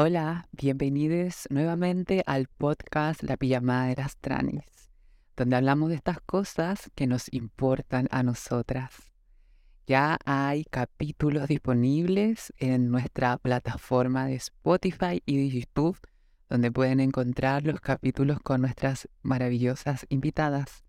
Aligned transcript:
Hola, 0.00 0.46
bienvenidos 0.52 1.48
nuevamente 1.50 2.22
al 2.24 2.46
podcast 2.46 3.24
La 3.24 3.36
Pijamada 3.36 3.88
de 3.88 3.96
las 3.96 4.16
Tranis, 4.18 4.92
donde 5.36 5.56
hablamos 5.56 5.88
de 5.88 5.96
estas 5.96 6.20
cosas 6.20 6.88
que 6.94 7.08
nos 7.08 7.26
importan 7.32 8.06
a 8.12 8.22
nosotras. 8.22 8.94
Ya 9.88 10.16
hay 10.24 10.62
capítulos 10.66 11.48
disponibles 11.48 12.52
en 12.58 12.92
nuestra 12.92 13.38
plataforma 13.38 14.26
de 14.26 14.36
Spotify 14.36 15.20
y 15.26 15.36
de 15.36 15.48
YouTube, 15.48 15.98
donde 16.48 16.70
pueden 16.70 17.00
encontrar 17.00 17.64
los 17.64 17.80
capítulos 17.80 18.38
con 18.38 18.60
nuestras 18.60 19.08
maravillosas 19.22 20.06
invitadas. 20.10 20.84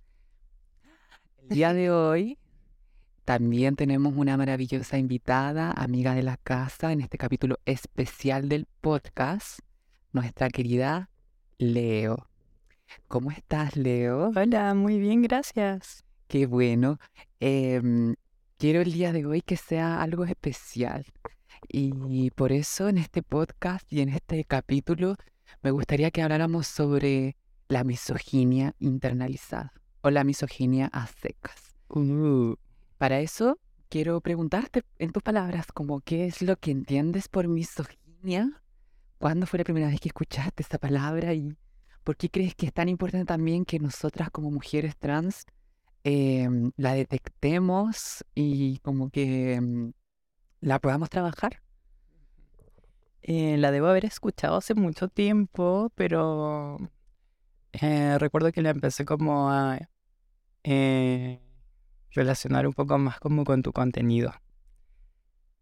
El 1.39 1.49
día 1.49 1.73
de 1.73 1.89
hoy 1.89 2.37
también 3.29 3.75
tenemos 3.75 4.15
una 4.15 4.37
maravillosa 4.37 4.97
invitada, 4.97 5.69
amiga 5.73 6.15
de 6.15 6.23
la 6.23 6.37
casa, 6.37 6.91
en 6.91 6.99
este 6.99 7.19
capítulo 7.19 7.59
especial 7.65 8.49
del 8.49 8.65
podcast, 8.81 9.59
nuestra 10.13 10.49
querida 10.49 11.11
Leo. 11.59 12.27
¿Cómo 13.07 13.29
estás, 13.29 13.75
Leo? 13.75 14.31
Hola, 14.35 14.73
muy 14.73 14.97
bien, 14.97 15.21
gracias. 15.21 16.03
Qué 16.27 16.47
bueno. 16.47 16.97
Em, 17.39 18.15
quiero 18.57 18.81
el 18.81 18.91
día 18.91 19.13
de 19.13 19.23
hoy 19.27 19.43
que 19.43 19.57
sea 19.57 20.01
algo 20.01 20.25
especial. 20.25 21.05
Y 21.67 22.31
por 22.31 22.51
eso 22.51 22.89
en 22.89 22.97
este 22.97 23.21
podcast 23.21 23.93
y 23.93 24.01
en 24.01 24.09
este 24.09 24.43
capítulo 24.43 25.17
me 25.61 25.69
gustaría 25.69 26.09
que 26.09 26.23
habláramos 26.23 26.65
sobre 26.65 27.37
la 27.67 27.83
misoginia 27.83 28.73
internalizada 28.79 29.71
o 30.01 30.09
la 30.09 30.23
misoginia 30.23 30.89
a 30.91 31.05
secas. 31.05 31.75
Uh. 31.89 32.55
Para 32.99 33.21
eso 33.21 33.57
quiero 33.87 34.19
preguntarte 34.19 34.83
en 34.97 35.13
tus 35.13 35.23
palabras, 35.23 35.67
como 35.73 36.01
qué 36.01 36.25
es 36.25 36.41
lo 36.41 36.57
que 36.57 36.71
entiendes 36.71 37.29
por 37.29 37.47
misoginia, 37.47 38.61
cuándo 39.17 39.47
fue 39.47 39.59
la 39.59 39.63
primera 39.63 39.87
vez 39.87 40.01
que 40.01 40.09
escuchaste 40.09 40.61
esta 40.61 40.77
palabra 40.79 41.33
y 41.33 41.55
por 42.03 42.17
qué 42.17 42.29
crees 42.29 42.55
que 42.55 42.65
es 42.65 42.73
tan 42.73 42.89
importante 42.89 43.25
también 43.25 43.63
que 43.63 43.79
nosotras 43.79 44.29
como 44.31 44.51
mujeres 44.51 44.97
trans 44.97 45.45
em, 46.03 46.73
la 46.75 46.93
detectemos 46.93 48.25
y 48.35 48.79
como 48.79 49.09
que 49.09 49.53
em, 49.53 49.93
la 50.59 50.79
podamos 50.79 51.09
trabajar. 51.09 51.61
Eh, 53.21 53.55
la 53.55 53.71
debo 53.71 53.87
haber 53.87 54.03
escuchado 54.03 54.57
hace 54.57 54.73
mucho 54.73 55.07
tiempo, 55.07 55.89
pero 55.95 56.77
eh, 57.71 58.17
recuerdo 58.19 58.51
que 58.51 58.61
la 58.61 58.71
empecé 58.71 59.05
como 59.05 59.49
a 59.49 59.79
eh, 60.63 61.39
relacionar 62.11 62.67
un 62.67 62.73
poco 62.73 62.97
más 62.97 63.19
como 63.19 63.43
con 63.43 63.61
tu 63.61 63.71
contenido, 63.71 64.33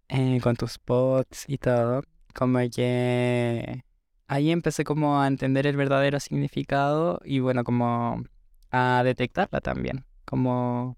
eh, 0.10 0.40
con 0.42 0.56
tus 0.56 0.78
posts 0.78 1.46
y 1.48 1.58
todo, 1.58 2.04
como 2.34 2.60
que 2.74 3.84
ahí 4.28 4.52
empecé 4.52 4.84
como 4.84 5.22
a 5.22 5.28
entender 5.28 5.68
el 5.68 5.76
verdadero 5.76 6.20
significado 6.20 7.20
y 7.26 7.40
bueno, 7.40 7.64
como 7.64 8.24
a 8.72 9.02
detectarla 9.04 9.62
también, 9.62 10.06
como 10.26 10.98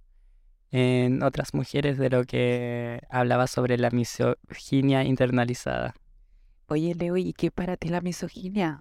en 0.72 1.24
otras 1.24 1.54
mujeres 1.54 1.98
de 1.98 2.10
lo 2.10 2.24
que 2.26 3.02
hablaba 3.10 3.48
sobre 3.48 3.78
la 3.78 3.90
misoginia 3.90 5.04
internalizada. 5.04 5.96
Oye, 6.68 6.94
Leo, 6.94 7.18
¿y 7.18 7.34
qué 7.34 7.50
para 7.50 7.78
ti 7.78 7.90
la 7.90 8.02
misoginia? 8.02 8.80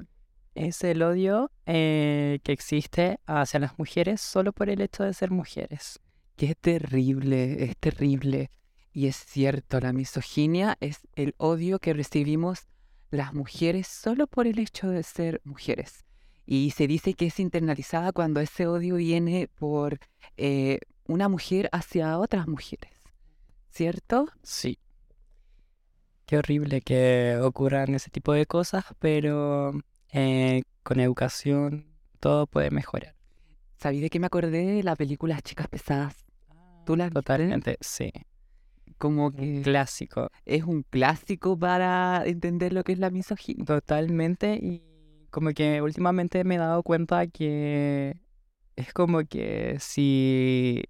Es 0.55 0.85
el 0.85 1.03
odio 1.03 1.51
eh, 1.67 2.41
que 2.43 2.53
existe 2.53 3.21
hacia 3.27 3.61
las 3.61 3.79
mujeres 3.79 4.21
solo 4.21 4.53
por 4.53 4.69
el 4.69 4.81
hecho 4.81 5.05
de 5.05 5.15
ser 5.15 5.31
mujeres. 5.31 6.01
Qué 6.39 6.55
terrible, 6.55 7.65
es 7.65 7.77
terrible. 7.79 8.53
Y 8.93 9.09
es 9.09 9.17
cierto, 9.17 9.81
la 9.81 9.93
misoginia 9.93 10.77
es 10.79 11.01
el 11.17 11.35
odio 11.37 11.81
que 11.81 11.93
recibimos 11.93 12.69
las 13.11 13.35
mujeres 13.35 13.89
solo 13.89 14.29
por 14.29 14.47
el 14.47 14.61
hecho 14.61 14.89
de 14.89 15.03
ser 15.03 15.41
mujeres. 15.43 16.05
Y 16.47 16.71
se 16.71 16.87
dice 16.87 17.15
que 17.15 17.27
es 17.27 17.41
internalizada 17.41 18.13
cuando 18.13 18.39
ese 18.39 18.69
odio 18.69 18.95
viene 18.95 19.49
por 19.59 19.99
eh, 20.37 20.79
una 21.09 21.29
mujer 21.29 21.69
hacia 21.73 22.17
otras 22.21 22.47
mujeres. 22.47 22.93
¿Cierto? 23.71 24.29
Sí. 24.45 24.79
Qué 26.25 26.39
horrible 26.39 26.83
que 26.83 27.37
ocurran 27.43 27.97
ese 27.97 28.11
tipo 28.11 28.33
de 28.33 28.47
cosas, 28.47 28.85
pero 29.01 29.73
eh, 30.13 30.63
con 30.85 31.01
educación 31.01 31.89
todo 32.21 32.47
puede 32.47 32.71
mejorar. 32.71 33.17
¿Sabí 33.77 33.99
de 33.99 34.09
qué 34.09 34.21
me 34.21 34.27
acordé 34.29 34.67
de 34.67 34.83
la 34.85 34.95
película 34.95 35.43
Chicas 35.43 35.67
Pesadas? 35.67 36.28
Totalmente, 36.97 37.77
sí. 37.81 38.11
Como 38.97 39.27
Un 39.27 39.33
que 39.33 39.63
clásico. 39.63 40.29
es 40.45 40.65
un 40.65 40.83
clásico 40.83 41.59
para 41.59 42.23
entender 42.27 42.73
lo 42.73 42.83
que 42.83 42.93
es 42.93 42.99
la 42.99 43.11
misoginia. 43.11 43.65
Totalmente. 43.65 44.59
Y 44.61 44.83
como 45.31 45.51
que 45.51 45.83
últimamente 45.83 46.43
me 46.45 46.57
he 46.57 46.59
dado 46.59 46.83
cuenta 46.83 47.27
que 47.27 48.21
es 48.77 48.93
como 48.93 49.25
que 49.25 49.77
si 49.79 50.83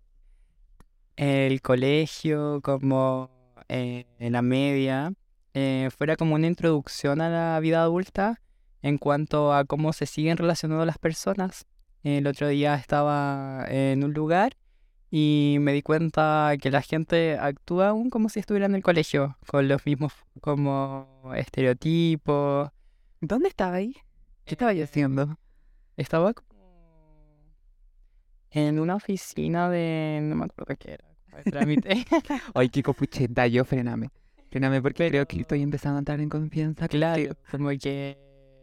el 1.17 1.61
colegio, 1.61 2.61
como 2.63 3.31
eh, 3.69 4.07
en 4.19 4.33
la 4.33 4.43
media, 4.43 5.13
eh, 5.55 5.89
fuera 5.97 6.17
como 6.17 6.35
una 6.37 6.47
introducción 6.47 7.21
a 7.21 7.29
la 7.29 7.61
vida 7.61 7.83
adulta 7.83 8.41
en 8.83 8.99
cuanto 8.99 9.53
a 9.53 9.65
cómo 9.65 9.93
se 9.93 10.07
siguen 10.07 10.37
relacionando 10.37 10.85
las 10.87 10.99
personas. 10.99 11.67
El 12.05 12.27
otro 12.29 12.49
día 12.49 12.77
estaba 12.77 13.65
en 13.69 14.05
un 14.05 14.13
lugar 14.13 14.57
y 15.11 15.57
me 15.61 15.73
di 15.73 15.83
cuenta 15.83 16.55
que 16.61 16.71
la 16.71 16.83
gente 16.83 17.39
actúa 17.39 17.89
aún 17.89 18.11
como 18.11 18.29
si 18.29 18.41
estuviera 18.41 18.67
en 18.67 18.75
el 18.75 18.83
colegio, 18.83 19.37
con 19.47 19.69
los 19.69 19.85
mismos 19.87 20.13
como 20.41 21.33
estereotipos. 21.35 22.71
¿Dónde 23.21 23.49
estaba 23.49 23.77
ahí? 23.77 23.95
¿Qué 24.45 24.55
estaba 24.55 24.73
yo 24.73 24.85
haciendo? 24.85 25.39
Estaba 25.97 26.35
como 26.35 26.49
en 28.51 28.79
una 28.79 28.97
oficina 28.97 29.69
de... 29.69 30.21
no 30.23 30.37
me 30.37 30.45
acuerdo 30.45 30.75
qué 30.79 30.93
era, 30.93 31.05
trámite. 31.45 32.05
Ay, 32.55 32.69
qué 32.69 32.83
copucheta, 32.83 33.47
yo 33.47 33.65
frename. 33.65 34.11
Frename 34.51 34.81
porque 34.81 35.09
creo 35.09 35.27
que 35.27 35.41
estoy 35.41 35.63
empezando 35.63 35.97
a 35.97 35.99
entrar 36.01 36.21
en 36.21 36.29
confianza. 36.29 36.89
Claro, 36.89 37.35
como 37.51 37.71
que 37.71 38.19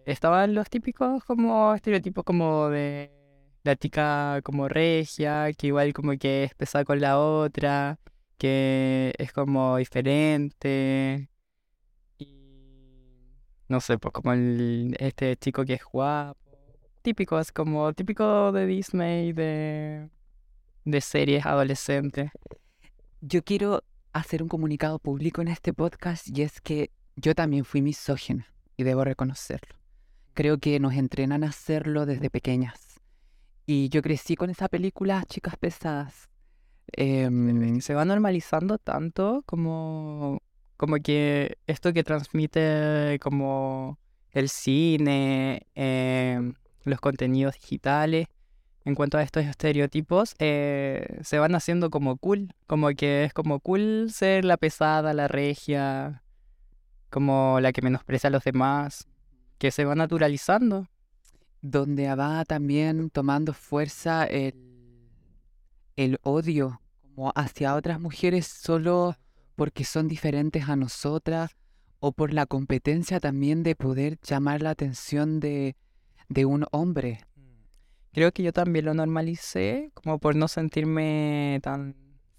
estaban 0.06 0.54
los 0.54 0.70
típicos 0.70 1.24
como 1.24 1.74
estereotipos 1.76 2.24
como 2.24 2.70
de 2.70 3.12
la 3.66 3.76
chica 3.76 4.42
como 4.44 4.68
regia, 4.70 5.52
que 5.54 5.68
igual 5.68 5.92
como 5.94 6.18
que 6.18 6.44
es 6.46 6.54
pesada 6.54 6.86
con 6.86 7.02
la 7.02 7.20
otra, 7.20 8.00
que 8.38 9.14
es 9.18 9.34
como 9.34 9.78
diferente. 9.78 11.30
Y 12.20 12.30
no 13.68 13.82
sé, 13.82 13.98
pues 13.98 14.14
como 14.14 14.34
el, 14.34 14.96
este 15.00 15.36
chico 15.38 15.66
que 15.66 15.74
es 15.74 15.84
guapo. 15.84 16.40
Típicos, 17.02 17.52
como 17.52 17.92
típico 17.94 18.52
de 18.52 18.66
Disney, 18.68 19.34
de, 19.34 20.10
de 20.86 21.02
series 21.02 21.46
adolescentes. 21.46 22.32
Yo 23.22 23.44
quiero 23.44 23.84
hacer 24.14 24.44
un 24.44 24.50
comunicado 24.50 25.00
público 25.00 25.42
en 25.42 25.48
este 25.48 25.74
podcast 25.74 26.28
y 26.30 26.44
es 26.44 26.62
que 26.62 26.92
yo 27.16 27.34
también 27.34 27.66
fui 27.66 27.82
misógina 27.82 28.48
y 28.78 28.84
debo 28.84 29.04
reconocerlo. 29.04 29.76
Creo 30.36 30.60
que 30.60 30.80
nos 30.80 30.94
entrenan 30.94 31.44
a 31.44 31.50
hacerlo 31.50 32.06
desde 32.06 32.30
pequeñas. 32.30 32.85
Y 33.66 33.90
yo 33.90 34.02
crecí 34.02 34.36
con 34.36 34.50
esa 34.50 34.68
película, 34.68 35.24
Chicas 35.28 35.58
Pesadas. 35.58 36.30
Em, 36.92 37.82
se 37.82 37.96
va 37.96 38.06
normalizando 38.06 38.78
tanto 38.78 39.44
como, 39.46 40.42
como 40.78 40.98
que 40.98 41.58
esto 41.66 41.92
que 41.92 42.04
transmite 42.04 43.20
como 43.22 43.98
el 44.32 44.50
cine, 44.50 45.66
em, 45.74 46.54
los 46.84 47.00
contenidos 47.00 47.56
digitales, 47.56 48.28
en 48.86 48.94
cuanto 48.94 49.18
a 49.18 49.24
estos 49.24 49.44
estereotipos, 49.46 50.36
eh, 50.38 51.20
se 51.24 51.40
van 51.40 51.56
haciendo 51.56 51.90
como 51.90 52.18
cool, 52.18 52.54
como 52.68 52.90
que 52.90 53.24
es 53.24 53.34
como 53.34 53.60
cool 53.60 54.10
ser 54.12 54.46
la 54.46 54.58
pesada, 54.58 55.14
la 55.14 55.28
regia, 55.28 56.22
como 57.10 57.60
la 57.62 57.74
que 57.74 57.82
menosprecia 57.82 58.28
a 58.28 58.32
los 58.32 58.44
demás, 58.44 59.08
que 59.58 59.72
se 59.72 59.86
va 59.86 59.96
naturalizando. 59.96 60.88
Donde 61.72 62.14
va 62.14 62.46
también 62.46 63.10
tomando 63.10 63.54
fuerza 63.54 64.26
el, 64.26 64.54
el 65.96 66.20
odio 66.22 66.80
como 67.02 67.32
hacia 67.36 67.74
otras 67.74 68.00
mujeres 68.00 68.46
solo 68.46 69.16
porque 69.56 69.84
son 69.84 70.08
diferentes 70.08 70.70
a 70.70 70.76
nosotras 70.76 71.56
o 72.00 72.12
por 72.12 72.34
la 72.34 72.46
competencia 72.46 73.20
también 73.20 73.64
de 73.64 73.76
poder 73.76 74.20
llamar 74.22 74.62
la 74.62 74.72
atención 74.72 75.40
de, 75.40 75.76
de 76.30 76.46
un 76.46 76.66
hombre. 76.72 77.22
Creo 78.14 78.32
que 78.32 78.44
yo 78.44 78.54
también 78.54 78.86
lo 78.86 78.94
normalicé, 78.94 79.90
como 79.96 80.20
por 80.20 80.36
no 80.36 80.48
sentirme 80.48 81.60
tan 81.64 81.96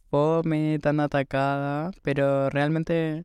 fome, 0.08 0.78
tan 0.78 1.00
atacada, 1.00 1.90
pero 2.02 2.48
realmente 2.48 3.24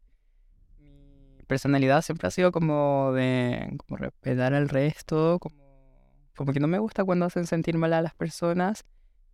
mi 0.80 1.44
personalidad 1.46 2.02
siempre 2.02 2.28
ha 2.28 2.32
sido 2.32 2.52
como 2.52 3.12
de 3.14 3.76
como 3.78 3.98
respetar 3.98 4.56
al 4.56 4.68
resto, 4.68 5.38
como, 5.40 5.61
como 6.36 6.54
que 6.54 6.60
no 6.60 6.68
me 6.68 6.80
gusta 6.80 7.04
cuando 7.04 7.26
hacen 7.26 7.48
sentir 7.48 7.78
mal 7.78 7.94
a 7.94 8.02
las 8.02 8.14
personas 8.16 8.84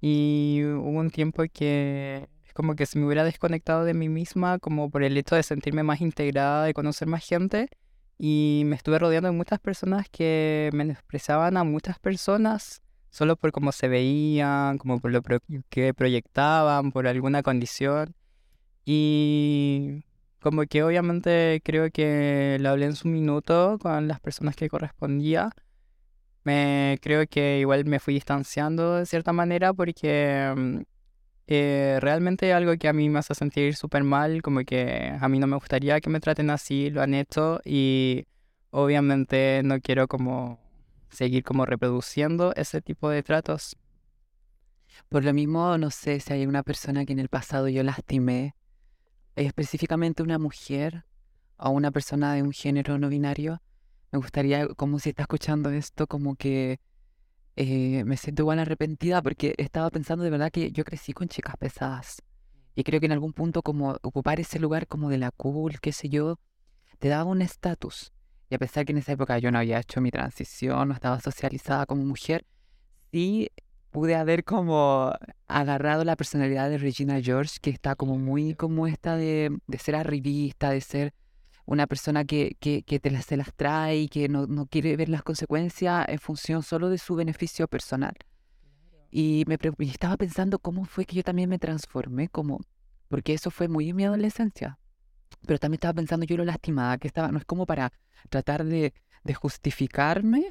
y 0.02 0.62
hubo 0.64 1.00
un 1.00 1.10
tiempo 1.10 1.44
que 1.52 2.28
es 2.46 2.54
como 2.54 2.76
que 2.76 2.86
se 2.86 3.00
me 3.00 3.06
hubiera 3.06 3.24
desconectado 3.24 3.84
de 3.84 3.94
mí 3.94 4.10
misma 4.10 4.60
como 4.60 4.90
por 4.90 5.04
el 5.04 5.18
hecho 5.18 5.36
de 5.36 5.44
sentirme 5.44 5.84
más 5.84 6.02
integrada, 6.02 6.66
de 6.66 6.74
conocer 6.74 7.08
más 7.08 7.26
gente 7.26 7.70
y 8.18 8.64
me 8.66 8.76
estuve 8.76 9.00
rodeando 9.00 9.30
de 9.30 9.36
muchas 9.36 9.60
personas 9.60 10.08
que 10.10 10.70
menospreciaban 10.74 11.58
a 11.58 11.64
muchas 11.64 12.00
personas 12.00 12.82
solo 13.10 13.36
por 13.36 13.52
cómo 13.52 13.72
se 13.72 13.88
veían, 13.88 14.78
como 14.78 15.00
por 15.00 15.12
lo 15.12 15.22
que 15.70 15.94
proyectaban, 15.94 16.92
por 16.92 17.08
alguna 17.08 17.42
condición. 17.42 18.16
Y 18.86 20.04
como 20.40 20.64
que 20.66 20.84
obviamente 20.84 21.62
creo 21.64 21.90
que 21.92 22.58
lo 22.60 22.70
hablé 22.70 22.86
en 22.86 22.96
su 22.96 23.08
minuto 23.08 23.78
con 23.82 24.08
las 24.08 24.20
personas 24.20 24.56
que 24.56 24.70
correspondía. 24.70 25.52
Me 26.48 26.98
creo 27.02 27.28
que 27.28 27.60
igual 27.60 27.84
me 27.84 28.00
fui 28.00 28.14
distanciando 28.14 28.96
de 28.96 29.06
cierta 29.06 29.34
manera 29.34 29.74
porque 29.74 30.54
mm, 30.56 30.78
eh, 31.48 31.98
realmente 32.00 32.54
algo 32.54 32.78
que 32.78 32.88
a 32.88 32.94
mí 32.94 33.10
me 33.10 33.20
hace 33.20 33.36
sentir 33.36 33.76
súper 33.76 34.06
mal, 34.06 34.42
como 34.42 34.62
que 34.62 35.14
a 35.20 35.28
mí 35.28 35.40
no 35.40 35.48
me 35.48 35.58
gustaría 35.58 36.00
que 36.00 36.10
me 36.10 36.22
traten 36.22 36.50
así, 36.50 36.90
lo 36.90 37.02
han 37.02 37.14
hecho 37.16 37.60
y 37.66 38.28
obviamente 38.70 39.60
no 39.66 39.82
quiero 39.82 40.08
como 40.08 40.58
seguir 41.10 41.44
como 41.44 41.66
reproduciendo 41.66 42.54
ese 42.56 42.82
tipo 42.82 43.10
de 43.10 43.24
tratos. 43.24 43.76
Por 45.10 45.26
lo 45.26 45.34
mismo, 45.34 45.78
no 45.78 45.92
sé 45.92 46.22
si 46.22 46.32
hay 46.32 46.46
una 46.46 46.64
persona 46.64 47.04
que 47.06 47.12
en 47.12 47.20
el 47.20 47.28
pasado 47.28 47.68
yo 47.68 47.84
lastimé 47.84 48.56
específicamente 49.36 50.24
una 50.24 50.40
mujer 50.40 51.04
o 51.58 51.72
una 51.72 51.92
persona 51.92 52.36
de 52.36 52.42
un 52.42 52.54
género 52.54 52.98
no 52.98 53.10
binario, 53.10 53.62
me 54.12 54.20
gustaría, 54.20 54.68
como 54.70 55.00
si 55.00 55.10
está 55.10 55.24
escuchando 55.24 55.70
esto, 55.70 56.08
como 56.08 56.36
que 56.36 56.80
eh, 57.56 58.04
me 58.06 58.18
siento 58.18 58.44
igual 58.44 58.60
arrepentida 58.60 59.22
porque 59.22 59.56
estaba 59.58 59.90
pensando 59.90 60.24
de 60.24 60.30
verdad 60.30 60.52
que 60.52 60.72
yo 60.72 60.84
crecí 60.84 61.14
con 61.14 61.28
chicas 61.28 61.58
pesadas. 61.58 62.22
Y 62.76 62.84
creo 62.84 63.00
que 63.00 63.08
en 63.08 63.12
algún 63.12 63.34
punto 63.34 63.64
como 63.64 63.98
ocupar 64.04 64.40
ese 64.40 64.60
lugar 64.60 64.88
como 64.88 65.10
de 65.10 65.18
la 65.18 65.32
cool, 65.32 65.80
qué 65.80 65.92
sé 65.92 66.10
yo, 66.10 66.40
te 67.00 67.08
daba 67.08 67.26
un 67.26 67.42
estatus. 67.42 68.14
Y 68.50 68.56
a 68.56 68.60
pesar 68.60 68.86
que 68.86 68.92
en 68.92 69.00
esa 69.00 69.14
época 69.14 69.40
yo 69.40 69.52
no 69.52 69.58
había 69.58 69.80
hecho 69.80 70.00
mi 70.00 70.12
transición, 70.12 70.88
no 70.88 70.94
estaba 70.94 71.20
socializada 71.20 71.86
como 71.86 72.06
mujer, 72.06 72.46
sí 73.12 73.50
pude 73.90 74.16
haber 74.16 74.44
como 74.44 75.12
agarrado 75.48 76.04
la 76.04 76.16
personalidad 76.16 76.70
de 76.70 76.78
Regina 76.78 77.20
George, 77.22 77.58
que 77.62 77.72
está 77.72 77.96
como 77.96 78.20
muy 78.20 78.54
como 78.54 78.86
esta 78.86 79.16
de, 79.16 79.58
de 79.66 79.78
ser 79.80 79.96
arribista, 79.96 80.70
de 80.70 80.82
ser 80.82 81.14
una 81.68 81.86
persona 81.86 82.24
que, 82.24 82.56
que, 82.62 82.82
que 82.84 83.00
te 83.00 83.12
las, 83.12 83.26
se 83.26 83.36
las 83.36 83.54
trae 83.54 83.98
y 84.00 84.08
que 84.08 84.30
no, 84.30 84.48
no, 84.48 84.68
quiere 84.68 84.96
ver 84.96 85.10
las 85.10 85.22
consecuencias 85.22 86.06
en 86.08 86.18
función 86.18 86.64
solo 86.64 86.90
de 86.90 86.98
su 86.98 87.14
beneficio 87.16 87.68
personal. 87.68 88.16
Y 89.12 89.44
me 89.48 89.58
y 89.80 89.90
estaba 89.90 90.16
pensando 90.16 90.60
cómo 90.60 90.86
fue 90.86 91.06
que 91.06 91.18
yo 91.18 91.24
también 91.24 91.50
me 91.50 91.60
transformé, 91.60 92.30
como, 92.30 92.62
porque 93.10 93.34
eso 93.34 93.52
fue 93.52 93.68
muy 93.68 93.90
en 93.90 93.98
mi 93.98 94.06
adolescencia. 94.06 94.80
Pero 95.46 95.60
también 95.60 95.76
estaba 95.76 95.94
pensando 95.94 96.26
yo 96.26 96.38
lo 96.38 96.46
lastimada 96.46 96.98
que 96.98 97.08
estaba, 97.08 97.32
no 97.34 97.38
es 97.38 97.46
como 97.46 97.66
para 97.66 97.92
tratar 98.30 98.64
de, 98.64 98.94
de 99.26 99.34
justificarme, 99.34 100.46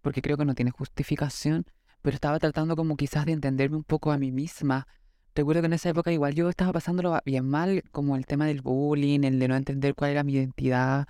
porque 0.00 0.22
creo 0.22 0.38
que 0.38 0.46
no 0.46 0.54
tiene 0.54 0.70
justificación, 0.70 1.66
pero 2.00 2.14
estaba 2.14 2.38
tratando 2.38 2.74
como 2.74 2.96
quizás 2.96 3.26
de 3.26 3.32
entenderme 3.32 3.76
un 3.76 3.84
poco 3.84 4.12
a 4.12 4.18
mí 4.18 4.32
misma. 4.32 4.86
Recuerdo 5.34 5.62
que 5.62 5.66
en 5.66 5.72
esa 5.72 5.88
época 5.88 6.12
igual 6.12 6.34
yo 6.34 6.48
estaba 6.48 6.72
pasándolo 6.72 7.18
bien 7.24 7.48
mal, 7.48 7.82
como 7.90 8.16
el 8.16 8.26
tema 8.26 8.46
del 8.46 8.62
bullying, 8.62 9.24
el 9.24 9.38
de 9.38 9.48
no 9.48 9.56
entender 9.56 9.94
cuál 9.94 10.12
era 10.12 10.22
mi 10.22 10.34
identidad. 10.34 11.08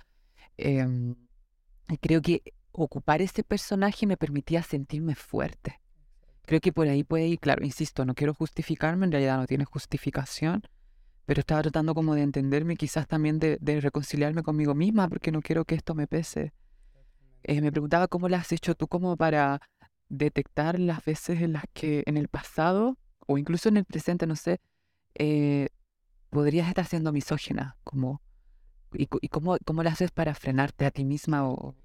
Y 0.57 1.97
creo 1.97 2.21
que 2.21 2.41
ocupar 2.71 3.21
ese 3.21 3.43
personaje 3.43 4.07
me 4.07 4.17
permitía 4.17 4.63
sentirme 4.63 5.15
fuerte. 5.15 5.79
Creo 6.45 6.59
que 6.59 6.71
por 6.71 6.87
ahí 6.87 7.03
puede 7.03 7.27
ir, 7.27 7.39
claro, 7.39 7.63
insisto, 7.63 8.05
no 8.05 8.13
quiero 8.13 8.33
justificarme, 8.33 9.05
en 9.05 9.11
realidad 9.11 9.37
no 9.37 9.45
tiene 9.47 9.65
justificación, 9.65 10.63
pero 11.25 11.39
estaba 11.39 11.61
tratando 11.61 11.95
como 11.95 12.13
de 12.13 12.21
entenderme, 12.21 12.75
quizás 12.75 13.07
también 13.07 13.39
de, 13.39 13.57
de 13.59 13.81
reconciliarme 13.81 14.43
conmigo 14.43 14.75
misma, 14.75 15.07
porque 15.07 15.31
no 15.31 15.41
quiero 15.41 15.65
que 15.65 15.75
esto 15.75 15.95
me 15.95 16.07
pese. 16.07 16.53
Eh, 17.43 17.61
me 17.61 17.71
preguntaba 17.71 18.07
cómo 18.07 18.29
lo 18.29 18.35
has 18.35 18.51
hecho 18.51 18.75
tú 18.75 18.87
como 18.87 19.17
para 19.17 19.61
detectar 20.09 20.79
las 20.79 21.03
veces 21.03 21.41
en 21.41 21.53
las 21.53 21.63
que 21.73 22.03
en 22.05 22.17
el 22.17 22.27
pasado 22.27 22.97
o 23.25 23.37
incluso 23.37 23.69
en 23.69 23.77
el 23.77 23.85
presente, 23.85 24.27
no 24.27 24.35
sé, 24.35 24.59
eh, 25.15 25.69
podrías 26.29 26.67
estar 26.67 26.85
siendo 26.85 27.11
misógina, 27.11 27.77
como, 27.83 28.21
y, 28.93 29.07
cómo, 29.07 29.57
cómo 29.65 29.83
lo 29.83 29.89
haces 29.89 30.11
para 30.11 30.33
frenarte 30.35 30.85
a 30.85 30.91
ti 30.91 31.05
misma 31.05 31.47
o... 31.49 31.75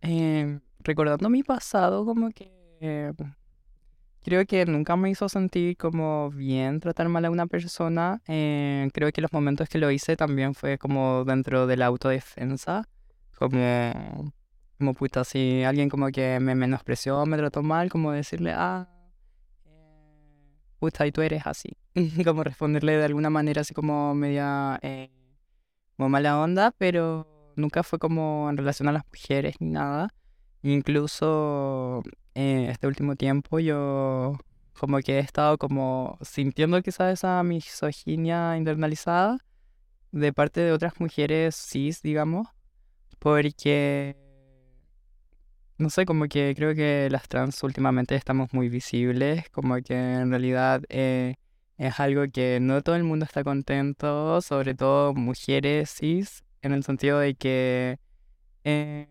Em, 0.00 0.60
recordando 0.80 1.28
mi 1.30 1.42
pasado, 1.42 2.04
como 2.04 2.30
que 2.30 2.52
em, 2.80 3.14
creo 4.22 4.46
que 4.46 4.64
nunca 4.66 4.96
me 4.96 5.10
hizo 5.10 5.28
sentir 5.28 5.76
como 5.76 6.30
bien 6.30 6.80
tratar 6.80 7.08
mal 7.08 7.24
a 7.24 7.30
una 7.30 7.46
persona. 7.46 8.22
Eh, 8.28 8.88
creo 8.92 9.10
que 9.10 9.20
los 9.20 9.32
momentos 9.32 9.68
que 9.68 9.78
lo 9.78 9.90
hice 9.90 10.16
también 10.16 10.54
fue 10.54 10.78
como 10.78 11.24
dentro 11.24 11.66
de 11.66 11.76
la 11.76 11.86
autodefensa, 11.86 12.88
como 13.38 14.32
como 14.78 14.94
puta, 14.94 15.24
si 15.24 15.62
alguien 15.64 15.88
como 15.88 16.08
que 16.08 16.38
me 16.40 16.54
menospreció, 16.54 17.24
me 17.26 17.36
trató 17.36 17.62
mal, 17.62 17.88
como 17.88 18.12
decirle, 18.12 18.52
ah, 18.54 18.88
eh, 18.88 18.95
puta, 20.78 21.06
y 21.06 21.12
tú 21.12 21.22
eres 21.22 21.46
así. 21.46 21.76
como 22.24 22.44
responderle 22.44 22.96
de 22.96 23.04
alguna 23.04 23.30
manera 23.30 23.62
así 23.62 23.74
como 23.74 24.14
media, 24.14 24.78
eh, 24.82 25.10
como 25.96 26.08
mala 26.08 26.40
onda, 26.40 26.72
pero 26.76 27.52
nunca 27.56 27.82
fue 27.82 27.98
como 27.98 28.48
en 28.50 28.56
relación 28.56 28.88
a 28.88 28.92
las 28.92 29.02
mujeres 29.06 29.56
ni 29.60 29.70
nada. 29.70 30.08
Incluso 30.62 32.02
eh, 32.34 32.68
este 32.70 32.86
último 32.86 33.16
tiempo 33.16 33.58
yo 33.58 34.36
como 34.78 34.98
que 34.98 35.16
he 35.16 35.20
estado 35.20 35.56
como 35.58 36.18
sintiendo 36.20 36.82
quizás 36.82 37.14
esa 37.14 37.42
misoginia 37.42 38.56
internalizada 38.56 39.38
de 40.12 40.32
parte 40.32 40.60
de 40.60 40.72
otras 40.72 41.00
mujeres 41.00 41.56
cis, 41.56 42.02
digamos, 42.02 42.48
porque 43.18 44.16
no 45.78 45.90
sé, 45.90 46.06
como 46.06 46.26
que 46.26 46.54
creo 46.56 46.74
que 46.74 47.08
las 47.10 47.28
trans 47.28 47.62
últimamente 47.62 48.14
estamos 48.14 48.52
muy 48.52 48.68
visibles, 48.68 49.48
como 49.50 49.76
que 49.82 49.94
en 49.94 50.30
realidad 50.30 50.82
eh, 50.88 51.34
es 51.76 52.00
algo 52.00 52.24
que 52.32 52.58
no 52.60 52.82
todo 52.82 52.96
el 52.96 53.04
mundo 53.04 53.26
está 53.26 53.44
contento, 53.44 54.40
sobre 54.40 54.74
todo 54.74 55.12
mujeres 55.14 55.90
cis, 55.90 56.44
en 56.62 56.72
el 56.72 56.82
sentido 56.82 57.18
de 57.18 57.34
que 57.34 57.98
eh, 58.64 59.06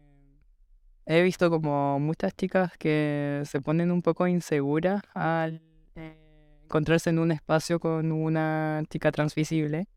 he 1.06 1.22
visto 1.22 1.52
como 1.52 2.00
muchas 2.00 2.36
chicas 2.36 2.72
que 2.78 3.44
se 3.46 3.62
ponen 3.62 3.92
un 3.92 4.02
poco 4.02 4.28
inseguras 4.28 5.04
al 5.14 5.62
eh, 5.96 6.18
encontrarse 6.64 7.12
en 7.12 7.20
un 7.20 7.32
espacio 7.32 7.80
con 7.80 8.12
una 8.12 8.84
chica 8.90 9.12
transvisible. 9.12 9.88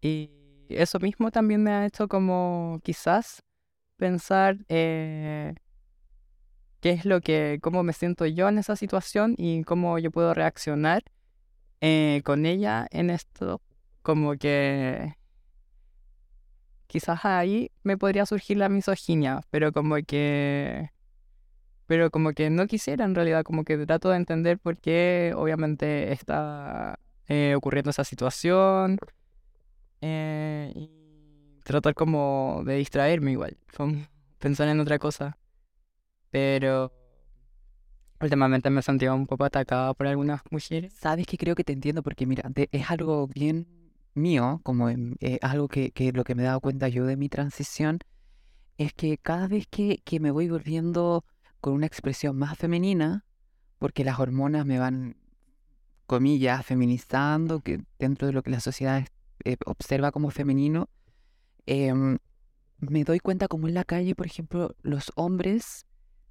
Y 0.00 0.30
eso 0.68 0.98
mismo 0.98 1.30
también 1.30 1.62
me 1.62 1.70
ha 1.70 1.86
hecho 1.86 2.08
como 2.08 2.80
quizás 2.82 3.42
pensar 3.96 4.58
qué 6.80 6.90
es 6.90 7.04
lo 7.04 7.20
que, 7.20 7.58
cómo 7.62 7.82
me 7.82 7.92
siento 7.92 8.26
yo 8.26 8.48
en 8.48 8.58
esa 8.58 8.76
situación 8.76 9.34
y 9.36 9.64
cómo 9.64 9.98
yo 9.98 10.10
puedo 10.10 10.34
reaccionar 10.34 11.04
eh, 11.80 12.22
con 12.24 12.46
ella 12.46 12.86
en 12.90 13.10
esto. 13.10 13.60
Como 14.02 14.36
que 14.36 15.14
quizás 16.86 17.24
ahí 17.24 17.70
me 17.82 17.98
podría 17.98 18.26
surgir 18.26 18.56
la 18.56 18.68
misoginia, 18.68 19.40
pero 19.50 19.72
como 19.72 19.96
que 20.06 20.90
pero 21.86 22.10
como 22.10 22.32
que 22.32 22.50
no 22.50 22.66
quisiera 22.66 23.04
en 23.06 23.14
realidad, 23.14 23.44
como 23.44 23.64
que 23.64 23.78
trato 23.86 24.10
de 24.10 24.16
entender 24.16 24.58
por 24.58 24.76
qué 24.78 25.32
obviamente 25.34 26.12
está 26.12 26.98
eh, 27.28 27.54
ocurriendo 27.56 27.90
esa 27.90 28.04
situación 28.04 28.98
eh, 30.02 30.70
y 30.74 31.60
tratar 31.64 31.94
como 31.94 32.62
de 32.66 32.76
distraerme 32.76 33.32
igual, 33.32 33.56
pensar 34.38 34.68
en 34.68 34.80
otra 34.80 34.98
cosa 34.98 35.38
pero 36.30 36.92
últimamente 38.20 38.70
me 38.70 38.80
he 38.80 38.82
sentido 38.82 39.14
un 39.14 39.26
poco 39.26 39.44
atacada 39.44 39.94
por 39.94 40.06
algunas 40.06 40.42
mujeres. 40.50 40.92
Sabes 40.94 41.26
que 41.26 41.38
creo 41.38 41.54
que 41.54 41.64
te 41.64 41.72
entiendo 41.72 42.02
porque 42.02 42.26
mira, 42.26 42.50
es 42.72 42.90
algo 42.90 43.28
bien 43.28 43.66
mío, 44.14 44.60
como 44.64 44.88
eh, 44.88 45.38
algo 45.42 45.68
que, 45.68 45.92
lo 46.14 46.24
que 46.24 46.34
me 46.34 46.42
he 46.42 46.46
dado 46.46 46.60
cuenta 46.60 46.88
yo 46.88 47.06
de 47.06 47.16
mi 47.16 47.28
transición, 47.28 48.00
es 48.76 48.92
que 48.92 49.18
cada 49.18 49.48
vez 49.48 49.66
que, 49.68 50.02
que 50.04 50.20
me 50.20 50.30
voy 50.30 50.48
volviendo 50.48 51.24
con 51.60 51.74
una 51.74 51.86
expresión 51.86 52.36
más 52.36 52.58
femenina, 52.58 53.24
porque 53.78 54.04
las 54.04 54.18
hormonas 54.18 54.66
me 54.66 54.78
van, 54.78 55.16
comillas, 56.06 56.64
feminizando, 56.64 57.60
que 57.60 57.82
dentro 57.98 58.26
de 58.26 58.32
lo 58.32 58.42
que 58.42 58.50
la 58.50 58.60
sociedad 58.60 59.06
eh, 59.44 59.56
observa 59.66 60.10
como 60.10 60.30
femenino, 60.30 60.88
em, 61.66 62.18
me 62.78 63.04
doy 63.04 63.20
cuenta 63.20 63.48
como 63.48 63.68
en 63.68 63.74
la 63.74 63.84
calle, 63.84 64.14
por 64.14 64.26
ejemplo, 64.26 64.74
los 64.82 65.12
hombres 65.16 65.86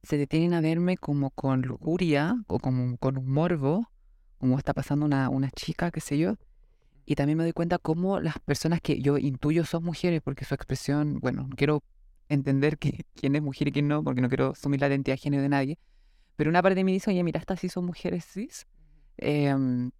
se 0.08 0.18
detienen 0.18 0.54
a 0.54 0.62
verme 0.62 0.96
como 0.96 1.32
con 1.32 1.64
lujuria 1.64 2.38
o 2.48 2.60
como 2.60 2.96
con 2.98 3.18
un 3.18 3.30
morbo, 3.30 3.92
como 4.38 4.58
está 4.58 4.74
pasando 4.74 5.06
una, 5.06 5.28
una 5.30 5.52
chica, 5.52 5.92
qué 5.92 6.00
sé 6.00 6.18
yo. 6.18 6.38
Y 7.06 7.16
también 7.16 7.38
me 7.38 7.44
doy 7.44 7.52
cuenta 7.52 7.78
cómo 7.78 8.22
las 8.22 8.40
personas 8.40 8.80
que 8.80 9.02
yo 9.02 9.18
intuyo 9.18 9.66
son 9.66 9.84
mujeres, 9.84 10.22
porque 10.24 10.46
su 10.46 10.56
expresión, 10.56 11.20
bueno, 11.20 11.48
no 11.50 11.56
quiero 11.58 11.84
entender 12.30 12.78
que, 12.78 13.04
quién 13.16 13.36
es 13.36 13.42
mujer 13.42 13.68
y 13.68 13.74
quién 13.74 13.90
no, 13.90 14.02
porque 14.02 14.22
no 14.22 14.30
quiero 14.30 14.52
asumir 14.52 14.80
la 14.80 14.88
identidad 14.88 15.16
de 15.16 15.22
género 15.22 15.44
de 15.44 15.50
nadie. 15.50 15.80
Pero 16.38 16.50
una 16.50 16.62
parte 16.62 16.76
de 16.76 16.86
mí 16.86 16.94
dice, 16.94 17.12
oye, 17.12 17.22
mira, 17.24 17.42
estas 17.42 17.60
sí 17.60 17.68
son 17.68 17.86
mujeres 17.86 18.26
cis. 18.26 18.66
Em, 19.18 19.92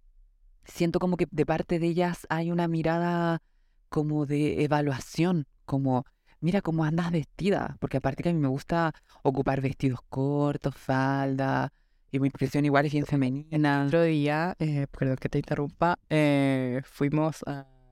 siento 0.64 1.00
como 1.00 1.18
que 1.18 1.26
de 1.30 1.44
parte 1.44 1.78
de 1.78 1.86
ellas 1.86 2.26
hay 2.30 2.50
una 2.50 2.66
mirada 2.66 3.42
como 3.90 4.24
de 4.24 4.64
evaluación, 4.64 5.46
como 5.66 6.06
mira 6.40 6.60
cómo 6.62 6.84
andas 6.84 7.10
vestida, 7.10 7.76
porque 7.80 7.98
aparte 7.98 8.22
que 8.22 8.30
a 8.30 8.32
mí 8.32 8.40
me 8.40 8.48
gusta 8.48 8.92
ocupar 9.22 9.60
vestidos 9.60 10.00
cortos, 10.08 10.74
falda, 10.76 11.72
y 12.10 12.20
mi 12.20 12.28
impresión 12.28 12.64
igual 12.64 12.86
es 12.86 12.92
bien 12.92 13.06
femenina. 13.06 13.84
Otro 13.86 14.02
día, 14.02 14.54
eh, 14.58 14.86
perdón 14.96 15.16
que 15.16 15.28
te 15.28 15.38
interrumpa, 15.38 15.98
eh, 16.08 16.80
fuimos 16.84 17.42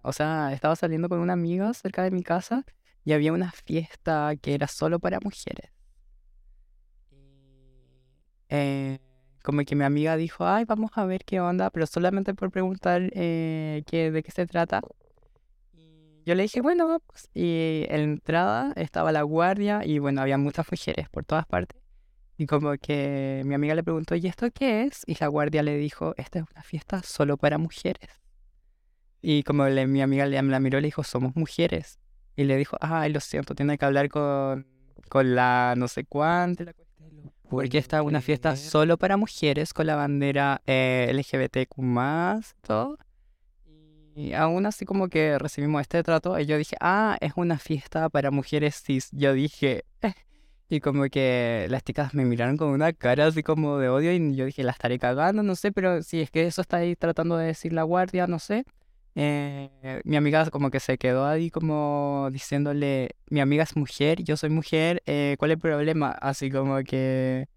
o 0.08 0.12
sea, 0.12 0.52
estaba 0.52 0.76
saliendo 0.76 1.08
con 1.08 1.18
una 1.18 1.32
amiga 1.32 1.74
cerca 1.74 2.04
de 2.04 2.12
mi 2.12 2.22
casa 2.22 2.64
y 3.04 3.12
había 3.12 3.32
una 3.32 3.50
fiesta 3.50 4.32
que 4.40 4.54
era 4.54 4.68
solo 4.68 5.00
para 5.00 5.18
mujeres. 5.18 5.72
Eh, 8.48 9.00
como 9.42 9.64
que 9.64 9.74
mi 9.74 9.82
amiga 9.82 10.16
dijo, 10.16 10.46
ay, 10.46 10.64
vamos 10.64 10.92
a 10.94 11.04
ver 11.06 11.24
qué 11.24 11.40
onda, 11.40 11.70
pero 11.70 11.86
solamente 11.86 12.34
por 12.34 12.52
preguntar 12.52 13.10
eh, 13.14 13.82
de 13.90 14.22
qué 14.22 14.30
se 14.30 14.46
trata. 14.46 14.80
Yo 16.26 16.34
le 16.34 16.42
dije, 16.42 16.60
bueno, 16.60 16.88
vamos. 16.88 17.30
Y 17.34 17.84
en 17.88 17.96
la 17.98 18.02
entrada 18.02 18.72
estaba 18.74 19.12
la 19.12 19.22
guardia 19.22 19.82
y 19.84 20.00
bueno, 20.00 20.20
había 20.20 20.36
muchas 20.36 20.66
mujeres 20.68 21.08
por 21.08 21.24
todas 21.24 21.46
partes. 21.46 21.80
Y 22.36 22.46
como 22.46 22.76
que 22.78 23.42
mi 23.44 23.54
amiga 23.54 23.76
le 23.76 23.84
preguntó, 23.84 24.16
¿y 24.16 24.26
esto 24.26 24.50
qué 24.50 24.82
es? 24.82 25.04
Y 25.06 25.16
la 25.20 25.28
guardia 25.28 25.62
le 25.62 25.76
dijo, 25.76 26.14
esta 26.16 26.40
es 26.40 26.44
una 26.52 26.62
fiesta 26.64 27.00
solo 27.04 27.36
para 27.36 27.58
mujeres. 27.58 28.10
Y 29.22 29.44
como 29.44 29.66
le, 29.68 29.86
mi 29.86 30.02
amiga 30.02 30.26
le, 30.26 30.42
la 30.42 30.60
miró, 30.60 30.80
le 30.80 30.88
dijo, 30.88 31.04
somos 31.04 31.36
mujeres. 31.36 32.00
Y 32.34 32.42
le 32.42 32.56
dijo, 32.56 32.76
ay, 32.80 33.12
lo 33.12 33.20
siento, 33.20 33.54
tiene 33.54 33.78
que 33.78 33.84
hablar 33.84 34.08
con, 34.08 34.66
con 35.08 35.36
la 35.36 35.74
no 35.76 35.86
sé 35.86 36.04
cuánto. 36.06 36.64
la 36.64 36.72
cuestión". 36.72 37.32
Porque 37.48 37.78
esta 37.78 37.98
es 38.00 38.04
una 38.04 38.20
fiesta 38.20 38.56
solo 38.56 38.98
para 38.98 39.16
mujeres 39.16 39.72
con 39.72 39.86
la 39.86 39.94
bandera 39.94 40.60
eh, 40.66 41.08
LGBTQ+, 41.14 41.76
todo. 42.62 42.98
Y 44.16 44.32
aún 44.32 44.64
así 44.64 44.86
como 44.86 45.08
que 45.08 45.38
recibimos 45.38 45.82
este 45.82 46.02
trato, 46.02 46.40
y 46.40 46.46
yo 46.46 46.56
dije, 46.56 46.74
ah, 46.80 47.18
es 47.20 47.34
una 47.36 47.58
fiesta 47.58 48.08
para 48.08 48.30
mujeres 48.30 48.82
cis. 48.82 49.10
Yo 49.12 49.34
dije, 49.34 49.84
"Eh". 50.00 50.14
y 50.70 50.80
como 50.80 51.04
que 51.10 51.66
las 51.70 51.84
chicas 51.84 52.14
me 52.14 52.24
miraron 52.24 52.56
con 52.56 52.68
una 52.70 52.92
cara 52.94 53.26
así 53.26 53.42
como 53.42 53.78
de 53.78 53.88
odio 53.90 54.12
y 54.12 54.34
yo 54.36 54.46
dije, 54.46 54.64
la 54.64 54.72
estaré 54.72 54.98
cagando, 54.98 55.42
no 55.42 55.54
sé, 55.56 55.70
pero 55.72 56.02
si 56.02 56.22
es 56.22 56.30
que 56.30 56.46
eso 56.46 56.62
está 56.62 56.78
ahí 56.78 56.96
tratando 56.96 57.36
de 57.36 57.46
decir 57.48 57.72
la 57.74 57.82
guardia, 57.84 58.26
no 58.26 58.38
sé. 58.38 58.64
Eh, 59.16 59.70
mi 60.04 60.16
amiga 60.16 60.48
como 60.50 60.70
que 60.70 60.80
se 60.80 60.98
quedó 60.98 61.26
ahí 61.26 61.50
como 61.50 62.28
diciéndole, 62.32 63.10
mi 63.30 63.40
amiga 63.40 63.64
es 63.64 63.76
mujer, 63.76 64.22
yo 64.24 64.36
soy 64.38 64.50
mujer, 64.50 65.02
eh, 65.06 65.36
¿cuál 65.38 65.50
es 65.52 65.56
el 65.56 65.60
problema? 65.60 66.10
Así 66.12 66.50
como 66.50 66.78
que, 66.84 67.48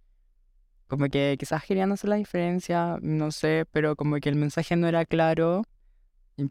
como 0.87 1.07
que 1.09 1.35
quizás 1.39 1.63
querían 1.65 1.91
hacer 1.91 2.09
la 2.09 2.15
diferencia, 2.17 2.97
no 3.01 3.31
sé, 3.31 3.65
pero 3.71 3.95
como 3.95 4.17
que 4.19 4.29
el 4.29 4.35
mensaje 4.35 4.75
no 4.75 4.87
era 4.87 5.05
claro, 5.05 5.63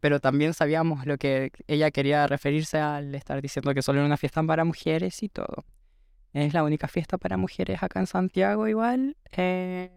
pero 0.01 0.21
también 0.21 0.55
sabíamos 0.55 1.07
lo 1.07 1.17
que 1.19 1.51
ella 1.67 1.91
quería 1.91 2.27
referirse 2.27 2.79
al 2.79 3.15
estar 3.15 3.41
diciendo 3.41 3.73
que 3.75 3.83
solo 3.83 3.99
era 4.01 4.07
una 4.07 4.17
fiesta 4.17 4.43
para 4.43 4.65
mujeres 4.65 5.23
y 5.23 5.29
todo. 5.29 5.65
Es 6.33 6.55
la 6.55 6.63
única 6.65 6.89
fiesta 6.89 7.19
para 7.19 7.37
mujeres 7.37 7.83
acá 7.83 8.01
en 8.01 8.07
Santiago 8.07 8.69
igual. 8.69 9.17
Eh, 9.33 9.91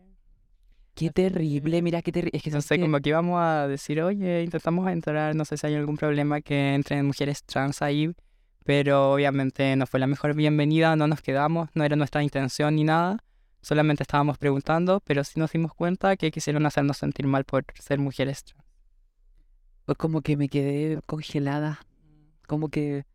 Qué 0.93 1.09
terrible, 1.09 1.81
mira 1.81 2.01
qué 2.01 2.11
terrible. 2.11 2.37
Es 2.37 2.43
que 2.43 2.51
no 2.51 2.61
sé, 2.61 2.75
que- 2.75 2.81
como 2.83 2.99
que 2.99 3.09
íbamos 3.09 3.39
a 3.41 3.67
decir, 3.67 4.01
oye, 4.01 4.43
intentamos 4.43 4.89
entrar, 4.91 5.35
no 5.35 5.45
sé 5.45 5.57
si 5.57 5.67
hay 5.67 5.75
algún 5.75 5.97
problema 5.97 6.41
que 6.41 6.73
entren 6.75 7.05
mujeres 7.07 7.43
trans 7.45 7.81
ahí, 7.81 8.13
pero 8.65 9.13
obviamente 9.13 9.75
no 9.77 9.87
fue 9.87 9.99
la 9.99 10.07
mejor 10.07 10.35
bienvenida, 10.35 10.95
no 10.95 11.07
nos 11.07 11.21
quedamos, 11.21 11.69
no 11.73 11.83
era 11.85 11.95
nuestra 11.95 12.21
intención 12.23 12.75
ni 12.75 12.83
nada, 12.83 13.23
solamente 13.61 14.03
estábamos 14.03 14.37
preguntando, 14.37 15.01
pero 15.05 15.23
sí 15.23 15.39
nos 15.39 15.51
dimos 15.51 15.73
cuenta 15.73 16.17
que 16.17 16.29
quisieron 16.29 16.65
hacernos 16.65 16.97
sentir 16.97 17.25
mal 17.25 17.45
por 17.45 17.65
ser 17.79 17.97
mujeres 17.99 18.43
trans. 18.43 18.61
Pues 19.85 19.97
como 19.97 20.21
que 20.21 20.37
me 20.37 20.49
quedé 20.49 20.99
congelada. 21.05 21.79
Como 22.47 22.69
que. 22.69 23.05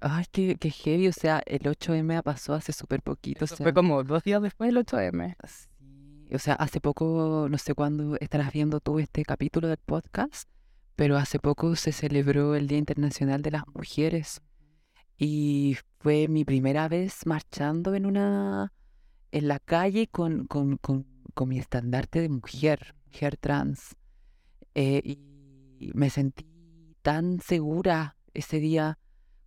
Ay, 0.00 0.24
qué, 0.30 0.56
qué 0.56 0.70
heavy. 0.70 1.08
O 1.08 1.12
sea, 1.12 1.42
el 1.46 1.60
8M 1.60 2.22
pasó 2.22 2.54
hace 2.54 2.72
súper 2.72 3.02
poquito. 3.02 3.44
O 3.44 3.46
Eso 3.46 3.56
sea, 3.56 3.64
fue 3.64 3.74
como 3.74 4.02
dos 4.04 4.22
días 4.24 4.42
después 4.42 4.72
del 4.72 4.84
8M. 4.84 5.34
sí, 5.46 6.34
o 6.34 6.38
sea, 6.38 6.54
hace 6.54 6.80
poco, 6.80 7.46
no 7.50 7.58
sé 7.58 7.74
cuándo 7.74 8.16
estarás 8.20 8.52
viendo 8.52 8.80
tú 8.80 8.98
este 8.98 9.24
capítulo 9.24 9.68
del 9.68 9.78
podcast, 9.78 10.48
pero 10.96 11.16
hace 11.16 11.38
poco 11.38 11.76
se 11.76 11.92
celebró 11.92 12.54
el 12.54 12.66
Día 12.66 12.78
Internacional 12.78 13.42
de 13.42 13.52
las 13.52 13.62
Mujeres. 13.74 14.40
Y 15.18 15.76
fue 16.00 16.28
mi 16.28 16.44
primera 16.44 16.88
vez 16.88 17.26
marchando 17.26 17.94
en 17.94 18.06
una. 18.06 18.72
en 19.32 19.48
la 19.48 19.58
calle 19.60 20.08
con, 20.08 20.46
con, 20.46 20.76
con, 20.78 21.06
con 21.34 21.48
mi 21.48 21.58
estandarte 21.58 22.20
de 22.20 22.28
mujer, 22.28 22.94
mujer 23.06 23.36
trans. 23.36 23.96
Eh, 24.74 25.00
y 25.04 25.18
me 25.94 26.10
sentí 26.10 26.46
tan 27.02 27.40
segura 27.40 28.16
ese 28.34 28.58
día, 28.60 28.98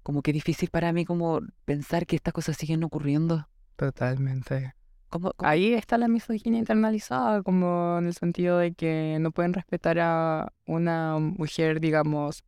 como 0.04 0.22
que 0.22 0.34
difícil 0.34 0.70
para 0.70 0.92
mí 0.94 1.06
como 1.06 1.40
pensar 1.66 2.06
que 2.06 2.16
estas 2.16 2.34
cosas 2.34 2.58
siguen 2.58 2.84
ocurriendo. 2.84 3.48
Totalmente. 3.76 4.74
¿Cómo, 5.10 5.32
cómo- 5.36 5.50
Ahí 5.50 5.74
está 5.74 5.98
la 5.98 6.08
misoginia 6.08 6.60
internalizada, 6.60 7.42
como 7.44 7.98
en 8.00 8.06
el 8.08 8.14
sentido 8.14 8.58
de 8.60 8.74
que 8.74 9.18
no 9.20 9.32
pueden 9.32 9.54
respetar 9.54 10.00
a 10.00 10.52
una 10.66 11.18
mujer, 11.20 11.80
digamos, 11.80 12.44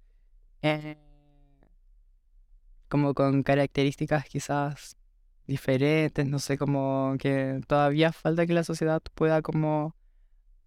eh, 0.62 0.98
como 2.88 3.14
con 3.14 3.44
características 3.44 4.26
quizás 4.26 4.98
diferentes, 5.48 6.28
no 6.28 6.40
sé, 6.40 6.58
como 6.58 7.16
que 7.20 7.62
todavía 7.68 8.12
falta 8.12 8.46
que 8.46 8.54
la 8.54 8.64
sociedad 8.64 9.02
pueda 9.16 9.42
como 9.42 9.96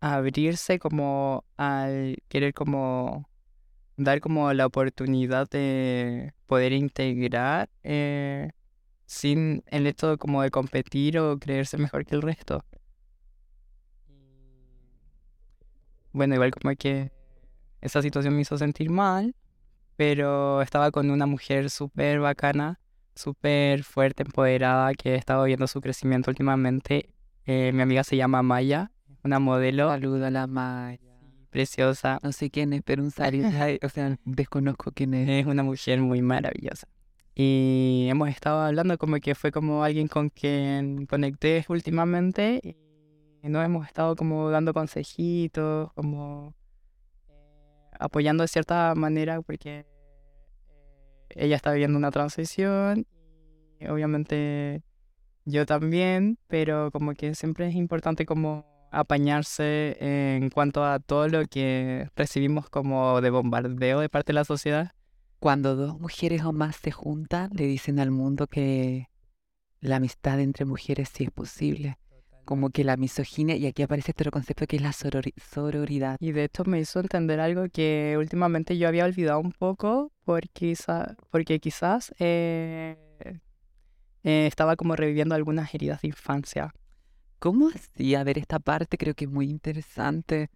abrirse 0.05 0.79
como 0.79 1.45
al 1.57 2.19
querer 2.29 2.53
como 2.53 3.27
dar 3.97 4.21
como 4.21 4.53
la 4.53 4.67
oportunidad 4.67 5.49
de 5.49 6.35
poder 6.47 6.73
integrar 6.73 7.71
eh, 7.83 8.51
sin 9.07 9.65
el 9.69 9.87
hecho 9.87 10.19
como 10.19 10.43
de 10.43 10.51
competir 10.51 11.19
o 11.19 11.39
creerse 11.39 11.79
mejor 11.79 12.05
que 12.05 12.17
el 12.17 12.23
resto. 12.23 12.65
Bueno, 16.13 16.35
igual 16.35 16.51
como 16.51 16.75
que 16.77 17.11
esa 17.81 18.03
situación 18.03 18.35
me 18.35 18.43
hizo 18.43 18.59
sentir 18.59 18.91
mal, 18.91 19.35
pero 19.97 20.61
estaba 20.61 20.91
con 20.91 21.11
una 21.11 21.27
mujer 21.27 21.71
súper 21.71 22.21
bacana, 22.21 22.79
súper 23.15 23.85
fuerte, 23.85 24.23
empoderada, 24.23 24.93
que 24.95 25.15
he 25.15 25.17
estado 25.17 25.45
viendo 25.45 25.67
su 25.67 25.81
crecimiento 25.81 26.31
últimamente. 26.31 27.11
Eh, 27.47 27.73
mi 27.73 27.83
amiga 27.83 28.05
se 28.05 28.17
llama 28.17 28.43
Maya, 28.43 28.93
una 29.25 29.39
modelo 29.39 29.89
Saludo 29.89 30.27
a 30.27 30.31
la 30.31 30.47
Maya. 30.47 31.01
preciosa. 31.51 32.19
No 32.23 32.33
sé 32.33 32.51
quién 32.51 32.73
es, 32.75 32.83
pero 32.83 33.03
un 33.03 33.11
saludo. 33.11 33.49
O 33.83 33.89
sea, 33.89 34.19
desconozco 34.25 34.93
quién 34.93 35.15
es. 35.15 35.29
Es 35.29 35.47
una 35.47 35.63
mujer 35.63 36.01
muy 36.01 36.21
maravillosa. 36.23 36.87
Y 37.35 38.07
hemos 38.11 38.29
estado 38.29 38.61
hablando 38.61 38.97
como 38.99 39.17
que 39.17 39.35
fue 39.35 39.51
como 39.51 39.83
alguien 39.83 40.07
con 40.07 40.29
quien 40.29 41.07
conecté 41.07 41.65
últimamente 41.69 42.61
y 43.43 43.49
nos 43.49 43.65
hemos 43.65 43.87
estado 43.87 44.15
como 44.15 44.51
dando 44.51 44.73
consejitos, 44.73 45.93
como 45.95 46.55
eh, 47.29 47.33
apoyando 47.99 48.43
de 48.45 48.49
cierta 48.49 48.95
manera 48.95 49.43
porque 49.43 49.79
eh, 49.81 49.87
ella 51.31 51.57
está 51.57 51.73
viviendo 51.73 51.99
una 51.99 52.13
transición 52.13 53.05
y 53.81 53.87
obviamente 53.89 54.85
yo 55.45 55.67
también, 55.67 56.39
pero 56.47 56.93
como 56.93 57.15
que 57.15 57.35
siempre 57.35 57.67
es 57.67 57.75
importante 57.75 58.25
como 58.27 58.74
apañarse 58.99 59.97
en 60.01 60.51
cuanto 60.51 60.85
a 60.85 60.99
todo 60.99 61.29
lo 61.29 61.45
que 61.47 62.09
recibimos 62.17 62.69
como 62.71 63.21
de 63.21 63.31
bombardeo 63.31 64.01
de 64.01 64.09
parte 64.09 64.33
de 64.33 64.35
la 64.35 64.45
sociedad. 64.45 64.93
Cuando 65.39 65.77
dos 65.77 66.01
mujeres 66.01 66.43
o 66.45 66.53
más 66.53 66.77
se 66.77 66.91
juntan, 66.91 67.51
le 67.53 67.67
dicen 67.67 67.99
al 67.99 68.11
mundo 68.11 68.47
que 68.47 69.09
la 69.81 69.97
amistad 69.97 70.41
entre 70.41 70.65
mujeres 70.65 71.11
sí 71.13 71.25
es 71.25 71.31
posible. 71.31 71.99
Como 72.47 72.71
que 72.71 72.85
la 72.85 72.97
misoginia, 72.97 73.57
y 73.57 73.67
aquí 73.67 73.83
aparece 73.83 74.11
este 74.13 74.23
otro 74.23 74.31
concepto 74.31 74.67
que 74.67 74.77
es 74.77 74.83
la 74.83 74.91
sorori- 74.93 75.35
sororidad. 75.41 76.17
Y 76.21 76.33
de 76.33 76.45
hecho 76.45 76.65
me 76.65 76.79
hizo 76.79 77.01
entender 77.01 77.41
algo 77.41 77.65
que 77.73 78.17
últimamente 78.19 78.77
yo 78.77 78.87
había 78.89 79.05
olvidado 79.07 79.41
un 79.41 79.53
poco 79.53 80.13
porque, 80.25 80.49
quizá- 80.53 81.17
porque 81.31 81.59
quizás 81.59 82.15
eh, 82.19 82.97
eh, 84.23 84.47
estaba 84.47 84.77
como 84.77 84.95
reviviendo 84.97 85.35
algunas 85.35 85.75
heridas 85.75 86.03
de 86.03 86.09
infancia. 86.09 86.75
¿Cómo 87.45 87.69
así? 87.69 88.17
Ver, 88.25 88.39
esta 88.39 88.59
parte 88.59 88.97
creo 88.97 89.13
que 89.13 89.27
es 89.27 89.31
muy 89.31 89.51
interesante. 89.51 90.49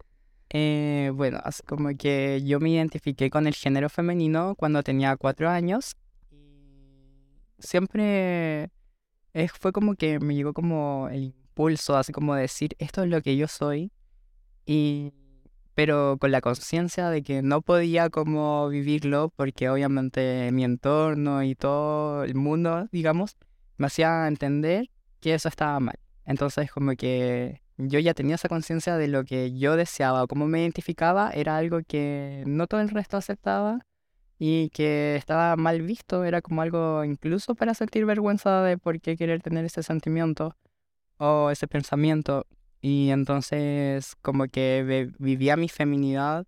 Eh, 0.49 1.11
bueno, 1.13 1.39
así 1.43 1.61
como 1.61 1.95
que 1.95 2.41
yo 2.43 2.59
me 2.59 2.71
identifiqué 2.71 3.29
con 3.29 3.45
el 3.45 3.53
género 3.53 3.89
femenino 3.89 4.55
cuando 4.55 4.81
tenía 4.81 5.15
cuatro 5.15 5.51
años. 5.51 5.95
Siempre 7.59 8.71
es, 9.33 9.51
fue 9.51 9.71
como 9.71 9.93
que 9.93 10.19
me 10.19 10.33
llegó 10.33 10.51
como 10.51 11.09
el 11.11 11.25
impulso, 11.25 11.95
así 11.95 12.11
como 12.11 12.33
decir, 12.33 12.75
esto 12.79 13.03
es 13.03 13.09
lo 13.11 13.21
que 13.21 13.37
yo 13.37 13.47
soy. 13.47 13.91
Y, 14.65 15.13
pero 15.75 16.17
con 16.19 16.31
la 16.31 16.41
conciencia 16.41 17.11
de 17.11 17.21
que 17.21 17.43
no 17.43 17.61
podía 17.61 18.09
como 18.09 18.67
vivirlo 18.67 19.31
porque 19.35 19.69
obviamente 19.69 20.49
mi 20.51 20.63
entorno 20.63 21.43
y 21.43 21.53
todo 21.53 22.23
el 22.23 22.33
mundo, 22.33 22.87
digamos, 22.91 23.37
me 23.77 23.85
hacía 23.85 24.27
entender 24.27 24.89
que 25.19 25.35
eso 25.35 25.49
estaba 25.49 25.79
mal. 25.79 25.99
Entonces 26.25 26.71
como 26.71 26.95
que 26.95 27.61
yo 27.77 27.99
ya 27.99 28.13
tenía 28.13 28.35
esa 28.35 28.49
conciencia 28.49 28.97
de 28.97 29.07
lo 29.07 29.23
que 29.23 29.57
yo 29.57 29.75
deseaba 29.75 30.23
o 30.23 30.27
cómo 30.27 30.47
me 30.47 30.61
identificaba, 30.61 31.31
era 31.31 31.57
algo 31.57 31.79
que 31.87 32.43
no 32.45 32.67
todo 32.67 32.81
el 32.81 32.89
resto 32.89 33.17
aceptaba 33.17 33.79
y 34.37 34.69
que 34.69 35.15
estaba 35.15 35.55
mal 35.55 35.81
visto, 35.81 36.23
era 36.23 36.41
como 36.41 36.61
algo 36.61 37.03
incluso 37.03 37.55
para 37.55 37.73
sentir 37.73 38.05
vergüenza 38.05 38.63
de 38.63 38.77
por 38.77 38.99
qué 39.01 39.17
querer 39.17 39.41
tener 39.41 39.65
ese 39.65 39.83
sentimiento 39.83 40.55
o 41.17 41.49
ese 41.49 41.67
pensamiento. 41.67 42.45
Y 42.81 43.09
entonces 43.11 44.15
como 44.21 44.47
que 44.47 45.11
vivía 45.19 45.57
mi 45.57 45.69
feminidad, 45.69 46.45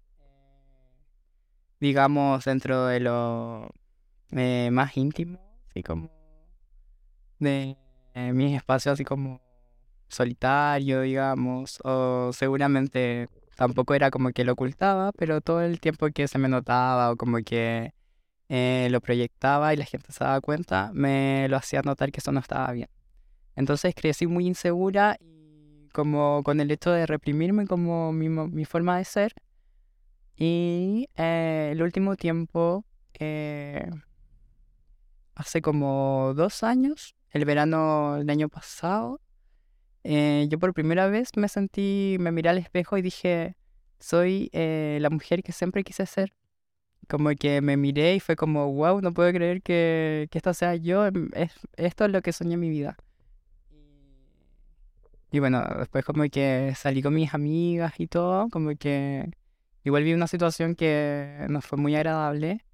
digamos, 1.80 2.46
dentro 2.46 2.86
de 2.86 3.00
lo 3.02 3.70
eh, 4.32 4.70
más 4.72 4.96
íntimo, 4.98 5.40
así 5.70 5.84
como 5.84 6.10
de 7.40 7.76
eh, 8.14 8.34
mis 8.34 8.56
espacios 8.56 8.94
así 8.94 9.04
como 9.04 9.42
solitario, 10.12 11.02
digamos, 11.02 11.80
o 11.84 12.32
seguramente 12.34 13.30
tampoco 13.56 13.94
era 13.94 14.12
como 14.12 14.32
que 14.32 14.44
lo 14.44 14.54
ocultaba, 14.54 15.12
pero 15.14 15.42
todo 15.42 15.62
el 15.62 15.80
tiempo 15.80 16.08
que 16.10 16.28
se 16.28 16.38
me 16.38 16.50
notaba 16.50 17.12
o 17.12 17.16
como 17.18 17.38
que 17.40 17.94
eh, 18.50 18.88
lo 18.92 19.02
proyectaba 19.02 19.74
y 19.74 19.78
la 19.78 19.86
gente 19.86 20.12
se 20.12 20.24
daba 20.24 20.42
cuenta, 20.42 20.92
me 20.94 21.48
lo 21.50 21.58
hacía 21.58 21.82
notar 21.84 22.12
que 22.12 22.20
eso 22.20 22.32
no 22.32 22.40
estaba 22.40 22.72
bien. 22.72 22.90
Entonces 23.56 23.94
crecí 23.96 24.28
muy 24.28 24.48
insegura 24.48 25.18
y 25.20 25.88
como 25.94 26.42
con 26.44 26.60
el 26.60 26.72
hecho 26.72 26.92
de 26.92 27.06
reprimirme 27.06 27.68
como 27.68 28.12
mi, 28.12 28.30
mi 28.30 28.66
forma 28.66 28.98
de 28.98 29.06
ser. 29.06 29.34
Y 30.36 31.08
eh, 31.16 31.70
el 31.72 31.82
último 31.84 32.16
tiempo, 32.16 32.86
eh, 33.20 33.90
hace 35.36 35.62
como 35.62 36.34
dos 36.36 36.64
años, 36.64 37.16
el 37.30 37.46
verano 37.46 38.16
del 38.18 38.30
año 38.30 38.50
pasado, 38.50 39.22
eh, 40.04 40.48
yo 40.50 40.60
por 40.60 40.74
primera 40.74 41.08
vez 41.08 41.32
me 41.36 41.48
sentí, 41.48 42.18
me 42.20 42.32
miré 42.32 42.50
al 42.50 42.58
espejo 42.58 42.98
y 42.98 43.02
dije, 43.02 43.56
soy 44.00 44.50
eh, 44.54 44.98
la 45.02 45.10
mujer 45.10 45.44
que 45.44 45.52
siempre 45.52 45.84
quise 45.84 46.06
ser. 46.06 46.34
Como 47.08 47.30
que 47.32 47.62
me 47.62 47.78
miré 47.78 48.16
y 48.16 48.20
fue 48.20 48.36
como, 48.36 48.72
wow, 48.74 49.02
no 49.02 49.14
puedo 49.14 49.32
creer 49.34 49.62
que, 49.62 50.28
que 50.32 50.38
esto 50.38 50.54
sea 50.54 50.76
yo, 50.76 51.06
em, 51.08 51.30
es, 51.34 51.54
esto 51.76 52.06
es 52.06 52.12
lo 52.12 52.22
que 52.22 52.32
soñé 52.34 52.56
en 52.56 52.60
mi 52.60 52.70
vida. 52.70 52.98
Y 55.32 55.40
bueno, 55.40 55.64
después 55.80 56.04
como 56.04 56.24
que 56.30 56.74
salí 56.76 57.02
con 57.02 57.14
mis 57.14 57.34
amigas 57.34 57.94
y 58.00 58.08
todo, 58.08 58.50
como 58.50 58.76
que 58.76 59.30
igual 59.84 60.04
vi 60.04 60.14
una 60.14 60.28
situación 60.28 60.76
que 60.76 61.46
no 61.50 61.62
fue 61.62 61.78
muy 61.78 61.96
agradable, 61.96 62.66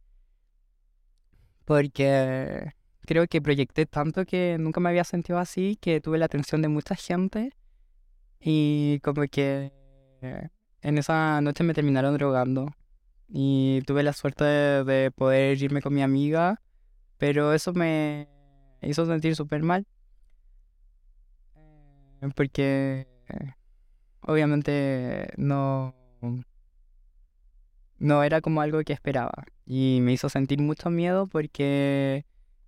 porque 1.66 2.74
creo 3.08 3.26
que 3.28 3.42
proyecté 3.42 3.86
tanto 3.86 4.26
que 4.26 4.58
nunca 4.60 4.82
me 4.82 4.90
había 4.90 5.06
sentido 5.06 5.40
así, 5.40 5.78
que 5.82 6.02
tuve 6.02 6.18
la 6.18 6.26
atención 6.26 6.62
de 6.62 6.68
mucha 6.68 6.94
gente 6.94 7.54
y 8.40 9.00
como 9.00 9.24
que 9.24 9.72
en 10.82 10.98
esa 10.98 11.40
noche 11.40 11.64
me 11.64 11.74
terminaron 11.74 12.18
drogando 12.18 12.68
y 13.30 13.82
tuve 13.88 14.04
la 14.04 14.12
suerte 14.12 14.44
de, 14.44 15.12
poder 15.16 15.62
irme 15.62 15.82
con 15.82 15.94
mi 15.94 16.02
amiga, 16.02 16.62
pero 17.18 17.54
eso 17.54 17.72
me 17.74 18.28
hizo 18.82 19.06
sentir 19.06 19.38
súper 19.38 19.64
mal 19.64 19.88
eh, 22.22 22.30
porque 22.36 23.08
obviamente 24.22 25.30
no 25.38 25.96
no 28.00 28.24
era 28.24 28.42
como 28.42 28.60
algo 28.62 28.84
que 28.84 28.94
esperaba 28.94 29.46
y 29.66 30.00
me 30.02 30.12
hizo 30.12 30.28
sentir 30.28 30.62
mucho 30.62 30.90
miedo 30.90 31.26
porque 31.28 32.26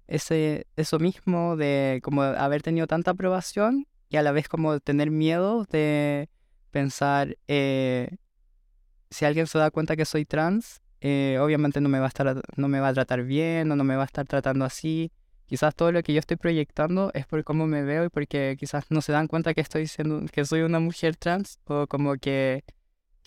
ese, 0.09 0.65
eso 0.75 0.99
mismo 0.99 1.55
de 1.55 2.01
como 2.03 2.23
haber 2.23 2.63
tenido 2.63 2.87
tanta 2.87 3.11
aprobación 3.11 3.87
y 4.09 4.17
a 4.17 4.23
la 4.23 4.31
vez 4.31 4.49
como 4.49 4.79
tener 4.79 5.11
miedo 5.11 5.65
de 5.71 6.29
pensar 6.71 7.37
eh, 7.47 8.17
si 9.11 9.25
alguien 9.25 9.47
se 9.47 9.59
da 9.59 9.71
cuenta 9.71 9.95
que 9.95 10.05
soy 10.05 10.25
trans, 10.25 10.81
eh, 11.01 11.37
obviamente 11.39 11.79
no 11.79 11.89
me 11.89 11.99
va 11.99 12.05
a 12.05 12.07
estar 12.09 12.41
no 12.57 12.67
me 12.67 12.79
va 12.79 12.89
a 12.89 12.93
tratar 12.93 13.23
bien 13.23 13.71
o 13.71 13.75
no 13.75 13.83
me 13.83 13.95
va 13.95 14.03
a 14.03 14.05
estar 14.05 14.25
tratando 14.25 14.65
así. 14.65 15.11
Quizás 15.45 15.75
todo 15.75 15.91
lo 15.91 16.03
que 16.03 16.13
yo 16.13 16.19
estoy 16.19 16.37
proyectando 16.37 17.11
es 17.13 17.25
por 17.25 17.43
cómo 17.43 17.65
me 17.65 17.83
veo 17.83 18.05
y 18.05 18.09
porque 18.09 18.55
quizás 18.59 18.85
no 18.89 19.01
se 19.01 19.11
dan 19.11 19.27
cuenta 19.27 19.53
que 19.53 19.61
estoy 19.61 19.87
siendo 19.87 20.21
que 20.31 20.45
soy 20.45 20.61
una 20.61 20.79
mujer 20.79 21.15
trans 21.15 21.59
o 21.65 21.87
como 21.87 22.15
que 22.17 22.63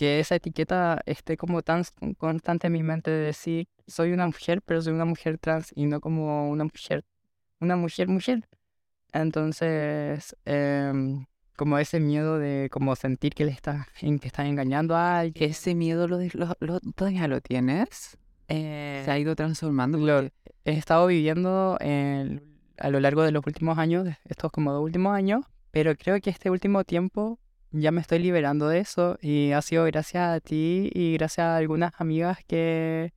que 0.02 0.18
esa 0.18 0.34
etiqueta 0.34 1.00
esté 1.06 1.36
como 1.36 1.62
tan 1.62 1.84
constante 2.18 2.66
en 2.66 2.72
mi 2.72 2.82
mente 2.82 3.08
de 3.08 3.26
decir, 3.26 3.68
soy 3.86 4.10
una 4.10 4.26
mujer, 4.26 4.60
pero 4.60 4.82
soy 4.82 4.94
una 4.94 5.04
mujer 5.04 5.38
trans 5.38 5.70
y 5.76 5.86
no 5.86 6.00
como 6.00 6.50
una 6.50 6.64
mujer, 6.64 7.04
una 7.60 7.76
mujer 7.76 8.08
mujer. 8.08 8.48
Entonces, 9.12 10.34
em, 10.44 11.24
como 11.54 11.78
ese 11.78 12.00
miedo 12.00 12.40
de 12.40 12.68
como 12.72 12.96
sentir 12.96 13.32
que 13.32 13.44
le 13.44 13.52
está, 13.52 13.86
que 14.00 14.18
está 14.24 14.44
engañando 14.44 14.96
a 14.96 15.20
alguien. 15.20 15.50
¿Ese 15.50 15.76
miedo 15.76 16.08
lo, 16.08 16.18
lo, 16.18 16.56
lo 16.58 16.80
todavía 16.96 17.28
lo 17.28 17.40
tienes? 17.40 18.18
Eh, 18.48 19.02
Se 19.04 19.10
ha 19.12 19.20
ido 19.20 19.36
transformando. 19.36 19.98
Lo 19.98 20.22
he 20.22 20.32
estado 20.64 21.06
viviendo 21.06 21.78
a 21.78 22.90
lo 22.90 22.98
largo 22.98 23.22
de 23.22 23.30
los 23.30 23.46
últimos 23.46 23.78
años, 23.78 24.08
estos 24.24 24.50
como 24.50 24.72
dos 24.72 24.82
últimos 24.82 25.14
años, 25.14 25.44
pero 25.70 25.94
creo 25.94 26.20
que 26.20 26.30
este 26.30 26.50
último 26.50 26.82
tiempo 26.82 27.38
ya 27.72 27.90
me 27.90 28.00
estoy 28.00 28.18
liberando 28.18 28.68
de 28.68 28.80
eso 28.80 29.18
y 29.20 29.52
ha 29.52 29.62
sido 29.62 29.84
gracias 29.84 30.28
a 30.28 30.40
ti 30.40 30.90
y 30.92 31.14
gracias 31.14 31.44
a 31.46 31.56
algunas 31.56 31.92
amigas 31.98 32.38
que 32.46 33.12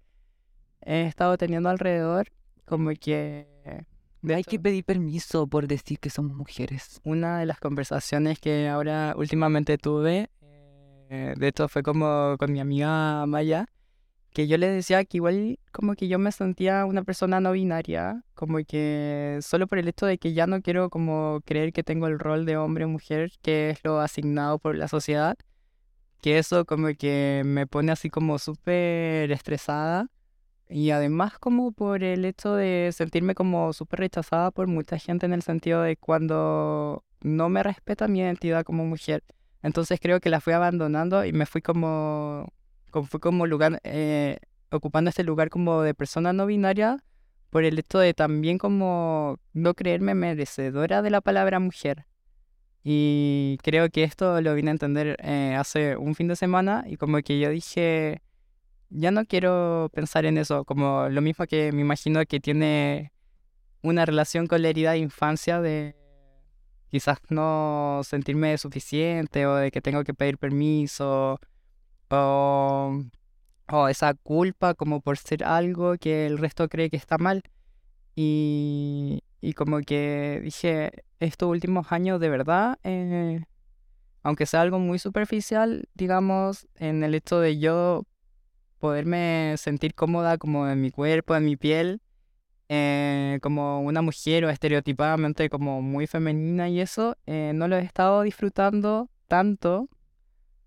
he 0.82 1.04
estado 1.04 1.38
teniendo 1.38 1.70
alrededor, 1.70 2.32
como 2.66 2.92
que... 3.00 3.48
Hay 4.28 4.44
que 4.44 4.60
pedir 4.60 4.84
permiso 4.84 5.46
por 5.46 5.68
decir 5.68 6.00
que 6.00 6.10
somos 6.10 6.36
mujeres. 6.36 7.00
Una 7.04 7.38
de 7.38 7.46
las 7.46 7.60
conversaciones 7.60 8.40
que 8.40 8.68
ahora 8.68 9.14
últimamente 9.16 9.78
tuve, 9.78 10.32
eh, 11.10 11.36
de 11.38 11.48
hecho 11.48 11.68
fue 11.68 11.84
como 11.84 12.36
con 12.40 12.52
mi 12.52 12.60
amiga 12.60 13.24
Maya, 13.28 13.68
que 14.36 14.48
yo 14.48 14.58
le 14.58 14.68
decía 14.70 15.06
que 15.06 15.18
igual 15.18 15.60
como 15.72 15.96
que 15.96 16.10
yo 16.10 16.20
me 16.20 16.30
sentía 16.34 16.86
una 16.86 17.04
persona 17.04 17.40
no 17.40 17.54
binaria, 17.54 18.22
como 18.34 18.58
que 18.68 19.40
solo 19.42 19.66
por 19.66 19.80
el 19.80 19.88
hecho 19.88 20.06
de 20.06 20.18
que 20.18 20.34
ya 20.34 20.46
no 20.46 20.62
quiero 20.62 20.90
como 20.90 21.40
creer 21.46 21.72
que 21.72 21.84
tengo 21.84 22.08
el 22.08 22.20
rol 22.20 22.46
de 22.46 22.58
hombre 22.58 22.84
o 22.84 22.90
mujer, 22.90 23.32
que 23.42 23.70
es 23.70 23.80
lo 23.86 24.02
asignado 24.02 24.60
por 24.60 24.76
la 24.76 24.90
sociedad, 24.90 25.38
que 26.22 26.38
eso 26.38 26.66
como 26.66 26.90
que 27.00 27.44
me 27.46 27.66
pone 27.66 27.94
así 27.94 28.10
como 28.10 28.38
súper 28.38 29.32
estresada 29.32 30.08
y 30.68 30.90
además 30.90 31.40
como 31.40 31.72
por 31.72 32.04
el 32.04 32.26
hecho 32.26 32.56
de 32.56 32.92
sentirme 32.92 33.36
como 33.36 33.72
súper 33.72 34.02
rechazada 34.02 34.52
por 34.52 34.68
mucha 34.68 34.98
gente 34.98 35.26
en 35.28 35.34
el 35.34 35.44
sentido 35.44 35.82
de 35.82 35.96
cuando 35.96 37.06
no 37.22 37.48
me 37.48 37.64
respeta 37.64 38.10
mi 38.10 38.20
identidad 38.20 38.66
como 38.66 38.84
mujer. 38.86 39.24
Entonces 39.64 40.00
creo 40.02 40.20
que 40.20 40.30
la 40.30 40.42
fui 40.42 40.52
abandonando 40.52 41.24
y 41.24 41.32
me 41.32 41.46
fui 41.46 41.62
como 41.62 42.52
fue 43.04 43.20
como 43.20 43.48
lugar, 43.48 43.80
eh, 43.84 44.40
ocupando 44.72 45.10
este 45.10 45.24
lugar 45.24 45.50
como 45.50 45.82
de 45.82 45.94
persona 45.94 46.34
no 46.34 46.46
binaria 46.46 47.04
por 47.50 47.64
el 47.64 47.80
hecho 47.80 48.00
de 48.00 48.14
también 48.14 48.58
como 48.58 49.40
no 49.54 49.74
creerme 49.74 50.16
merecedora 50.16 51.02
de 51.02 51.10
la 51.10 51.22
palabra 51.22 51.60
mujer. 51.60 52.06
Y 52.84 53.58
creo 53.64 53.90
que 53.90 54.04
esto 54.04 54.42
lo 54.42 54.54
vine 54.54 54.70
a 54.70 54.74
entender 54.74 55.18
eh, 55.24 55.56
hace 55.58 55.98
un 55.98 56.16
fin 56.16 56.28
de 56.28 56.36
semana 56.36 56.84
y 56.88 56.98
como 56.98 57.18
que 57.22 57.40
yo 57.40 57.50
dije, 57.50 58.22
ya 58.90 59.12
no 59.12 59.26
quiero 59.26 59.90
pensar 59.94 60.26
en 60.26 60.38
eso, 60.38 60.66
como 60.66 61.10
lo 61.10 61.22
mismo 61.22 61.46
que 61.48 61.72
me 61.72 61.82
imagino 61.82 62.24
que 62.26 62.40
tiene 62.40 63.12
una 63.82 64.06
relación 64.06 64.48
con 64.48 64.62
la 64.62 64.70
herida 64.70 64.92
de 64.92 65.00
infancia 65.00 65.62
de 65.62 65.96
quizás 66.92 67.20
no 67.30 68.02
sentirme 68.04 68.58
suficiente 68.58 69.48
o 69.48 69.56
de 69.56 69.72
que 69.72 69.82
tengo 69.82 70.04
que 70.04 70.14
pedir 70.14 70.38
permiso 70.38 71.40
o, 72.10 73.04
esa 73.90 74.14
culpa 74.14 74.74
como 74.74 75.02
por 75.02 75.18
ser 75.18 75.44
algo 75.44 75.98
que 75.98 76.26
el 76.28 76.38
resto 76.38 76.70
cree 76.70 76.90
que 76.90 76.98
está 76.98 77.18
mal. 77.18 77.44
Y, 78.16 79.24
y 79.42 79.54
como 79.54 79.82
que 79.82 80.42
dije, 80.44 80.92
estos 81.20 81.50
últimos 81.50 81.92
años 81.92 82.20
de 82.20 82.30
verdad, 82.30 82.78
eh, 82.84 83.44
aunque 84.24 84.46
sea 84.46 84.62
algo 84.62 84.80
muy 84.80 85.00
superficial, 85.00 85.88
digamos, 85.94 86.68
en 86.76 87.04
el 87.04 87.16
hecho 87.16 87.40
de 87.40 87.60
yo 87.60 88.06
poderme 88.80 89.56
sentir 89.58 89.96
cómoda 89.96 90.38
como 90.38 90.68
en 90.68 90.82
mi 90.82 90.92
cuerpo, 90.92 91.36
en 91.36 91.46
mi 91.46 91.58
piel, 91.58 92.02
eh, 92.70 93.40
como 93.42 93.82
una 93.82 94.02
mujer 94.02 94.46
o 94.46 94.50
estereotipadamente 94.50 95.50
como 95.50 95.82
muy 95.82 96.08
femenina 96.08 96.70
y 96.70 96.82
eso, 96.82 97.16
eh, 97.28 97.52
no 97.54 97.68
lo 97.68 97.78
he 97.78 97.82
estado 97.82 98.24
disfrutando 98.24 99.10
tanto 99.28 99.90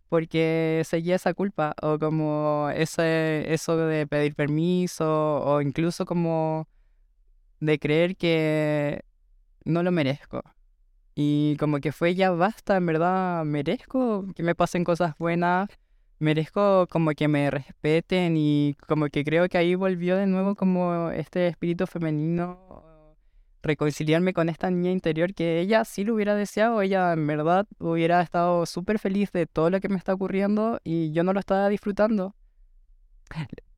porque 0.09 0.83
seguía 0.85 1.17
esa 1.17 1.35
culpa 1.35 1.75
o 1.83 1.99
como 1.99 2.71
ese, 2.75 3.53
eso 3.53 3.77
de 3.77 4.07
pedir 4.07 4.35
permiso 4.35 5.07
o 5.45 5.61
incluso 5.61 6.07
como 6.07 6.69
de 7.61 7.79
creer 7.79 8.17
que 8.17 9.05
no 9.65 9.83
lo 9.83 9.93
merezco. 9.93 10.43
Y 11.15 11.57
como 11.59 11.81
que 11.81 11.93
fue 11.93 12.15
ya 12.15 12.31
basta, 12.31 12.77
en 12.77 12.87
verdad 12.87 13.45
merezco 13.45 14.27
que 14.35 14.43
me 14.43 14.55
pasen 14.55 14.85
cosas 14.85 15.15
buenas, 15.19 15.69
merezco 16.21 16.87
como 16.89 17.13
que 17.13 17.29
me 17.29 17.51
respeten 17.51 18.37
y 18.37 18.77
como 18.87 19.09
que 19.09 19.25
creo 19.25 19.49
que 19.49 19.59
ahí 19.59 19.75
volvió 19.75 20.17
de 20.17 20.27
nuevo 20.27 20.55
como 20.55 21.11
este 21.11 21.49
espíritu 21.49 21.87
femenino 21.87 22.88
reconciliarme 23.63 24.33
con 24.33 24.49
esta 24.49 24.71
niña 24.71 24.91
interior 24.91 25.35
que 25.35 25.61
ella 25.61 25.85
sí 25.85 26.05
lo 26.05 26.15
hubiera 26.15 26.35
deseado, 26.35 26.81
ella 26.83 27.13
en 27.13 27.27
verdad 27.27 27.67
hubiera 27.79 28.21
estado 28.23 28.67
súper 28.67 28.99
feliz 28.99 29.33
de 29.33 29.47
todo 29.47 29.71
lo 29.71 29.81
que 29.81 29.89
me 29.89 29.97
está 29.97 30.15
ocurriendo 30.15 30.81
y 30.85 31.13
yo 31.13 31.25
no 31.25 31.33
lo 31.33 31.41
estaba 31.41 31.69
disfrutando. 31.69 32.35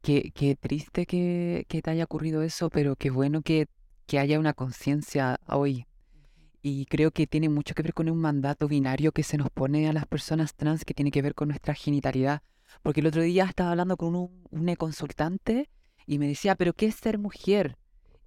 qué, 0.03 0.33
qué 0.35 0.57
triste 0.57 1.07
que, 1.07 1.66
que 1.69 1.83
te 1.83 1.90
haya 1.90 2.05
ocurrido 2.05 2.43
eso, 2.43 2.71
pero 2.71 2.97
qué 2.97 3.11
bueno 3.11 3.43
que, 3.43 3.66
que 4.07 4.19
haya 4.19 4.38
una 4.38 4.53
conciencia 4.53 5.38
hoy. 5.47 5.87
Y 6.62 6.85
creo 6.87 7.11
que 7.11 7.27
tiene 7.27 7.49
mucho 7.49 7.75
que 7.75 7.83
ver 7.83 7.95
con 7.95 8.11
un 8.11 8.19
mandato 8.19 8.69
binario 8.69 9.12
que 9.12 9.23
se 9.23 9.38
nos 9.38 9.51
pone 9.51 9.88
a 9.88 9.93
las 9.95 10.07
personas 10.07 10.55
trans 10.55 10.85
que 10.85 10.93
tiene 10.93 11.11
que 11.11 11.23
ver 11.23 11.35
con 11.35 11.49
nuestra 11.49 11.75
genitalidad. 11.75 12.43
Porque 12.83 13.01
el 13.01 13.07
otro 13.07 13.23
día 13.23 13.45
estaba 13.45 13.71
hablando 13.71 13.97
con 13.97 14.14
un, 14.14 14.47
un 14.51 14.75
consultante 14.77 15.71
y 16.07 16.19
me 16.19 16.29
decía, 16.29 16.55
pero 16.57 16.75
¿qué 16.75 16.87
es 16.87 16.97
ser 16.97 17.19
mujer? 17.19 17.79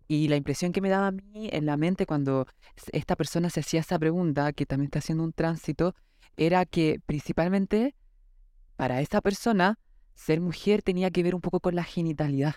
Y 0.08 0.28
la 0.28 0.36
impresión 0.36 0.72
que 0.72 0.82
me 0.82 0.90
daba 0.90 1.08
a 1.08 1.12
mí 1.12 1.50
en 1.52 1.66
la 1.66 1.78
mente 1.78 2.06
cuando 2.06 2.46
esta 2.92 3.16
persona 3.16 3.50
se 3.50 3.62
hacía 3.62 3.80
esa 3.80 3.98
pregunta, 3.98 4.54
que 4.54 4.66
también 4.66 4.88
está 4.88 5.00
haciendo 5.00 5.24
un 5.24 5.34
tránsito, 5.34 5.96
era 6.38 6.66
que 6.66 7.00
principalmente 7.06 7.96
para 8.76 9.02
esa 9.02 9.22
persona 9.22 9.80
ser 10.16 10.42
mujer 10.42 10.82
tenía 10.82 11.12
que 11.12 11.24
ver 11.24 11.36
un 11.36 11.42
poco 11.42 11.60
con 11.60 11.76
la 11.76 11.84
genitalidad. 11.84 12.56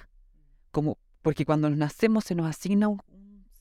Como, 0.70 0.98
porque 1.22 1.44
cuando 1.44 1.70
nacemos 1.70 2.24
se 2.24 2.34
nos 2.34 2.46
asigna 2.46 2.88
un, 2.88 3.00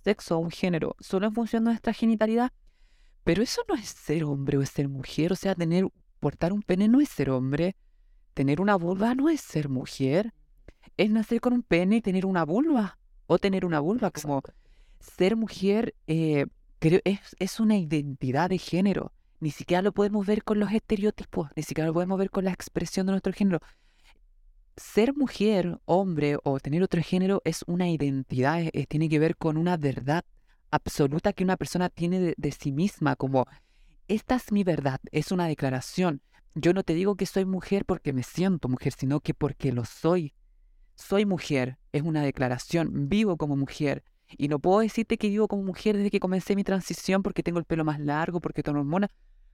sexo 0.06 0.38
o 0.38 0.40
un 0.40 0.52
género 0.52 0.96
solo 1.00 1.26
en 1.26 1.34
función 1.34 1.64
de 1.64 1.72
nuestra 1.72 1.94
genitalidad. 1.94 2.52
Pero 3.24 3.42
eso 3.42 3.64
no 3.68 3.76
es 3.76 3.90
ser 3.90 4.24
hombre 4.24 4.58
o 4.58 4.62
es 4.62 4.70
ser 4.70 4.88
mujer. 4.88 5.34
O 5.34 5.36
sea, 5.36 5.56
tener, 5.56 5.88
portar 6.20 6.54
un 6.54 6.62
pene 6.62 6.88
no 6.88 7.02
es 7.02 7.10
ser 7.10 7.32
hombre. 7.32 7.76
Tener 8.36 8.62
una 8.62 8.76
vulva 8.76 9.16
no 9.16 9.30
es 9.30 9.42
ser 9.42 9.68
mujer. 9.68 10.34
Es 10.96 11.10
nacer 11.10 11.42
con 11.42 11.54
un 11.54 11.64
pene 11.64 11.98
y 11.98 12.02
tener 12.02 12.26
una 12.26 12.46
vulva. 12.46 13.00
O 13.28 13.38
tener 13.40 13.66
una 13.66 13.80
vulva. 13.80 14.12
Como 14.12 14.42
ser 15.00 15.36
mujer 15.36 15.96
eh, 16.08 16.46
creo, 16.80 17.02
es, 17.04 17.20
es 17.40 17.60
una 17.60 17.78
identidad 17.78 18.50
de 18.50 18.58
género. 18.58 19.12
Ni 19.40 19.52
siquiera 19.52 19.82
lo 19.82 19.92
podemos 19.92 20.26
ver 20.26 20.44
con 20.44 20.60
los 20.60 20.72
estereotipos. 20.72 21.50
Ni 21.56 21.64
siquiera 21.64 21.88
lo 21.88 21.94
podemos 21.94 22.18
ver 22.18 22.30
con 22.30 22.46
la 22.46 22.52
expresión 22.52 23.06
de 23.06 23.12
nuestro 23.12 23.34
género 23.34 23.60
ser 24.78 25.16
mujer, 25.16 25.80
hombre 25.86 26.38
o 26.44 26.60
tener 26.60 26.84
otro 26.84 27.02
género 27.02 27.42
es 27.46 27.64
una 27.68 27.90
identidad, 27.90 28.62
tiene 28.90 29.10
que 29.10 29.20
ver 29.20 29.38
con 29.38 29.58
una 29.58 29.78
verdad 29.78 30.26
absoluta 30.72 31.34
que 31.34 31.44
una 31.44 31.58
persona 31.58 31.90
tiene 31.90 32.34
de, 32.36 32.52
sí 32.52 32.72
misma, 32.72 33.16
como 33.16 33.46
esta 34.08 34.36
es 34.36 34.52
mi 34.52 34.64
verdad, 34.64 35.00
es 35.12 35.32
una 35.32 35.48
declaración. 35.48 36.22
Yo 36.54 36.74
no 36.74 36.84
te 36.84 36.94
digo 36.94 37.16
que 37.16 37.26
soy 37.26 37.46
mujer 37.46 37.86
porque 37.86 38.14
me 38.14 38.24
siento 38.24 38.70
mujer, 38.70 38.94
sino 38.98 39.20
que 39.20 39.34
porque 39.34 39.72
lo 39.72 39.86
soy. 39.86 40.34
Soy 40.96 41.26
mujer, 41.26 41.78
es 41.92 42.02
una 42.02 42.24
declaración, 42.24 43.10
vivo 43.10 43.38
como 43.38 43.56
mujer. 43.56 44.04
Y 44.30 44.48
no 44.48 44.60
puedo 44.60 44.80
decirte 44.80 45.18
que 45.18 45.30
vivo 45.30 45.48
como 45.48 45.64
mujer 45.64 45.98
desde 45.98 46.10
que 46.10 46.20
comencé 46.20 46.56
mi 46.56 46.64
transición 46.64 47.22
porque 47.22 47.44
tengo 47.44 47.60
el 47.60 47.66
pelo 47.66 47.86
más 47.86 48.00
largo, 48.00 48.42
porque 48.42 48.64
tengo 48.64 48.80
hormonas, 48.80 49.10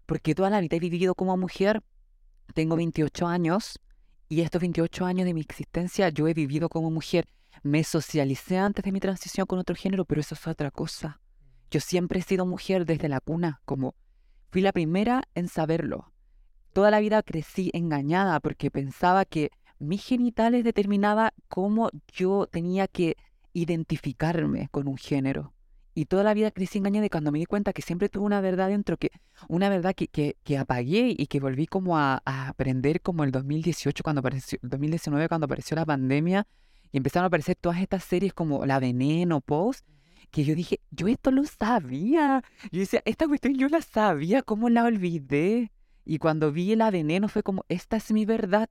porque 0.05 0.33
toda 0.33 0.49
la 0.49 0.61
vida 0.61 0.77
he 0.77 0.79
vivido 0.79 1.15
como 1.15 1.35
mujer. 1.37 1.83
Tengo 2.53 2.75
28 2.75 3.27
años, 3.27 3.79
y 4.31 4.41
estos 4.41 4.61
28 4.61 5.05
años 5.05 5.25
de 5.25 5.33
mi 5.33 5.41
existencia 5.41 6.07
yo 6.07 6.25
he 6.27 6.33
vivido 6.33 6.69
como 6.69 6.89
mujer. 6.89 7.27
Me 7.63 7.83
socialicé 7.83 8.57
antes 8.57 8.83
de 8.85 8.93
mi 8.93 9.01
transición 9.01 9.45
con 9.45 9.59
otro 9.59 9.75
género, 9.75 10.05
pero 10.05 10.21
eso 10.21 10.35
es 10.35 10.47
otra 10.47 10.71
cosa. 10.71 11.19
Yo 11.69 11.81
siempre 11.81 12.19
he 12.19 12.23
sido 12.23 12.45
mujer 12.45 12.85
desde 12.85 13.09
la 13.09 13.19
cuna, 13.19 13.61
como 13.65 13.93
fui 14.49 14.61
la 14.61 14.71
primera 14.71 15.23
en 15.35 15.49
saberlo. 15.49 16.13
Toda 16.71 16.91
la 16.91 17.01
vida 17.01 17.23
crecí 17.23 17.71
engañada 17.73 18.39
porque 18.39 18.71
pensaba 18.71 19.25
que 19.25 19.51
mis 19.81 20.03
genitales 20.03 20.63
determinaba 20.63 21.33
cómo 21.47 21.89
yo 22.13 22.47
tenía 22.47 22.87
que 22.87 23.17
identificarme 23.53 24.69
con 24.69 24.87
un 24.87 24.97
género. 24.97 25.53
Y 25.93 26.05
toda 26.05 26.23
la 26.23 26.33
vida 26.33 26.51
crecí 26.51 26.77
engañada 26.77 27.07
y 27.07 27.09
cuando 27.09 27.31
me 27.33 27.39
di 27.39 27.45
cuenta 27.45 27.73
que 27.73 27.81
siempre 27.81 28.07
tuve 28.07 28.25
una 28.25 28.39
verdad 28.39 28.69
dentro, 28.69 28.95
que 28.95 29.11
una 29.49 29.67
verdad 29.67 29.93
que, 29.93 30.07
que, 30.07 30.37
que 30.43 30.57
apagué 30.57 31.13
y 31.17 31.27
que 31.27 31.41
volví 31.41 31.67
como 31.67 31.97
a, 31.97 32.21
aprender 32.25 33.01
como 33.01 33.25
el 33.25 33.31
2018, 33.31 34.01
cuando 34.03 34.19
apareció, 34.19 34.57
2019 34.61 35.27
cuando 35.27 35.45
apareció 35.45 35.75
la 35.75 35.85
pandemia 35.85 36.47
y 36.91 36.97
empezaron 36.97 37.25
a 37.25 37.27
aparecer 37.27 37.57
todas 37.59 37.81
estas 37.81 38.05
series 38.05 38.33
como 38.33 38.65
La 38.65 38.79
Veneno, 38.79 39.41
Post, 39.41 39.85
que 40.29 40.45
yo 40.45 40.55
dije, 40.55 40.79
yo 40.91 41.07
esto 41.07 41.31
lo 41.31 41.43
sabía. 41.43 42.41
Yo 42.71 42.79
decía, 42.79 43.01
esta 43.03 43.27
cuestión 43.27 43.55
yo 43.55 43.67
la 43.67 43.81
sabía, 43.81 44.43
¿cómo 44.43 44.69
la 44.69 44.85
olvidé? 44.85 45.71
Y 46.05 46.19
cuando 46.19 46.51
vi 46.51 46.75
La 46.75 46.89
Veneno 46.89 47.27
fue 47.27 47.43
como, 47.43 47.65
esta 47.67 47.97
es 47.97 48.11
mi 48.11 48.25
verdad. 48.25 48.69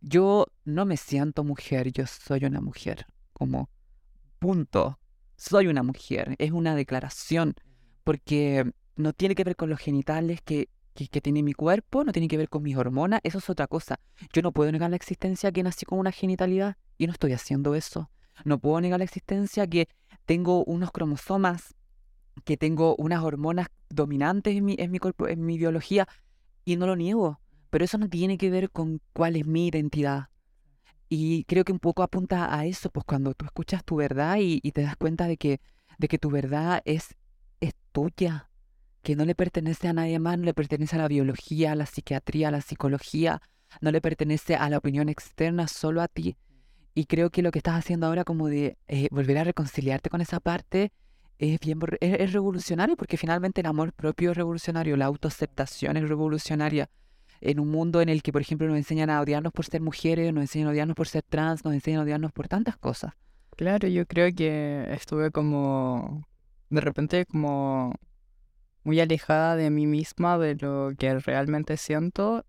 Yo 0.00 0.46
no 0.64 0.84
me 0.86 0.96
siento 0.96 1.44
mujer, 1.44 1.92
yo 1.92 2.06
soy 2.06 2.44
una 2.44 2.60
mujer, 2.60 3.06
como 3.32 3.68
punto 4.38 4.98
soy 5.38 5.68
una 5.68 5.82
mujer, 5.82 6.34
es 6.38 6.50
una 6.50 6.74
declaración, 6.74 7.54
porque 8.04 8.70
no 8.96 9.12
tiene 9.12 9.34
que 9.36 9.44
ver 9.44 9.56
con 9.56 9.70
los 9.70 9.78
genitales 9.78 10.40
que, 10.42 10.68
que, 10.94 11.20
tiene 11.20 11.44
mi 11.44 11.52
cuerpo, 11.52 12.02
no 12.02 12.12
tiene 12.12 12.26
que 12.26 12.36
ver 12.36 12.48
con 12.48 12.64
mis 12.64 12.76
hormonas, 12.76 13.20
eso 13.22 13.38
es 13.38 13.48
otra 13.48 13.68
cosa. 13.68 14.00
Yo 14.32 14.42
no 14.42 14.52
puedo 14.52 14.72
negar 14.72 14.90
la 14.90 14.96
existencia 14.96 15.52
que 15.52 15.62
nací 15.62 15.86
con 15.86 16.00
una 16.00 16.10
genitalidad 16.10 16.76
y 16.98 17.06
no 17.06 17.12
estoy 17.12 17.32
haciendo 17.32 17.76
eso. 17.76 18.10
No 18.44 18.58
puedo 18.58 18.80
negar 18.80 18.98
la 18.98 19.04
existencia 19.04 19.66
que 19.66 19.88
tengo 20.26 20.64
unos 20.64 20.90
cromosomas, 20.90 21.76
que 22.44 22.56
tengo 22.56 22.96
unas 22.96 23.22
hormonas 23.22 23.68
dominantes 23.88 24.56
en 24.56 24.64
mi, 24.64 24.74
en 24.78 24.90
mi 24.90 24.98
cuerpo, 24.98 25.28
en 25.28 25.46
mi 25.46 25.56
biología, 25.56 26.08
y 26.64 26.76
no 26.76 26.86
lo 26.86 26.96
niego. 26.96 27.40
Pero 27.70 27.84
eso 27.84 27.98
no 27.98 28.08
tiene 28.08 28.38
que 28.38 28.50
ver 28.50 28.70
con 28.70 29.00
cuál 29.12 29.36
es 29.36 29.46
mi 29.46 29.68
identidad. 29.68 30.28
Y 31.08 31.44
creo 31.44 31.64
que 31.64 31.72
un 31.72 31.78
poco 31.78 32.02
apunta 32.02 32.54
a 32.54 32.66
eso, 32.66 32.90
pues 32.90 33.04
cuando 33.06 33.34
tú 33.34 33.44
escuchas 33.44 33.84
tu 33.84 33.96
verdad 33.96 34.36
y, 34.40 34.60
te 34.72 34.82
das 34.82 34.96
cuenta 34.96 35.26
de 35.26 35.36
que, 35.36 35.60
de 35.98 36.08
que 36.08 36.18
tu 36.18 36.30
verdad 36.30 36.82
es, 36.84 37.16
es 37.60 37.72
tuya, 37.92 38.50
que 39.02 39.16
no 39.16 39.24
le 39.24 39.34
pertenece 39.34 39.88
a 39.88 39.94
nadie 39.94 40.18
más, 40.18 40.38
no 40.38 40.44
le 40.44 40.54
pertenece 40.54 40.96
a 40.96 40.98
la 40.98 41.08
biología, 41.08 41.72
a 41.72 41.74
la 41.74 41.86
psiquiatría, 41.86 42.48
a 42.48 42.50
la 42.50 42.60
psicología, 42.60 43.40
no 43.80 43.90
le 43.90 44.00
pertenece 44.00 44.56
a 44.56 44.68
la 44.68 44.78
opinión 44.78 45.08
externa, 45.08 45.66
solo 45.66 46.02
a 46.02 46.08
ti. 46.08 46.36
Y 46.94 47.06
creo 47.06 47.30
que 47.30 47.42
lo 47.42 47.52
que 47.52 47.60
estás 47.60 47.76
haciendo 47.76 48.06
ahora 48.06 48.24
como 48.24 48.48
de 48.48 48.76
eh, 48.86 49.08
volver 49.10 49.38
a 49.38 49.44
reconciliarte 49.44 50.10
con 50.10 50.20
esa 50.20 50.40
parte 50.40 50.92
es 51.38 51.60
bien 51.60 51.78
es 52.00 52.32
revolucionario 52.32 52.96
porque 52.96 53.16
finalmente 53.16 53.60
el 53.60 53.68
amor 53.68 53.92
propio 53.92 54.32
es 54.32 54.36
revolucionario, 54.36 54.96
la 54.96 55.06
autoaceptación 55.06 55.96
es 55.96 56.08
revolucionaria 56.08 56.90
en 57.40 57.60
un 57.60 57.68
mundo 57.68 58.00
en 58.00 58.08
el 58.08 58.22
que, 58.22 58.32
por 58.32 58.40
ejemplo, 58.40 58.66
nos 58.66 58.76
enseñan 58.76 59.10
a 59.10 59.20
odiarnos 59.20 59.52
por 59.52 59.64
ser 59.64 59.80
mujeres, 59.80 60.32
nos 60.32 60.42
enseñan 60.42 60.68
a 60.68 60.70
odiarnos 60.72 60.96
por 60.96 61.08
ser 61.08 61.22
trans, 61.22 61.64
nos 61.64 61.74
enseñan 61.74 62.00
a 62.00 62.04
odiarnos 62.04 62.32
por 62.32 62.48
tantas 62.48 62.76
cosas. 62.76 63.14
Claro, 63.56 63.88
yo 63.88 64.06
creo 64.06 64.32
que 64.34 64.86
estuve 64.90 65.30
como, 65.30 66.24
de 66.70 66.80
repente, 66.80 67.26
como 67.26 67.94
muy 68.84 69.00
alejada 69.00 69.56
de 69.56 69.70
mí 69.70 69.86
misma, 69.86 70.38
de 70.38 70.54
lo 70.54 70.92
que 70.96 71.18
realmente 71.18 71.76
siento, 71.76 72.44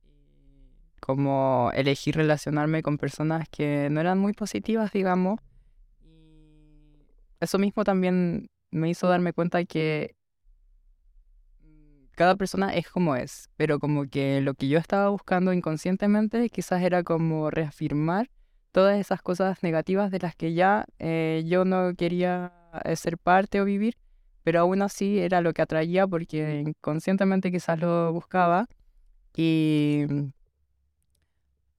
como 0.99 1.71
elegir 1.73 2.15
relacionarme 2.15 2.83
con 2.83 2.97
personas 2.97 3.47
que 3.49 3.89
no 3.89 3.99
eran 3.99 4.19
muy 4.19 4.33
positivas, 4.33 4.91
digamos. 4.91 5.39
Eso 7.39 7.57
mismo 7.57 7.83
también 7.83 8.49
me 8.71 8.89
hizo 8.89 9.07
darme 9.07 9.33
cuenta 9.33 9.63
que 9.65 10.15
cada 12.19 12.35
persona 12.35 12.73
es 12.75 12.89
como 12.89 13.15
es, 13.15 13.49
pero 13.55 13.79
como 13.79 14.05
que 14.09 14.41
lo 14.41 14.53
que 14.53 14.67
yo 14.67 14.77
estaba 14.77 15.07
buscando 15.07 15.53
inconscientemente 15.53 16.49
quizás 16.49 16.83
era 16.83 17.01
como 17.01 17.49
reafirmar 17.49 18.29
todas 18.73 18.99
esas 18.99 19.21
cosas 19.21 19.63
negativas 19.63 20.11
de 20.11 20.19
las 20.19 20.35
que 20.35 20.53
ya 20.53 20.85
eh, 20.99 21.43
yo 21.47 21.63
no 21.63 21.95
quería 21.95 22.51
eh, 22.83 22.97
ser 22.97 23.17
parte 23.17 23.61
o 23.61 23.65
vivir, 23.65 23.95
pero 24.43 24.59
aún 24.59 24.81
así 24.81 25.17
era 25.19 25.39
lo 25.39 25.53
que 25.53 25.61
atraía 25.61 26.05
porque 26.07 26.59
inconscientemente 26.67 27.51
quizás 27.53 27.79
lo 27.79 28.11
buscaba 28.11 28.67
y 29.33 30.05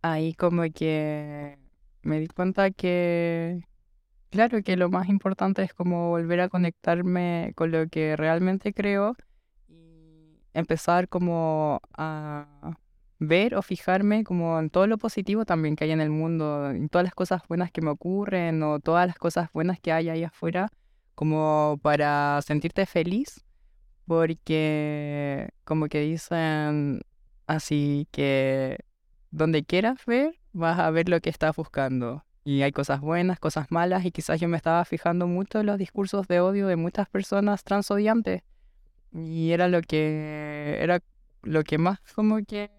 ahí 0.00 0.32
como 0.32 0.62
que 0.72 1.58
me 2.02 2.18
di 2.18 2.28
cuenta 2.28 2.70
que 2.70 3.60
claro 4.30 4.62
que 4.62 4.78
lo 4.78 4.88
más 4.88 5.10
importante 5.10 5.62
es 5.62 5.74
como 5.74 6.08
volver 6.08 6.40
a 6.40 6.48
conectarme 6.48 7.52
con 7.56 7.72
lo 7.72 7.88
que 7.88 8.16
realmente 8.16 8.72
creo 8.72 9.16
empezar 10.54 11.08
como 11.08 11.80
a 11.96 12.76
ver 13.18 13.54
o 13.54 13.62
fijarme 13.62 14.24
como 14.24 14.58
en 14.58 14.70
todo 14.70 14.86
lo 14.86 14.96
positivo 14.98 15.44
también 15.44 15.76
que 15.76 15.84
hay 15.84 15.90
en 15.92 16.00
el 16.00 16.10
mundo, 16.10 16.70
en 16.70 16.88
todas 16.88 17.04
las 17.04 17.14
cosas 17.14 17.42
buenas 17.48 17.70
que 17.70 17.82
me 17.82 17.90
ocurren 17.90 18.62
o 18.62 18.80
todas 18.80 19.06
las 19.06 19.16
cosas 19.16 19.50
buenas 19.52 19.78
que 19.78 19.92
hay 19.92 20.08
ahí 20.08 20.24
afuera, 20.24 20.70
como 21.14 21.78
para 21.82 22.40
sentirte 22.42 22.86
feliz, 22.86 23.44
porque 24.06 25.50
como 25.64 25.86
que 25.86 26.00
dicen 26.00 27.02
así 27.46 28.08
que 28.10 28.78
donde 29.30 29.64
quieras 29.64 29.98
ver, 30.06 30.38
vas 30.52 30.78
a 30.78 30.90
ver 30.90 31.08
lo 31.08 31.20
que 31.20 31.30
estás 31.30 31.54
buscando. 31.54 32.24
Y 32.42 32.62
hay 32.62 32.72
cosas 32.72 33.00
buenas, 33.00 33.38
cosas 33.38 33.70
malas, 33.70 34.04
y 34.06 34.12
quizás 34.12 34.40
yo 34.40 34.48
me 34.48 34.56
estaba 34.56 34.84
fijando 34.86 35.26
mucho 35.26 35.60
en 35.60 35.66
los 35.66 35.78
discursos 35.78 36.26
de 36.26 36.40
odio 36.40 36.66
de 36.66 36.76
muchas 36.76 37.08
personas 37.08 37.64
transodiantes 37.64 38.42
y 39.12 39.52
era 39.52 39.68
lo 39.68 39.82
que 39.82 40.78
era 40.80 41.00
lo 41.42 41.64
que 41.64 41.78
más 41.78 42.00
como 42.14 42.44
que 42.44 42.70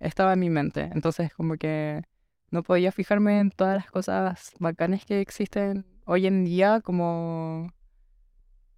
estaba 0.00 0.32
en 0.34 0.40
mi 0.40 0.50
mente. 0.50 0.90
Entonces 0.92 1.32
como 1.34 1.56
que 1.56 2.02
no 2.50 2.62
podía 2.62 2.92
fijarme 2.92 3.40
en 3.40 3.50
todas 3.50 3.76
las 3.76 3.90
cosas 3.90 4.52
bacanas 4.58 5.04
que 5.04 5.20
existen 5.20 5.86
hoy 6.06 6.26
en 6.26 6.44
día, 6.44 6.80
como 6.80 7.72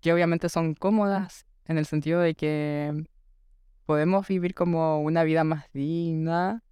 que 0.01 0.13
obviamente 0.13 0.49
son 0.49 0.75
cómodas 0.75 1.47
en 1.67 1.79
el 1.79 1.87
sentido 1.87 2.21
de 2.21 2.35
que 2.35 3.07
podemos 3.85 4.27
vivir 4.29 4.55
como 4.55 5.01
una 5.01 5.25
vida 5.25 5.45
más 5.45 5.71
digna, 5.73 6.63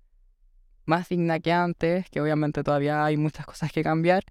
más 0.87 1.09
digna 1.09 1.41
que 1.41 1.53
antes, 1.53 2.09
que 2.11 2.21
obviamente 2.21 2.63
todavía 2.63 3.05
hay 3.05 3.17
muchas 3.17 3.47
cosas 3.47 3.73
que 3.73 3.83
cambiar, 3.83 4.25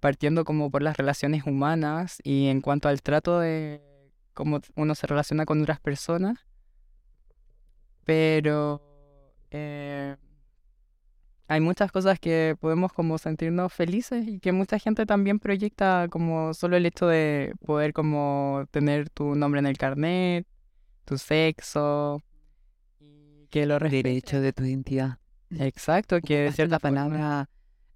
partiendo 0.00 0.44
como 0.44 0.70
por 0.70 0.82
las 0.82 0.96
relaciones 0.96 1.44
humanas 1.46 2.18
y 2.22 2.46
en 2.48 2.60
cuanto 2.60 2.88
al 2.88 3.02
trato 3.02 3.40
de 3.40 3.82
cómo 4.36 4.60
uno 4.76 4.94
se 4.94 5.06
relaciona 5.08 5.46
con 5.46 5.62
otras 5.62 5.80
personas. 5.80 6.38
Pero 8.04 8.80
eh, 9.50 10.14
hay 11.48 11.60
muchas 11.60 11.90
cosas 11.90 12.20
que 12.20 12.54
podemos 12.60 12.92
como 12.92 13.18
sentirnos 13.18 13.72
felices 13.72 14.28
y 14.28 14.38
que 14.38 14.52
mucha 14.52 14.78
gente 14.78 15.06
también 15.06 15.40
proyecta 15.40 16.06
como 16.10 16.52
solo 16.54 16.76
el 16.76 16.86
hecho 16.86 17.06
de 17.06 17.54
poder 17.64 17.94
como 17.94 18.66
tener 18.70 19.08
tu 19.08 19.34
nombre 19.34 19.58
en 19.60 19.66
el 19.66 19.78
carnet, 19.78 20.46
tu 21.06 21.16
sexo, 21.16 22.22
y 23.00 23.46
que 23.48 23.64
lo 23.64 23.78
Derecho 23.78 24.40
de 24.40 24.52
tu 24.52 24.64
identidad. 24.64 25.18
Exacto, 25.50 26.20
que 26.20 26.46
es 26.46 26.56
cierta 26.56 26.78
palabra, 26.78 27.48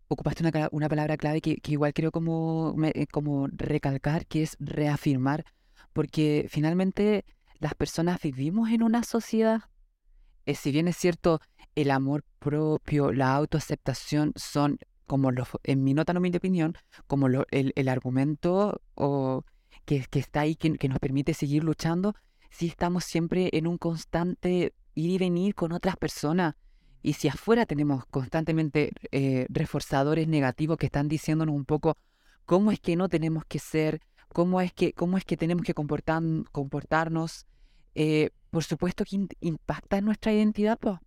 ocupaste 0.08 0.42
una, 0.42 0.68
una 0.72 0.88
palabra 0.88 1.18
clave 1.18 1.42
que, 1.42 1.56
que, 1.56 1.72
igual 1.72 1.92
quiero 1.92 2.10
como, 2.10 2.74
eh, 2.94 3.06
como 3.08 3.46
recalcar, 3.48 4.26
que 4.26 4.42
es 4.44 4.56
reafirmar, 4.58 5.44
porque 5.92 6.46
finalmente 6.48 7.24
las 7.58 7.74
personas 7.74 8.20
vivimos 8.20 8.70
en 8.70 8.82
una 8.82 9.02
sociedad. 9.02 9.62
Eh, 10.46 10.54
si 10.54 10.72
bien 10.72 10.88
es 10.88 10.96
cierto, 10.96 11.40
el 11.74 11.90
amor 11.90 12.24
propio, 12.38 13.12
la 13.12 13.34
autoaceptación 13.34 14.32
son, 14.36 14.78
como 15.06 15.30
los, 15.30 15.48
en 15.64 15.84
mi 15.84 15.94
no 15.94 16.04
mi 16.20 16.36
opinión, 16.36 16.76
como 17.06 17.28
lo, 17.28 17.46
el, 17.50 17.72
el, 17.76 17.88
argumento 17.88 18.80
o, 18.94 19.44
que, 19.84 20.04
que 20.10 20.18
está 20.18 20.40
ahí, 20.40 20.56
que, 20.56 20.76
que 20.78 20.88
nos 20.88 20.98
permite 20.98 21.34
seguir 21.34 21.64
luchando, 21.64 22.14
si 22.50 22.66
estamos 22.66 23.04
siempre 23.04 23.50
en 23.52 23.66
un 23.66 23.78
constante 23.78 24.74
ir 24.94 25.10
y 25.10 25.18
venir 25.18 25.54
con 25.54 25.72
otras 25.72 25.96
personas. 25.96 26.54
Y 27.02 27.14
si 27.14 27.28
afuera 27.28 27.64
tenemos 27.64 28.04
constantemente 28.06 28.92
eh, 29.10 29.46
reforzadores 29.48 30.28
negativos 30.28 30.76
que 30.76 30.86
están 30.86 31.08
diciéndonos 31.08 31.54
un 31.54 31.64
poco 31.64 31.96
cómo 32.44 32.72
es 32.72 32.80
que 32.80 32.96
no 32.96 33.08
tenemos 33.08 33.44
que 33.46 33.58
ser, 33.58 34.00
cómo 34.32 34.60
es 34.60 34.72
que, 34.72 34.92
cómo 34.92 35.18
es 35.18 35.24
que 35.24 35.36
tenemos 35.36 35.64
que 35.64 35.74
comportar, 35.74 36.22
comportarnos, 36.52 37.46
eh, 37.94 38.30
por 38.50 38.64
supuesto 38.64 39.04
que 39.04 39.26
impacta 39.40 39.98
en 39.98 40.04
nuestra 40.04 40.32
identidad. 40.32 40.78
pues 40.78 41.00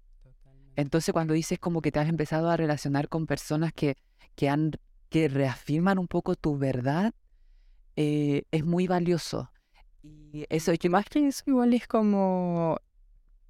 Entonces 0.76 1.14
cuando 1.14 1.34
dices 1.34 1.60
como 1.60 1.82
que 1.82 1.92
te 1.92 2.00
has 2.00 2.10
empezado 2.10 2.50
a 2.50 2.58
relacionar 2.58 3.10
con 3.10 3.28
personas 3.28 3.74
que, 3.74 3.96
que, 4.36 4.50
han, 4.50 4.72
que 5.10 5.28
reafirman 5.28 6.00
un 6.00 6.08
poco 6.08 6.36
tu 6.36 6.58
verdad, 6.58 7.14
eh, 7.96 8.44
es 8.52 8.66
muy 8.66 8.88
valioso. 8.88 9.50
Y 10.02 10.46
eso, 10.50 10.74
que 10.80 10.90
más 10.90 11.06
que 11.06 11.28
eso 11.28 11.44
igual 11.48 11.74
es 11.74 11.88
como 11.88 12.78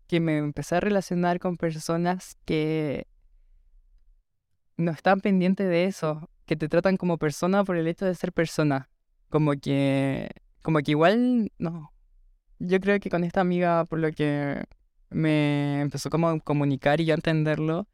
que 0.07 0.19
me 0.19 0.37
empecé 0.37 0.75
a 0.75 0.79
relacionar 0.79 1.39
con 1.39 1.57
personas 1.57 2.37
que 2.45 3.07
no 4.77 4.91
están 4.91 5.21
pendientes 5.21 5.67
de 5.67 5.85
eso, 5.85 6.29
que 6.45 6.55
te 6.55 6.67
tratan 6.67 6.97
como 6.97 7.17
persona 7.17 7.63
por 7.63 7.77
el 7.77 7.87
hecho 7.87 8.05
de 8.05 8.13
ser 8.13 8.33
persona. 8.33 8.89
Como 9.33 9.53
que, 9.53 10.29
como 10.61 10.77
que 10.81 10.91
igual, 10.91 11.51
no. 11.57 11.91
Yo 12.59 12.79
creo 12.79 12.99
que 12.99 13.09
con 13.09 13.23
esta 13.23 13.41
amiga, 13.41 13.83
por 13.85 13.97
lo 13.97 14.11
que 14.11 14.63
me 15.09 15.81
empezó 15.81 16.11
como 16.11 16.29
a 16.29 16.39
comunicar 16.39 17.01
y 17.01 17.05
yo 17.05 17.15
a 17.15 17.17
entenderlo, 17.17 17.87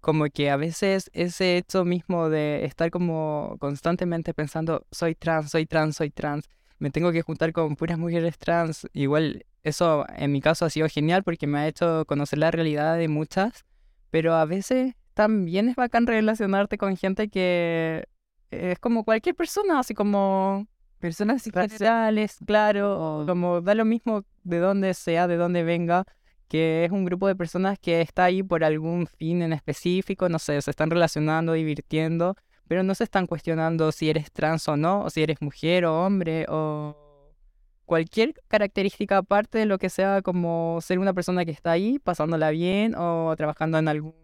como 0.00 0.24
que 0.30 0.48
a 0.48 0.56
veces 0.56 1.10
ese 1.12 1.58
hecho 1.58 1.84
mismo 1.84 2.30
de 2.30 2.64
estar 2.64 2.90
como 2.90 3.58
constantemente 3.60 4.32
pensando, 4.32 4.86
soy 4.90 5.14
trans, 5.14 5.50
soy 5.50 5.66
trans, 5.66 5.96
soy 5.96 6.08
trans, 6.08 6.48
me 6.78 6.88
tengo 6.88 7.12
que 7.12 7.20
juntar 7.20 7.52
con 7.52 7.76
puras 7.76 7.98
mujeres 7.98 8.38
trans, 8.38 8.88
igual 8.94 9.44
eso 9.64 10.06
en 10.16 10.32
mi 10.32 10.40
caso 10.40 10.64
ha 10.64 10.70
sido 10.70 10.88
genial 10.88 11.22
porque 11.22 11.46
me 11.46 11.58
ha 11.58 11.68
hecho 11.68 12.06
conocer 12.06 12.38
la 12.38 12.50
realidad 12.50 12.96
de 12.96 13.08
muchas, 13.08 13.66
pero 14.08 14.36
a 14.36 14.46
veces 14.46 14.94
también 15.12 15.68
es 15.68 15.76
bacán 15.76 16.06
relacionarte 16.06 16.78
con 16.78 16.96
gente 16.96 17.28
que 17.28 18.08
es 18.50 18.78
como 18.78 19.04
cualquier 19.04 19.34
persona, 19.34 19.80
así 19.80 19.92
como 19.92 20.66
personas 20.98 21.46
raciales, 21.52 22.38
claro, 22.46 23.24
como 23.26 23.60
da 23.60 23.74
lo 23.74 23.84
mismo 23.84 24.24
de 24.44 24.58
dónde 24.58 24.94
sea, 24.94 25.26
de 25.26 25.36
dónde 25.36 25.62
venga, 25.62 26.04
que 26.48 26.84
es 26.84 26.90
un 26.90 27.04
grupo 27.04 27.28
de 27.28 27.36
personas 27.36 27.78
que 27.78 28.00
está 28.00 28.24
ahí 28.24 28.42
por 28.42 28.64
algún 28.64 29.06
fin 29.06 29.42
en 29.42 29.52
específico, 29.52 30.28
no 30.28 30.38
sé, 30.38 30.60
se 30.62 30.70
están 30.70 30.90
relacionando, 30.90 31.52
divirtiendo, 31.52 32.36
pero 32.66 32.82
no 32.82 32.94
se 32.94 33.04
están 33.04 33.26
cuestionando 33.26 33.92
si 33.92 34.10
eres 34.10 34.30
trans 34.32 34.68
o 34.68 34.76
no, 34.76 35.02
o 35.02 35.10
si 35.10 35.22
eres 35.22 35.40
mujer 35.40 35.84
o 35.84 36.04
hombre, 36.04 36.46
o 36.48 36.96
cualquier 37.84 38.34
característica 38.48 39.16
aparte 39.16 39.58
de 39.58 39.66
lo 39.66 39.78
que 39.78 39.88
sea 39.88 40.20
como 40.20 40.78
ser 40.82 40.98
una 40.98 41.14
persona 41.14 41.44
que 41.44 41.50
está 41.50 41.72
ahí, 41.72 41.98
pasándola 41.98 42.50
bien 42.50 42.94
o 42.96 43.34
trabajando 43.36 43.78
en 43.78 43.88
algún, 43.88 44.14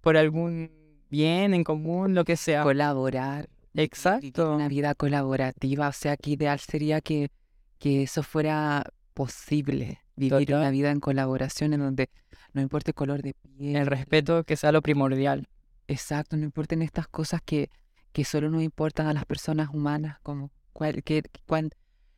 por 0.00 0.16
algún 0.16 0.70
bien 1.10 1.52
en 1.52 1.64
común, 1.64 2.14
lo 2.14 2.24
que 2.24 2.36
sea. 2.36 2.62
Colaborar. 2.62 3.48
Exacto. 3.74 4.54
Una 4.54 4.68
vida 4.68 4.94
colaborativa, 4.94 5.88
o 5.88 5.92
sea, 5.92 6.16
que 6.16 6.30
ideal 6.30 6.58
sería 6.58 7.00
que, 7.00 7.30
que 7.78 8.02
eso 8.02 8.22
fuera 8.22 8.84
posible, 9.14 10.00
vivir 10.16 10.54
una 10.54 10.70
vida 10.70 10.90
en 10.90 11.00
colaboración 11.00 11.72
en 11.74 11.80
donde 11.80 12.10
no 12.52 12.60
importa 12.60 12.90
el 12.90 12.94
color 12.94 13.22
de 13.22 13.34
piel. 13.34 13.76
El 13.76 13.86
respeto 13.86 14.44
que 14.44 14.56
sea 14.56 14.72
lo 14.72 14.82
primordial. 14.82 15.48
Exacto, 15.86 16.36
no 16.36 16.44
importen 16.44 16.82
estas 16.82 17.08
cosas 17.08 17.40
que, 17.44 17.70
que 18.12 18.24
solo 18.24 18.50
nos 18.50 18.62
importan 18.62 19.06
a 19.06 19.12
las 19.12 19.24
personas 19.24 19.70
humanas, 19.72 20.18
como 20.22 20.50
cuál, 20.72 21.02
qué, 21.02 21.22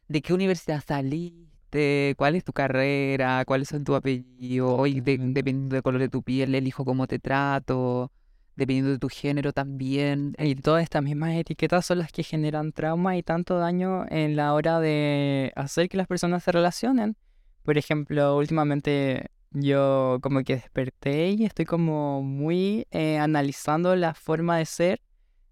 de 0.08 0.22
qué 0.22 0.34
universidad 0.34 0.82
saliste, 0.86 2.14
cuál 2.16 2.36
es 2.36 2.44
tu 2.44 2.52
carrera, 2.52 3.44
cuáles 3.46 3.68
son 3.68 3.84
tu 3.84 3.94
apellido, 3.94 4.76
hoy 4.76 5.00
dependiendo 5.00 5.74
del 5.74 5.82
color 5.82 6.00
de 6.00 6.08
tu 6.08 6.22
piel, 6.22 6.54
elijo 6.54 6.84
cómo 6.84 7.06
te 7.06 7.18
trato, 7.18 8.10
dependiendo 8.56 8.90
de 8.90 8.98
tu 8.98 9.08
género 9.08 9.52
también. 9.52 10.34
Y 10.38 10.54
todas 10.56 10.82
estas 10.82 11.02
mismas 11.02 11.34
etiquetas 11.34 11.86
son 11.86 11.98
las 11.98 12.12
que 12.12 12.22
generan 12.22 12.72
trauma 12.72 13.16
y 13.16 13.22
tanto 13.22 13.58
daño 13.58 14.04
en 14.08 14.36
la 14.36 14.54
hora 14.54 14.80
de 14.80 15.52
hacer 15.56 15.88
que 15.88 15.96
las 15.96 16.06
personas 16.06 16.42
se 16.44 16.52
relacionen. 16.52 17.16
Por 17.62 17.78
ejemplo, 17.78 18.36
últimamente 18.36 19.30
yo 19.52 20.18
como 20.22 20.42
que 20.42 20.56
desperté 20.56 21.30
y 21.30 21.44
estoy 21.44 21.64
como 21.64 22.22
muy 22.22 22.86
eh, 22.90 23.18
analizando 23.18 23.94
la 23.96 24.14
forma 24.14 24.58
de 24.58 24.66
ser 24.66 25.00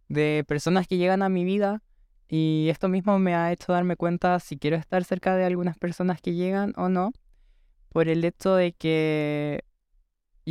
de 0.09 0.45
personas 0.49 0.89
que 0.89 0.97
llegan 0.97 1.23
a 1.23 1.29
mi 1.29 1.45
vida 1.45 1.83
y 2.29 2.69
esto 2.71 2.89
mismo 2.89 3.19
me 3.19 3.35
ha 3.35 3.53
hecho 3.53 3.73
darme 3.73 3.97
cuenta 3.97 4.39
si 4.41 4.57
quiero 4.57 4.77
estar 4.77 5.05
cerca 5.05 5.37
de 5.37 5.45
algunas 5.45 5.77
personas 5.79 6.21
que 6.21 6.35
llegan 6.35 6.73
o 6.77 6.89
no 6.89 7.13
por 7.91 8.09
el 8.09 8.25
hecho 8.25 8.55
de 8.55 8.73
que 8.73 9.65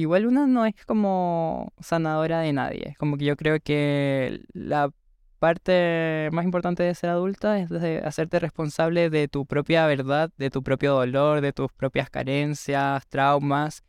igual 0.01 0.25
una 0.25 0.47
no 0.47 0.65
es 0.65 0.75
como 0.85 1.73
sanadora 1.79 2.41
de 2.41 2.53
nadie, 2.53 2.95
como 2.99 3.17
que 3.17 3.25
yo 3.25 3.35
creo 3.35 3.59
que 3.59 4.41
la 4.53 4.91
parte 5.39 6.29
más 6.31 6.45
importante 6.45 6.83
de 6.83 6.93
ser 6.93 7.09
adulta 7.09 7.57
es 7.59 7.69
de 7.69 7.99
hacerte 7.99 8.39
responsable 8.39 9.09
de 9.09 9.27
tu 9.27 9.45
propia 9.45 9.87
verdad, 9.87 10.31
de 10.37 10.49
tu 10.49 10.61
propio 10.63 10.93
dolor, 10.93 11.41
de 11.41 11.53
tus 11.53 11.71
propias 11.71 12.09
carencias, 12.09 13.07
traumas. 13.07 13.83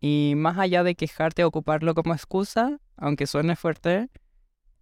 Y 0.00 0.34
más 0.36 0.58
allá 0.58 0.82
de 0.82 0.94
quejarte 0.94 1.44
ocuparlo 1.44 1.94
como 1.94 2.14
excusa, 2.14 2.78
aunque 2.96 3.26
suene 3.26 3.56
fuerte, 3.56 4.08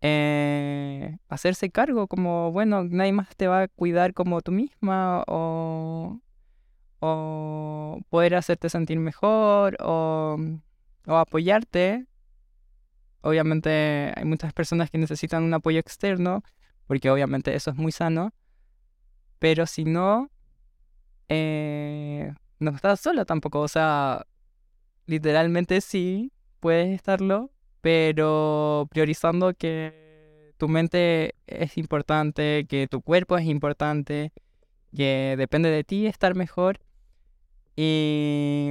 eh, 0.00 1.18
hacerse 1.28 1.70
cargo 1.70 2.06
como, 2.06 2.52
bueno, 2.52 2.84
nadie 2.84 3.12
más 3.12 3.34
te 3.36 3.48
va 3.48 3.62
a 3.62 3.68
cuidar 3.68 4.14
como 4.14 4.40
tú 4.42 4.52
misma 4.52 5.24
o, 5.26 6.20
o 7.06 8.00
poder 8.10 8.34
hacerte 8.34 8.68
sentir 8.68 8.98
mejor 8.98 9.76
o, 9.80 10.36
o 11.06 11.16
apoyarte 11.16 12.06
Obviamente 13.26 14.12
hay 14.14 14.24
muchas 14.24 14.52
personas 14.52 14.88
que 14.88 14.98
necesitan 14.98 15.42
un 15.42 15.52
apoyo 15.52 15.80
externo, 15.80 16.44
porque 16.86 17.10
obviamente 17.10 17.56
eso 17.56 17.72
es 17.72 17.76
muy 17.76 17.90
sano, 17.90 18.32
pero 19.40 19.66
si 19.66 19.84
no, 19.84 20.30
eh, 21.28 22.32
no 22.60 22.70
estás 22.70 23.00
sola 23.00 23.24
tampoco. 23.24 23.62
O 23.62 23.66
sea, 23.66 24.28
literalmente 25.06 25.80
sí, 25.80 26.30
puedes 26.60 26.94
estarlo, 26.94 27.50
pero 27.80 28.86
priorizando 28.92 29.54
que 29.54 30.54
tu 30.56 30.68
mente 30.68 31.34
es 31.48 31.78
importante, 31.78 32.64
que 32.68 32.86
tu 32.86 33.02
cuerpo 33.02 33.36
es 33.36 33.46
importante, 33.46 34.32
que 34.94 35.34
depende 35.36 35.70
de 35.70 35.82
ti 35.82 36.06
estar 36.06 36.36
mejor. 36.36 36.78
Y 37.76 38.70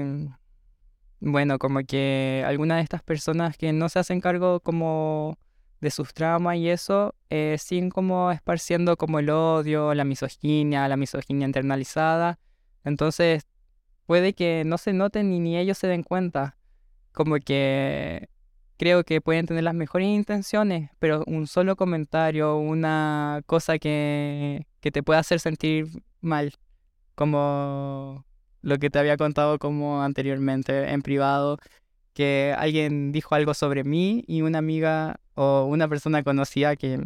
bueno, 1.20 1.60
como 1.60 1.82
que 1.84 2.44
algunas 2.46 2.78
de 2.78 2.84
estas 2.84 3.04
personas 3.04 3.58
que 3.58 3.72
no 3.72 3.90
se 3.90 4.00
hacen 4.00 4.20
cargo 4.20 4.60
como 4.60 5.38
de 5.82 5.92
sus 5.92 6.14
traumas 6.14 6.58
y 6.58 6.70
eso, 6.70 7.16
eh, 7.30 7.58
siguen 7.60 7.90
como 7.90 8.32
esparciendo 8.32 8.98
como 8.98 9.20
el 9.20 9.30
odio, 9.30 9.94
la 9.94 10.04
misoginia, 10.04 10.88
la 10.88 10.98
misoginia 10.98 11.46
internalizada. 11.46 12.40
Entonces, 12.84 13.44
puede 14.06 14.34
que 14.34 14.64
no 14.66 14.78
se 14.78 14.94
noten 14.94 15.30
ni, 15.30 15.40
ni 15.40 15.58
ellos 15.58 15.78
se 15.78 15.88
den 15.88 16.04
cuenta. 16.04 16.58
Como 17.14 17.36
que 17.38 18.30
creo 18.78 19.04
que 19.04 19.22
pueden 19.22 19.46
tener 19.46 19.64
las 19.64 19.76
mejores 19.76 20.08
intenciones, 20.08 20.90
pero 21.00 21.24
un 21.28 21.48
solo 21.48 21.76
comentario, 21.76 22.58
una 22.58 23.42
cosa 23.46 23.78
que, 23.80 24.68
que 24.82 24.92
te 24.92 25.04
pueda 25.04 25.20
hacer 25.20 25.40
sentir 25.40 25.88
mal, 26.22 26.54
como 27.16 28.26
lo 28.66 28.80
que 28.80 28.90
te 28.90 28.98
había 28.98 29.16
contado 29.16 29.60
como 29.60 30.02
anteriormente 30.02 30.90
en 30.92 31.02
privado, 31.04 31.60
que 32.14 32.56
alguien 32.58 33.12
dijo 33.12 33.36
algo 33.36 33.54
sobre 33.54 33.84
mí 33.84 34.24
y 34.28 34.42
una 34.42 34.58
amiga 34.58 35.18
o 35.36 35.66
una 35.66 35.88
persona 35.88 36.24
conocida 36.24 36.76
que 36.76 36.96
a 36.96 37.02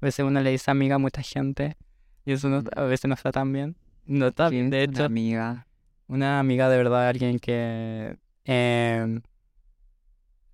veces 0.00 0.24
uno 0.24 0.40
le 0.40 0.50
dice 0.50 0.70
amiga 0.70 0.94
a 0.94 0.98
mucha 0.98 1.20
gente 1.22 1.76
y 2.24 2.32
eso 2.32 2.48
no- 2.48 2.62
a 2.74 2.82
veces 2.84 3.06
no 3.08 3.14
está 3.14 3.32
tan 3.32 3.52
bien. 3.52 3.76
No 4.06 4.28
está 4.28 4.48
bien, 4.48 4.70
de 4.70 4.78
¿Quién 4.78 4.82
es 4.82 4.88
una 4.88 4.98
hecho. 5.00 5.04
amiga. 5.06 5.66
Una 6.08 6.38
amiga 6.38 6.68
de 6.70 6.76
verdad, 6.78 7.06
alguien 7.08 7.38
que, 7.38 8.16
em, 8.44 9.20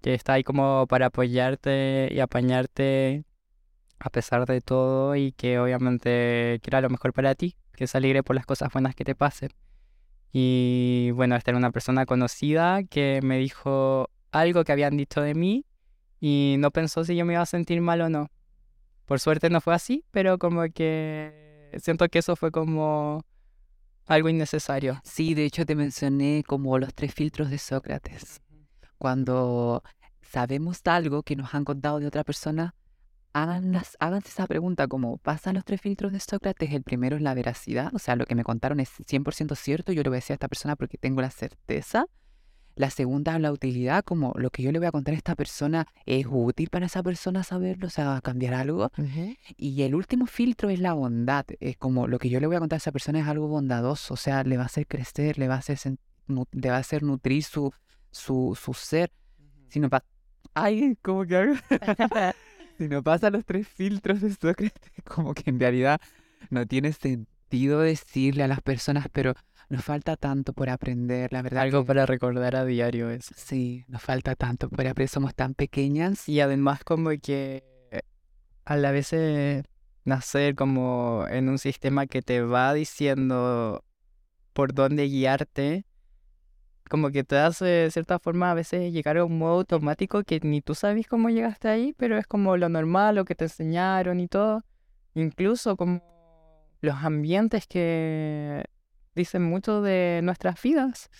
que 0.00 0.14
está 0.14 0.34
ahí 0.34 0.42
como 0.44 0.86
para 0.88 1.06
apoyarte 1.06 2.08
y 2.10 2.20
apañarte 2.20 3.24
a 4.00 4.10
pesar 4.10 4.46
de 4.46 4.60
todo 4.60 5.14
y 5.16 5.32
que 5.32 5.58
obviamente 5.58 6.58
quiera 6.62 6.80
lo 6.80 6.90
mejor 6.90 7.12
para 7.12 7.34
ti, 7.34 7.56
que 7.74 7.86
se 7.86 7.98
alegre 7.98 8.22
por 8.22 8.34
las 8.36 8.46
cosas 8.46 8.72
buenas 8.72 8.94
que 8.94 9.04
te 9.04 9.14
pasen. 9.14 9.50
Y 10.32 11.10
bueno, 11.12 11.36
esta 11.36 11.50
era 11.50 11.58
una 11.58 11.70
persona 11.72 12.06
conocida 12.06 12.82
que 12.84 13.20
me 13.22 13.38
dijo 13.38 14.10
algo 14.30 14.64
que 14.64 14.72
habían 14.72 14.96
dicho 14.96 15.20
de 15.20 15.34
mí 15.34 15.64
y 16.20 16.56
no 16.58 16.70
pensó 16.70 17.04
si 17.04 17.16
yo 17.16 17.24
me 17.24 17.34
iba 17.34 17.42
a 17.42 17.46
sentir 17.46 17.80
mal 17.80 18.00
o 18.02 18.08
no. 18.08 18.30
Por 19.06 19.20
suerte 19.20 19.48
no 19.48 19.60
fue 19.60 19.74
así, 19.74 20.04
pero 20.10 20.38
como 20.38 20.62
que 20.72 21.70
siento 21.82 22.08
que 22.08 22.18
eso 22.18 22.36
fue 22.36 22.50
como 22.50 23.24
algo 24.06 24.28
innecesario. 24.28 25.00
Sí, 25.04 25.34
de 25.34 25.44
hecho 25.44 25.64
te 25.64 25.74
mencioné 25.74 26.42
como 26.46 26.78
los 26.78 26.94
tres 26.94 27.14
filtros 27.14 27.50
de 27.50 27.58
Sócrates. 27.58 28.40
Cuando 28.98 29.82
sabemos 30.20 30.80
algo 30.84 31.22
que 31.22 31.36
nos 31.36 31.54
han 31.54 31.64
contado 31.64 32.00
de 32.00 32.06
otra 32.06 32.24
persona, 32.24 32.74
háganlas- 33.42 33.96
háganse 34.00 34.28
esa 34.28 34.46
pregunta 34.46 34.86
como, 34.88 35.18
¿pasan 35.18 35.54
los 35.54 35.64
tres 35.64 35.80
filtros 35.80 36.12
de 36.12 36.20
Sócrates? 36.20 36.72
El 36.72 36.82
primero 36.82 37.16
es 37.16 37.22
la 37.22 37.34
veracidad, 37.34 37.94
o 37.94 37.98
sea, 37.98 38.16
lo 38.16 38.26
que 38.26 38.34
me 38.34 38.44
contaron 38.44 38.80
es 38.80 38.90
100% 39.06 39.54
cierto, 39.54 39.92
yo 39.92 40.02
le 40.02 40.08
voy 40.08 40.16
a 40.16 40.18
decir 40.18 40.32
a 40.32 40.34
esta 40.34 40.48
persona 40.48 40.76
porque 40.76 40.98
tengo 40.98 41.20
la 41.20 41.30
certeza. 41.30 42.06
La 42.74 42.90
segunda 42.90 43.34
es 43.34 43.40
la 43.40 43.50
utilidad, 43.50 44.04
como 44.04 44.32
lo 44.36 44.50
que 44.50 44.62
yo 44.62 44.70
le 44.70 44.78
voy 44.78 44.86
a 44.86 44.92
contar 44.92 45.12
a 45.14 45.16
esta 45.16 45.34
persona 45.34 45.88
es 46.06 46.26
útil 46.30 46.68
para 46.68 46.86
esa 46.86 47.02
persona 47.02 47.42
saberlo, 47.42 47.88
o 47.88 47.90
sea, 47.90 48.20
cambiar 48.22 48.54
algo. 48.54 48.92
Y 49.56 49.82
el 49.82 49.96
último 49.96 50.26
filtro 50.26 50.70
es 50.70 50.78
la 50.78 50.92
bondad. 50.92 51.44
Es 51.58 51.76
como 51.76 52.06
lo 52.06 52.20
que 52.20 52.28
yo 52.28 52.38
le 52.38 52.46
voy 52.46 52.54
a 52.54 52.60
contar 52.60 52.76
a 52.76 52.78
esa 52.78 52.92
persona 52.92 53.18
es 53.18 53.26
algo 53.26 53.48
bondadoso. 53.48 54.14
O 54.14 54.16
sea, 54.16 54.44
le 54.44 54.56
va 54.56 54.62
a 54.62 54.66
hacer 54.66 54.86
crecer, 54.86 55.38
le 55.38 55.48
va 55.48 55.56
a 55.56 55.58
hacer, 55.58 55.76
le 56.28 56.70
va 56.70 56.76
a 56.76 56.78
hacer 56.78 57.02
nutrir 57.02 57.42
su, 57.42 57.72
su, 58.12 58.56
su 58.56 58.72
ser. 58.74 59.10
Si 59.70 59.80
no 59.80 59.90
pasa... 59.90 60.06
Ay, 60.54 60.96
como 61.02 61.26
que 61.26 61.36
hago... 61.36 61.54
si 62.78 62.88
no 62.88 63.02
pasa 63.02 63.30
los 63.30 63.44
tres 63.44 63.66
filtros 63.68 64.20
de 64.20 64.32
Sócrates, 64.32 64.92
como 65.04 65.34
que 65.34 65.50
en 65.50 65.60
realidad 65.60 66.00
no 66.50 66.66
tiene 66.66 66.92
sentido 66.92 67.80
decirle 67.80 68.44
a 68.44 68.48
las 68.48 68.62
personas, 68.62 69.08
pero 69.12 69.34
nos 69.68 69.84
falta 69.84 70.16
tanto 70.16 70.52
por 70.54 70.70
aprender, 70.70 71.32
la 71.32 71.42
verdad. 71.42 71.62
Algo 71.62 71.82
que 71.82 71.88
para 71.88 72.06
recordar 72.06 72.56
a 72.56 72.64
diario 72.64 73.10
eso. 73.10 73.34
Sí, 73.36 73.84
nos 73.88 74.00
falta 74.00 74.34
tanto 74.34 74.70
por 74.70 74.86
aprender. 74.86 75.08
Somos 75.08 75.34
tan 75.34 75.54
pequeñas. 75.54 76.28
Y 76.28 76.40
además 76.40 76.84
como 76.84 77.10
que 77.20 77.64
a 78.64 78.76
la 78.76 78.92
vez 78.92 79.12
eh, 79.12 79.62
nacer 80.04 80.54
como 80.54 81.24
en 81.30 81.48
un 81.48 81.58
sistema 81.58 82.06
que 82.06 82.22
te 82.22 82.42
va 82.42 82.74
diciendo 82.74 83.84
por 84.52 84.74
dónde 84.74 85.08
guiarte, 85.08 85.84
como 86.88 87.10
que 87.10 87.24
te 87.24 87.36
hace 87.36 87.64
de 87.64 87.90
cierta 87.90 88.18
forma 88.18 88.50
a 88.50 88.54
veces 88.54 88.92
llegar 88.92 89.18
a 89.18 89.24
un 89.24 89.38
modo 89.38 89.58
automático 89.58 90.22
que 90.24 90.40
ni 90.42 90.60
tú 90.62 90.74
sabes 90.74 91.06
cómo 91.06 91.30
llegaste 91.30 91.68
ahí, 91.68 91.94
pero 91.96 92.18
es 92.18 92.26
como 92.26 92.56
lo 92.56 92.68
normal, 92.68 93.16
lo 93.16 93.24
que 93.24 93.34
te 93.34 93.44
enseñaron 93.44 94.20
y 94.20 94.28
todo. 94.28 94.64
Incluso 95.14 95.76
como 95.76 96.02
los 96.80 96.96
ambientes 96.96 97.66
que 97.66 98.64
dicen 99.14 99.42
mucho 99.42 99.82
de 99.82 100.20
nuestras 100.22 100.60
vidas. 100.62 101.10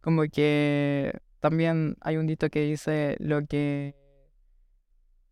Como 0.00 0.22
que 0.24 1.18
también 1.40 1.96
hay 2.00 2.16
un 2.16 2.26
dito 2.26 2.50
que 2.50 2.60
dice 2.60 3.16
lo 3.18 3.46
que 3.46 3.94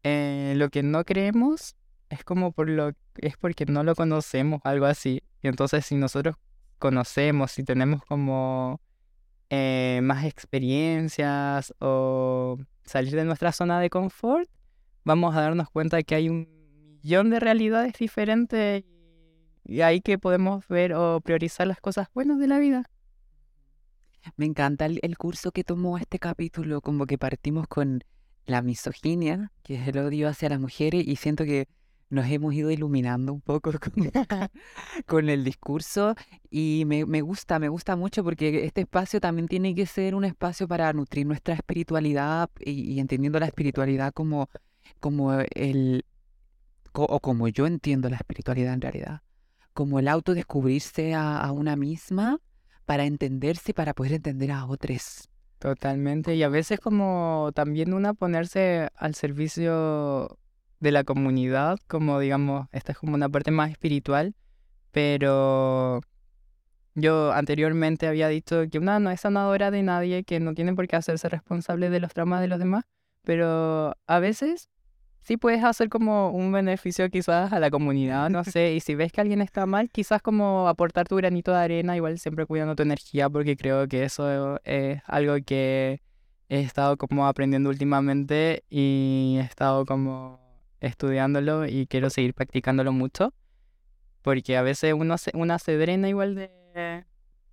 eh, 0.02 0.54
lo 0.56 0.70
que 0.70 0.82
no 0.82 1.04
creemos 1.04 1.76
es 2.08 2.24
como 2.24 2.52
por 2.52 2.68
lo 2.68 2.92
es 3.16 3.36
porque 3.36 3.66
no 3.66 3.84
lo 3.84 3.94
conocemos, 3.94 4.60
algo 4.64 4.86
así. 4.86 5.22
Y 5.42 5.48
entonces 5.48 5.86
si 5.86 5.94
nosotros 5.96 6.36
conocemos, 6.78 7.52
si 7.52 7.64
tenemos 7.64 8.02
como 8.04 8.80
eh, 9.50 10.00
más 10.02 10.24
experiencias 10.24 11.74
o 11.80 12.58
salir 12.84 13.14
de 13.16 13.24
nuestra 13.24 13.52
zona 13.52 13.80
de 13.80 13.90
confort, 13.90 14.48
vamos 15.04 15.34
a 15.34 15.42
darnos 15.42 15.68
cuenta 15.70 16.02
que 16.02 16.14
hay 16.14 16.28
un 16.28 16.48
millón 17.02 17.30
de 17.30 17.40
realidades 17.40 17.94
diferentes 17.98 18.84
y 19.64 19.80
ahí 19.82 20.00
que 20.00 20.18
podemos 20.18 20.66
ver 20.68 20.94
o 20.94 21.20
priorizar 21.20 21.66
las 21.66 21.80
cosas 21.80 22.08
buenas 22.14 22.38
de 22.38 22.46
la 22.46 22.58
vida. 22.58 22.84
Me 24.36 24.46
encanta 24.46 24.86
el, 24.86 25.00
el 25.02 25.18
curso 25.18 25.50
que 25.50 25.64
tomó 25.64 25.98
este 25.98 26.18
capítulo, 26.18 26.80
como 26.80 27.06
que 27.06 27.18
partimos 27.18 27.66
con 27.66 28.04
la 28.46 28.62
misoginia, 28.62 29.52
que 29.62 29.76
es 29.76 29.88
el 29.88 29.98
odio 29.98 30.28
hacia 30.28 30.48
las 30.48 30.60
mujeres, 30.60 31.06
y 31.06 31.16
siento 31.16 31.44
que 31.44 31.68
nos 32.10 32.26
hemos 32.28 32.54
ido 32.54 32.70
iluminando 32.70 33.32
un 33.32 33.40
poco 33.40 33.72
con, 33.80 34.10
con 35.06 35.28
el 35.28 35.44
discurso 35.44 36.14
y 36.50 36.84
me, 36.86 37.06
me 37.06 37.22
gusta, 37.22 37.58
me 37.58 37.68
gusta 37.68 37.96
mucho 37.96 38.24
porque 38.24 38.64
este 38.64 38.82
espacio 38.82 39.20
también 39.20 39.48
tiene 39.48 39.74
que 39.74 39.86
ser 39.86 40.14
un 40.14 40.24
espacio 40.24 40.68
para 40.68 40.92
nutrir 40.92 41.26
nuestra 41.26 41.54
espiritualidad 41.54 42.50
y, 42.60 42.92
y 42.94 43.00
entendiendo 43.00 43.38
la 43.40 43.46
espiritualidad 43.46 44.12
como, 44.12 44.48
como 45.00 45.32
el, 45.54 46.04
co- 46.92 47.04
o 47.06 47.20
como 47.20 47.48
yo 47.48 47.66
entiendo 47.66 48.08
la 48.10 48.16
espiritualidad 48.16 48.74
en 48.74 48.80
realidad, 48.80 49.22
como 49.72 49.98
el 49.98 50.08
autodescubrirse 50.08 51.14
a, 51.14 51.38
a 51.40 51.52
una 51.52 51.76
misma 51.76 52.40
para 52.86 53.04
entenderse 53.04 53.72
y 53.72 53.74
para 53.74 53.94
poder 53.94 54.14
entender 54.14 54.50
a 54.52 54.66
otros. 54.66 55.28
Totalmente. 55.58 56.34
Y 56.34 56.42
a 56.42 56.48
veces 56.48 56.80
como 56.80 57.50
también 57.54 57.92
una 57.92 58.14
ponerse 58.14 58.88
al 58.96 59.14
servicio 59.14 60.38
de 60.80 60.92
la 60.92 61.04
comunidad, 61.04 61.78
como 61.86 62.18
digamos, 62.18 62.68
esta 62.72 62.92
es 62.92 62.98
como 62.98 63.14
una 63.14 63.28
parte 63.28 63.50
más 63.50 63.70
espiritual, 63.70 64.34
pero 64.90 66.00
yo 66.94 67.32
anteriormente 67.32 68.06
había 68.06 68.28
dicho 68.28 68.64
que 68.70 68.78
una 68.78 68.98
no 68.98 69.10
es 69.10 69.20
sanadora 69.20 69.70
de 69.70 69.82
nadie, 69.82 70.24
que 70.24 70.40
no 70.40 70.54
tiene 70.54 70.74
por 70.74 70.88
qué 70.88 70.96
hacerse 70.96 71.28
responsable 71.28 71.90
de 71.90 72.00
los 72.00 72.12
traumas 72.12 72.40
de 72.40 72.48
los 72.48 72.58
demás, 72.58 72.84
pero 73.22 73.94
a 74.06 74.18
veces 74.18 74.68
sí 75.22 75.36
puedes 75.36 75.62
hacer 75.62 75.88
como 75.90 76.30
un 76.30 76.50
beneficio 76.50 77.08
quizás 77.10 77.52
a 77.52 77.60
la 77.60 77.70
comunidad, 77.70 78.30
no 78.30 78.42
sé, 78.44 78.74
y 78.74 78.80
si 78.80 78.94
ves 78.94 79.12
que 79.12 79.20
alguien 79.20 79.42
está 79.42 79.66
mal, 79.66 79.90
quizás 79.90 80.22
como 80.22 80.66
aportar 80.66 81.06
tu 81.06 81.16
granito 81.16 81.52
de 81.52 81.58
arena, 81.58 81.96
igual 81.96 82.18
siempre 82.18 82.46
cuidando 82.46 82.74
tu 82.74 82.82
energía, 82.82 83.28
porque 83.28 83.56
creo 83.56 83.86
que 83.86 84.04
eso 84.04 84.58
es 84.64 85.02
algo 85.06 85.36
que 85.44 86.00
he 86.48 86.60
estado 86.60 86.96
como 86.96 87.26
aprendiendo 87.26 87.70
últimamente 87.70 88.64
y 88.68 89.36
he 89.38 89.42
estado 89.42 89.84
como 89.86 90.39
estudiándolo 90.80 91.66
y 91.66 91.86
quiero 91.86 92.10
seguir 92.10 92.34
practicándolo 92.34 92.92
mucho, 92.92 93.34
porque 94.22 94.56
a 94.56 94.62
veces 94.62 94.94
uno 94.94 95.18
se, 95.18 95.30
una 95.34 95.58
se 95.58 95.76
drena 95.76 96.08
igual 96.08 96.34
de, 96.34 97.04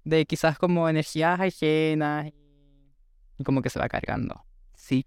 de 0.04 0.26
quizás 0.26 0.58
como 0.58 0.90
energías 0.90 1.40
ajenas 1.40 2.28
y, 2.28 3.44
como 3.44 3.62
que 3.62 3.70
se 3.70 3.80
va 3.80 3.88
cargando. 3.88 4.44
Sí, 4.74 5.06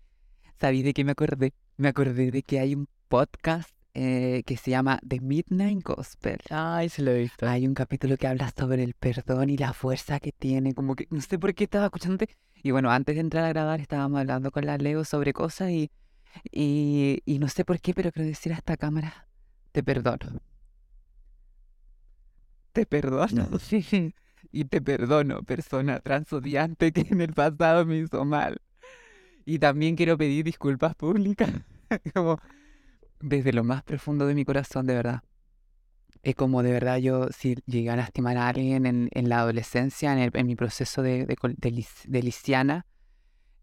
¿sabí 0.59 0.83
de 0.83 0.93
qué 0.93 1.05
me 1.05 1.13
acordé? 1.13 1.53
Me 1.77 1.89
acordé 1.89 2.31
de 2.31 2.43
que 2.43 2.61
hay 2.61 2.75
un 2.75 2.89
podcast 3.09 3.71
eh, 3.95 4.43
que 4.47 4.57
se 4.57 4.71
llama 4.71 5.01
The 5.07 5.21
Midnight 5.21 5.83
Gospel. 5.83 6.39
Ay, 6.51 6.89
se 6.89 7.03
lo 7.03 7.11
he 7.11 7.21
visto. 7.21 7.49
Hay 7.49 7.67
un 7.67 7.75
capítulo 7.75 8.17
que 8.17 8.29
habla 8.29 8.53
sobre 8.57 8.85
el 8.85 8.95
perdón 8.95 9.51
y 9.51 9.57
la 9.57 9.73
fuerza 9.73 10.21
que 10.21 10.31
tiene, 10.31 10.75
como 10.75 10.95
que 10.95 11.09
no 11.11 11.21
sé 11.21 11.39
por 11.39 11.55
qué 11.55 11.65
estaba 11.65 11.87
escuchándote. 11.87 12.29
Y 12.63 12.71
bueno, 12.71 12.91
antes 12.91 13.17
de 13.17 13.21
entrar 13.23 13.45
a 13.45 13.49
grabar 13.49 13.81
estábamos 13.81 14.21
hablando 14.21 14.51
con 14.51 14.67
la 14.67 14.79
Leo 14.79 15.05
sobre 15.05 15.33
cosas 15.33 15.71
y, 15.71 15.91
y, 16.53 17.23
y 17.27 17.39
no 17.39 17.49
sé 17.49 17.65
por 17.65 17.81
qué, 17.81 17.95
pero 17.95 18.13
quiero 18.13 18.29
decir 18.29 18.53
a 18.53 18.57
esta 18.57 18.77
cámara, 18.77 19.29
te 19.73 19.83
perdono. 19.83 20.41
Te 22.73 22.87
perdono. 22.87 23.49
y 24.53 24.65
te 24.65 24.81
perdono, 24.81 25.43
persona 25.43 26.01
transodiante 26.01 26.93
que 26.93 27.03
en 27.11 27.21
el 27.21 27.33
pasado 27.35 27.85
me 27.87 27.99
hizo 27.99 28.25
mal. 28.25 28.61
Y 29.47 29.59
también 29.59 29.97
quiero 29.97 30.19
pedir 30.19 30.45
disculpas 30.45 30.95
públicas, 30.97 31.51
como 32.15 32.39
desde 33.21 33.53
lo 33.53 33.65
más 33.65 33.83
profundo 33.85 34.27
de 34.27 34.35
mi 34.35 34.45
corazón, 34.45 34.87
de 34.87 34.95
verdad. 34.95 35.23
Es 36.23 36.35
como 36.35 36.63
de 36.63 36.73
verdad 36.73 36.99
yo, 36.99 37.29
si 37.31 37.57
llegué 37.67 37.91
a 37.91 37.97
lastimar 37.97 38.37
a 38.37 38.49
alguien 38.49 38.85
en, 38.87 39.09
en 39.13 39.29
la 39.29 39.41
adolescencia, 39.41 40.13
en, 40.13 40.19
el- 40.19 40.31
en 40.35 40.47
mi 40.47 40.55
proceso 40.57 41.03
de, 41.03 41.25
de, 41.27 41.37
de 41.59 41.87
de 42.07 42.23
lisiana, 42.23 42.87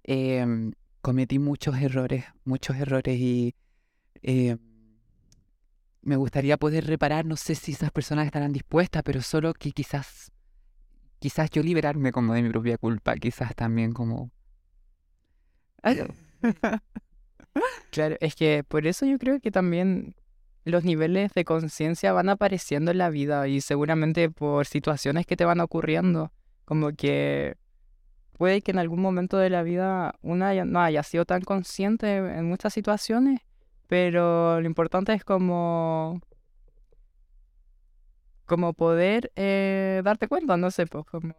em, 0.03 0.73
cometí 1.01 1.39
muchos 1.39 1.77
errores, 1.77 2.25
muchos 2.43 2.75
errores 2.77 3.17
y 3.19 3.55
em, 4.21 4.57
me 6.01 6.15
gustaría 6.15 6.57
poder 6.57 6.85
reparar, 6.85 7.25
no 7.25 7.35
sé 7.35 7.55
si 7.55 7.73
esas 7.73 7.91
personas 7.91 8.25
estarán 8.25 8.53
dispuestas, 8.53 9.03
pero 9.03 9.21
solo 9.21 9.53
que 9.53 9.71
quizás, 9.71 10.31
quizás 11.19 11.49
yo 11.49 11.61
liberarme 11.63 12.11
como 12.11 12.33
de 12.33 12.41
mi 12.41 12.49
propia 12.49 12.77
culpa, 12.77 13.15
quizás 13.15 13.55
también 13.55 13.91
como... 13.93 14.31
Claro, 17.91 18.15
es 18.19 18.35
que 18.35 18.63
por 18.63 18.85
eso 18.85 19.05
yo 19.05 19.17
creo 19.17 19.39
que 19.39 19.49
también 19.49 20.15
los 20.63 20.83
niveles 20.83 21.33
de 21.33 21.43
conciencia 21.43 22.13
van 22.13 22.29
apareciendo 22.29 22.91
en 22.91 22.99
la 22.99 23.09
vida 23.09 23.47
y 23.47 23.61
seguramente 23.61 24.29
por 24.29 24.67
situaciones 24.67 25.25
que 25.25 25.37
te 25.37 25.45
van 25.45 25.59
ocurriendo, 25.59 26.31
como 26.65 26.91
que 26.91 27.55
puede 28.37 28.61
que 28.61 28.71
en 28.71 28.79
algún 28.79 29.01
momento 29.01 29.37
de 29.37 29.49
la 29.49 29.63
vida 29.63 30.15
una 30.21 30.65
no 30.65 30.79
haya 30.81 31.03
sido 31.03 31.25
tan 31.25 31.41
consciente 31.41 32.17
en 32.17 32.45
muchas 32.45 32.73
situaciones, 32.73 33.41
pero 33.87 34.61
lo 34.61 34.67
importante 34.67 35.13
es 35.13 35.23
como 35.23 36.21
como 38.45 38.73
poder 38.73 39.31
eh, 39.35 40.01
darte 40.03 40.27
cuenta, 40.27 40.55
no 40.55 40.71
sé, 40.71 40.87
pues 40.87 41.05
como 41.05 41.35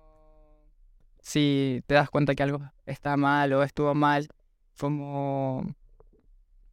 si 1.21 1.83
te 1.87 1.95
das 1.95 2.11
cuenta 2.11 2.35
que 2.35 2.43
algo 2.43 2.61
está 2.87 3.17
mal 3.17 3.53
o 3.53 3.63
estuvo 3.63 3.95
mal, 3.95 4.29
como 4.79 5.65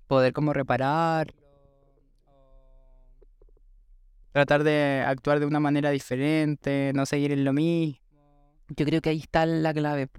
poder 0.07 0.34
como 0.34 0.53
reparar, 0.53 1.34
tratar 4.32 4.63
de 4.63 5.03
actuar 5.05 5.39
de 5.39 5.45
una 5.45 5.59
manera 5.59 5.89
diferente, 5.91 6.91
no 6.93 7.05
seguir 7.05 7.32
en 7.32 7.45
lo 7.45 7.53
mismo. 7.53 8.05
Yo 8.70 8.86
creo 8.86 9.01
que 9.01 9.09
ahí 9.09 9.20
está 9.20 9.45
la 9.45 9.74
clave 9.74 10.09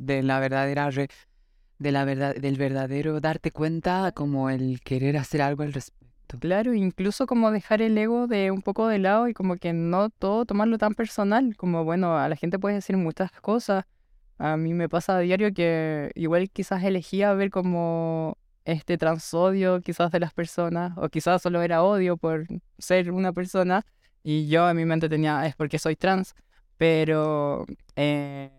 de 0.00 0.22
la 0.22 0.40
verdadera 0.40 0.90
de 0.90 1.92
la 1.92 2.04
verdad 2.04 2.34
del 2.34 2.56
verdadero 2.56 3.20
darte 3.20 3.50
cuenta 3.50 4.12
como 4.12 4.50
el 4.50 4.80
querer 4.80 5.16
hacer 5.16 5.42
algo 5.42 5.62
al 5.62 5.72
respecto. 5.72 6.38
Claro, 6.38 6.72
incluso 6.72 7.26
como 7.26 7.50
dejar 7.50 7.82
el 7.82 7.96
ego 7.98 8.26
de 8.26 8.50
un 8.50 8.62
poco 8.62 8.88
de 8.88 8.98
lado 8.98 9.28
y 9.28 9.34
como 9.34 9.56
que 9.56 9.72
no 9.72 10.08
todo 10.08 10.46
tomarlo 10.46 10.78
tan 10.78 10.94
personal, 10.94 11.56
como 11.56 11.84
bueno, 11.84 12.16
a 12.16 12.28
la 12.28 12.36
gente 12.36 12.58
puede 12.58 12.76
decir 12.76 12.96
muchas 12.96 13.30
cosas. 13.40 13.84
A 14.38 14.56
mí 14.56 14.72
me 14.72 14.88
pasa 14.88 15.16
a 15.16 15.20
diario 15.20 15.52
que 15.52 16.10
igual 16.14 16.50
quizás 16.50 16.82
elegía 16.82 17.34
ver 17.34 17.50
como 17.50 18.38
este 18.64 18.96
transodio 18.96 19.80
quizás 19.80 20.10
de 20.10 20.20
las 20.20 20.32
personas, 20.32 20.92
o 20.96 21.08
quizás 21.08 21.42
solo 21.42 21.62
era 21.62 21.82
odio 21.82 22.16
por 22.16 22.46
ser 22.78 23.10
una 23.10 23.32
persona, 23.32 23.84
y 24.22 24.48
yo 24.48 24.68
en 24.68 24.76
mi 24.76 24.84
mente 24.84 25.08
tenía, 25.08 25.46
es 25.46 25.54
porque 25.54 25.78
soy 25.78 25.96
trans, 25.96 26.34
pero 26.78 27.66
eh, 27.96 28.50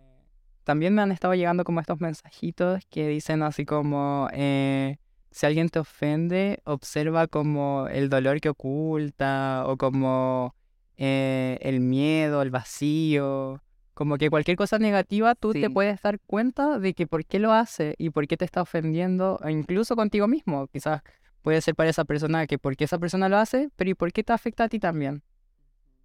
también 0.64 0.94
me 0.96 1.02
han 1.02 1.12
estado 1.12 1.34
llegando 1.34 1.64
como 1.64 1.80
estos 1.80 2.00
mensajitos 2.00 2.86
que 2.90 3.08
dicen 3.08 3.44
así 3.44 3.66
como, 3.66 4.30
eh, 4.34 4.98
si 5.32 5.46
alguien 5.46 5.70
te 5.70 5.80
ofende, 5.80 6.62
observa 6.64 7.28
como 7.28 7.88
el 7.88 8.10
dolor 8.10 8.40
que 8.40 8.50
oculta 8.50 9.64
o 9.66 9.78
como 9.78 10.56
eh, 10.98 11.58
el 11.62 11.80
miedo, 11.80 12.42
el 12.42 12.52
vacío. 12.52 13.62
Como 13.94 14.18
que 14.18 14.30
cualquier 14.30 14.58
cosa 14.58 14.80
negativa 14.80 15.36
tú 15.36 15.54
te 15.54 15.70
puedes 15.70 16.02
dar 16.02 16.20
cuenta 16.20 16.80
de 16.80 16.94
que 16.94 17.06
por 17.06 17.26
qué 17.26 17.38
lo 17.40 17.54
hace 17.54 17.94
y 18.00 18.10
por 18.10 18.28
qué 18.28 18.38
te 18.38 18.46
está 18.46 18.62
ofendiendo, 18.62 19.40
incluso 19.48 19.96
contigo 19.96 20.28
mismo. 20.28 20.68
Quizás 20.68 21.02
puede 21.44 21.62
ser 21.62 21.76
para 21.76 21.90
esa 21.90 22.04
persona 22.06 22.48
que 22.48 22.58
por 22.58 22.76
qué 22.76 22.86
esa 22.86 22.98
persona 22.98 23.30
lo 23.30 23.38
hace, 23.38 23.70
pero 23.76 23.92
¿y 23.92 23.94
por 23.94 24.12
qué 24.12 24.24
te 24.24 24.34
afecta 24.34 24.64
a 24.64 24.70
ti 24.70 24.80
también? 24.80 25.22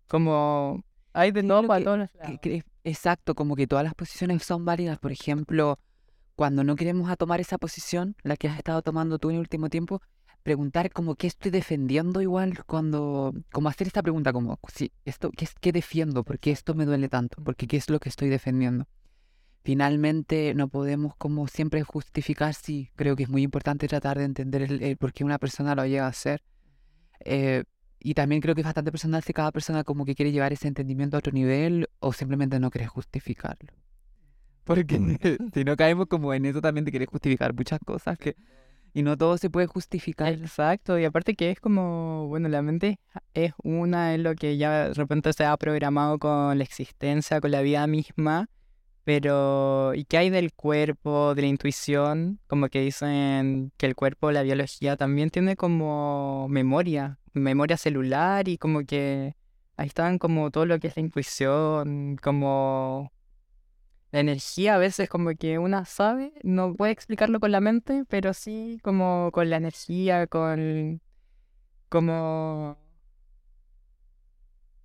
Como 0.07 0.83
hay 1.13 1.31
de 1.31 1.43
todo 1.43 1.67
para 1.67 1.85
todos 1.85 2.11
Exacto, 2.85 3.35
como 3.35 3.55
que 3.55 3.67
todas 3.67 3.85
las 3.85 3.95
posiciones 3.95 4.43
son 4.43 4.65
válidas. 4.65 4.99
Por 4.99 5.13
ejemplo, 5.13 5.79
cuando 6.37 6.65
no 6.65 6.77
queremos 6.77 7.11
a 7.11 7.17
tomar 7.17 7.41
esa 7.41 7.59
posición, 7.59 8.17
la 8.23 8.37
que 8.37 8.49
has 8.49 8.57
estado 8.57 8.81
tomando 8.81 9.19
tú 9.19 9.29
en 9.29 9.37
el 9.37 9.41
último 9.41 9.69
tiempo, 9.69 10.01
preguntar 10.43 10.91
como 10.91 11.15
qué 11.15 11.27
estoy 11.27 11.51
defendiendo 11.51 12.23
igual 12.23 12.65
cuando, 12.65 13.35
como 13.53 13.69
hacer 13.69 13.87
esta 13.87 14.03
pregunta 14.03 14.33
como, 14.33 14.59
si 14.73 14.93
esto, 15.05 15.31
¿qué, 15.37 15.47
¿qué 15.61 15.73
defiendo? 15.73 16.25
¿Por 16.25 16.39
qué 16.39 16.51
esto 16.51 16.75
me 16.75 16.87
duele 16.87 17.09
tanto? 17.09 17.43
¿Por 17.43 17.57
qué 17.57 17.77
es 17.77 17.91
lo 17.91 18.01
que 18.01 18.09
estoy 18.09 18.29
defendiendo? 18.29 18.87
Finalmente 19.65 20.55
no 20.55 20.69
podemos 20.69 21.15
como 21.17 21.47
siempre 21.49 21.83
justificar, 21.83 22.55
sí, 22.55 22.91
creo 22.97 23.17
que 23.17 23.25
es 23.25 23.29
muy 23.29 23.43
importante 23.43 23.87
tratar 23.89 24.17
de 24.17 24.25
entender 24.25 24.63
el, 24.63 24.97
por 24.97 25.13
qué 25.13 25.25
una 25.25 25.39
persona 25.39 25.75
lo 25.75 25.85
llega 25.85 26.07
a 26.07 26.09
hacer. 26.09 26.43
Eh, 27.21 27.65
y 28.01 28.15
también 28.15 28.41
creo 28.41 28.55
que 28.55 28.61
es 28.61 28.65
bastante 28.65 28.91
personal 28.91 29.23
si 29.23 29.33
cada 29.33 29.53
persona 29.53 29.85
como 29.85 30.05
que 30.05 30.15
quiere 30.15 30.33
llevar 30.33 30.53
ese 30.53 30.69
entendimiento 30.69 31.17
a 31.17 31.19
otro 31.19 31.33
nivel 31.33 31.89
o 32.01 32.13
simplemente 32.13 32.61
no 32.61 32.71
quiere 32.71 32.87
justificarlo. 32.87 33.73
Porque 34.65 34.99
si 35.55 35.65
no 35.65 35.77
caemos 35.77 36.07
como 36.07 36.33
en 36.35 36.45
eso 36.47 36.61
también 36.61 36.85
de 36.85 36.93
querer 36.93 37.09
justificar 37.09 37.55
muchas 37.55 37.81
cosas 37.81 38.19
que... 38.19 38.37
Y 38.95 39.03
no 39.03 39.17
todo 39.19 39.37
se 39.37 39.51
puede 39.51 39.67
justificar. 39.67 40.33
Exacto, 40.33 40.99
y 40.99 41.05
aparte 41.05 41.35
que 41.35 41.51
es 41.51 41.61
como, 41.61 42.27
bueno, 42.29 42.49
la 42.49 42.63
mente 42.63 42.99
es 43.35 43.53
una, 43.63 44.15
es 44.15 44.21
lo 44.21 44.35
que 44.35 44.57
ya 44.57 44.89
de 44.89 44.95
repente 44.95 45.33
se 45.35 45.45
ha 45.45 45.57
programado 45.57 46.19
con 46.19 46.57
la 46.57 46.65
existencia, 46.65 47.41
con 47.41 47.51
la 47.51 47.61
vida 47.61 47.87
misma, 47.87 48.49
pero 49.09 49.95
¿y 49.95 50.05
qué 50.05 50.19
hay 50.19 50.29
del 50.29 50.53
cuerpo, 50.53 51.35
de 51.35 51.41
la 51.41 51.49
intuición? 51.49 52.41
Como 52.47 52.69
que 52.69 52.83
dicen 52.83 53.73
que 53.79 53.87
el 53.87 53.95
cuerpo, 53.95 54.33
la 54.33 54.43
biología 54.43 54.99
también 54.99 55.31
tiene 55.31 55.57
como 55.57 56.47
memoria, 56.51 57.19
memoria 57.33 57.79
celular 57.79 58.49
y 58.49 58.59
como 58.59 58.85
que 58.85 59.35
ahí 59.79 59.87
están 59.87 60.19
como 60.19 60.51
todo 60.51 60.67
lo 60.67 60.79
que 60.79 60.89
es 60.89 60.97
la 60.97 61.01
intuición, 61.01 62.19
como 62.23 63.11
la 64.11 64.21
energía 64.21 64.75
a 64.75 64.79
veces 64.79 65.09
como 65.09 65.31
que 65.37 65.59
una 65.59 65.87
sabe, 65.87 66.35
no 66.43 66.75
puede 66.75 66.93
explicarlo 66.93 67.41
con 67.41 67.51
la 67.51 67.63
mente, 67.63 68.05
pero 68.11 68.35
sí 68.35 68.79
como 68.83 69.31
con 69.33 69.49
la 69.49 69.57
energía, 69.57 70.27
con 70.27 71.01
como 71.89 72.77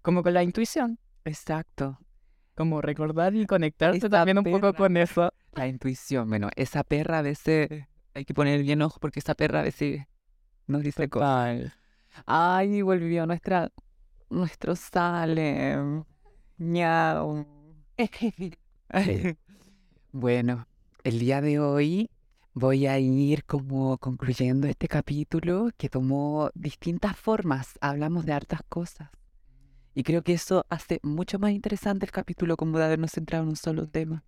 como 0.01 0.23
con 0.23 0.33
la 0.33 0.43
intuición. 0.43 0.97
Exacto. 1.25 1.99
Como 2.55 2.81
recordar 2.81 3.35
y 3.35 3.45
conectarse 3.45 4.09
también 4.09 4.37
un 4.37 4.43
poco 4.43 4.73
con 4.73 4.97
eso. 4.97 5.31
La 5.53 5.67
intuición, 5.67 6.29
bueno, 6.29 6.49
esa 6.55 6.83
perra 6.83 7.19
a 7.19 7.21
veces 7.21 7.69
hay 8.13 8.25
que 8.25 8.33
poner 8.33 8.61
bien 8.61 8.81
ojo 8.81 8.99
porque 8.99 9.19
esa 9.19 9.33
perra 9.33 9.61
a 9.61 9.63
veces 9.63 10.05
nos 10.67 10.83
dice 10.83 11.09
cosas. 11.09 11.73
Ay, 12.25 12.81
volvió 12.81 13.25
nuestra 13.25 13.71
nuestro 14.29 14.75
Salem. 14.75 16.03
Ñao. 16.57 17.45
bueno, 20.11 20.67
el 21.03 21.19
día 21.19 21.41
de 21.41 21.59
hoy 21.59 22.09
voy 22.53 22.87
a 22.87 22.99
ir 22.99 23.45
como 23.45 23.97
concluyendo 23.97 24.67
este 24.67 24.87
capítulo 24.87 25.69
que 25.77 25.89
tomó 25.89 26.49
distintas 26.53 27.15
formas. 27.17 27.77
Hablamos 27.81 28.25
de 28.25 28.33
hartas 28.33 28.61
cosas. 28.69 29.09
Y 29.93 30.03
creo 30.03 30.23
que 30.23 30.33
eso 30.33 30.65
hace 30.69 30.99
mucho 31.03 31.39
más 31.39 31.51
interesante 31.51 32.05
el 32.05 32.11
capítulo 32.11 32.57
como 32.57 32.77
de 32.77 32.85
habernos 32.85 33.11
centrado 33.11 33.43
en 33.43 33.49
un 33.49 33.55
solo 33.55 33.87
tema. 33.87 34.23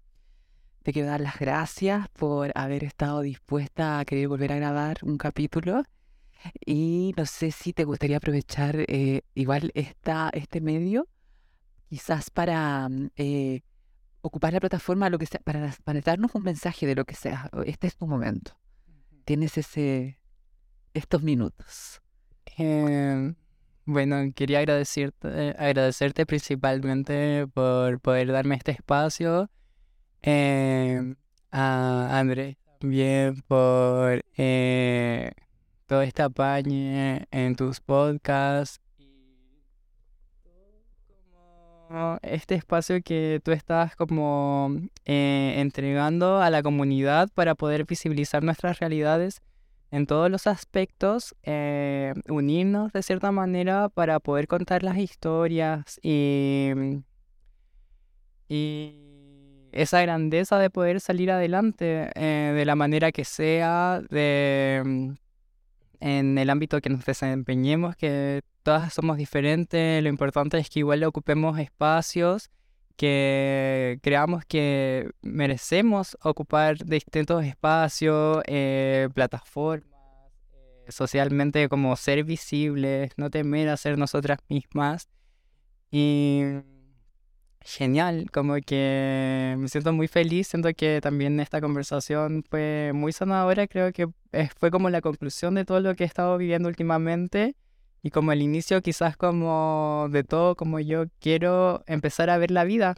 Te 0.83 0.93
quiero 0.93 1.07
dar 1.07 1.21
las 1.21 1.39
gracias 1.39 2.07
por 2.09 2.51
haber 2.53 2.83
estado 2.83 3.21
dispuesta 3.21 3.99
a 3.99 4.05
querer 4.05 4.27
volver 4.27 4.51
a 4.51 4.57
grabar 4.57 4.97
un 5.01 5.17
capítulo. 5.17 5.83
Y 6.63 7.13
no 7.17 7.25
sé 7.25 7.49
si 7.49 7.73
te 7.73 7.85
gustaría 7.85 8.17
aprovechar 8.17 8.85
eh, 8.87 9.21
igual 9.33 9.71
esta, 9.73 10.29
este 10.31 10.61
medio, 10.61 11.07
quizás 11.89 12.29
para 12.29 12.87
mm, 12.87 13.09
eh, 13.15 13.61
ocupar 14.21 14.53
la 14.53 14.59
plataforma 14.59 15.09
lo 15.09 15.17
que 15.17 15.25
sea, 15.25 15.39
para, 15.43 15.75
para 15.83 16.01
darnos 16.01 16.35
un 16.35 16.43
mensaje 16.43 16.85
de 16.85 16.93
lo 16.93 17.05
que 17.05 17.15
sea. 17.15 17.49
Este 17.65 17.87
es 17.87 17.97
tu 17.97 18.05
momento. 18.05 18.55
Tienes 19.23 19.57
ese 19.57 20.19
estos 20.95 21.21
minutos. 21.21 22.01
Em, 22.57 23.35
bueno, 23.85 24.17
quería 24.35 24.59
agradecerte, 24.59 25.55
agradecerte 25.57 26.25
principalmente 26.25 27.47
por 27.53 27.99
poder 27.99 28.31
darme 28.31 28.55
este 28.55 28.71
espacio. 28.71 29.49
Em, 30.21 31.15
a 31.51 32.19
Andrés 32.19 32.57
también 32.79 33.41
por 33.47 34.23
eh, 34.37 35.31
todo 35.87 36.01
este 36.01 36.21
apañe 36.23 37.25
en 37.31 37.55
tus 37.55 37.79
podcasts 37.79 38.79
este 42.21 42.55
espacio 42.55 43.01
que 43.03 43.39
tú 43.43 43.51
estás 43.51 43.95
como 43.95 44.71
eh, 45.05 45.55
entregando 45.57 46.41
a 46.41 46.49
la 46.49 46.61
comunidad 46.63 47.29
para 47.33 47.55
poder 47.55 47.85
visibilizar 47.85 48.43
nuestras 48.43 48.79
realidades 48.79 49.41
en 49.91 50.07
todos 50.07 50.29
los 50.29 50.47
aspectos, 50.47 51.35
eh, 51.43 52.13
unirnos 52.27 52.91
de 52.91 53.03
cierta 53.03 53.31
manera 53.31 53.89
para 53.89 54.19
poder 54.19 54.47
contar 54.47 54.83
las 54.83 54.97
historias 54.97 55.99
y, 56.01 56.71
y 58.49 58.95
esa 59.71 60.01
grandeza 60.01 60.57
de 60.57 60.69
poder 60.69 61.01
salir 61.01 61.31
adelante 61.31 62.09
eh, 62.15 62.53
de 62.55 62.65
la 62.65 62.75
manera 62.75 63.11
que 63.11 63.25
sea, 63.25 64.01
de, 64.09 65.15
en 65.99 66.37
el 66.37 66.49
ámbito 66.49 66.81
que 66.81 66.89
nos 66.89 67.05
desempeñemos, 67.05 67.95
que 67.95 68.41
todas 68.63 68.93
somos 68.93 69.17
diferentes, 69.17 70.01
lo 70.01 70.09
importante 70.09 70.57
es 70.57 70.69
que 70.69 70.79
igual 70.79 71.03
ocupemos 71.03 71.59
espacios, 71.59 72.49
que 72.95 73.99
creamos 74.01 74.45
que 74.45 75.09
merecemos 75.21 76.17
ocupar 76.23 76.77
distintos 76.85 77.43
espacios, 77.45 78.41
eh, 78.47 79.09
plataformas, 79.13 79.89
eh, 80.87 80.91
socialmente 80.91 81.69
como 81.69 81.95
ser 81.95 82.23
visibles, 82.23 83.11
no 83.17 83.29
temer 83.29 83.69
a 83.69 83.77
ser 83.77 83.97
nosotras 83.97 84.39
mismas. 84.49 85.09
Y 85.91 86.43
genial, 87.61 88.29
como 88.31 88.55
que 88.65 89.55
me 89.57 89.67
siento 89.69 89.91
muy 89.93 90.07
feliz, 90.07 90.47
siento 90.47 90.69
que 90.73 91.01
también 91.01 91.39
esta 91.39 91.61
conversación 91.61 92.43
fue 92.49 92.91
muy 92.93 93.11
sanadora, 93.11 93.67
creo 93.67 93.91
que 93.91 94.07
fue 94.59 94.71
como 94.71 94.89
la 94.89 95.01
conclusión 95.01 95.55
de 95.55 95.65
todo 95.65 95.79
lo 95.79 95.95
que 95.95 96.03
he 96.03 96.07
estado 96.07 96.37
viviendo 96.37 96.69
últimamente 96.69 97.55
y 98.05 98.11
como 98.11 98.31
el 98.31 98.43
inicio 98.43 98.83
quizás 98.83 99.17
como 99.17 100.09
de 100.11 100.23
todo 100.23 100.55
como 100.55 100.79
yo 100.79 101.05
quiero 101.19 101.83
empezar 101.87 102.29
a 102.29 102.37
ver 102.37 102.51
la 102.51 102.63
vida. 102.63 102.93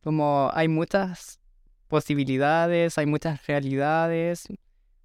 Como 0.00 0.48
hay 0.54 0.68
muchas 0.68 1.40
posibilidades, 1.88 2.98
hay 2.98 3.06
muchas 3.06 3.44
realidades, 3.48 4.46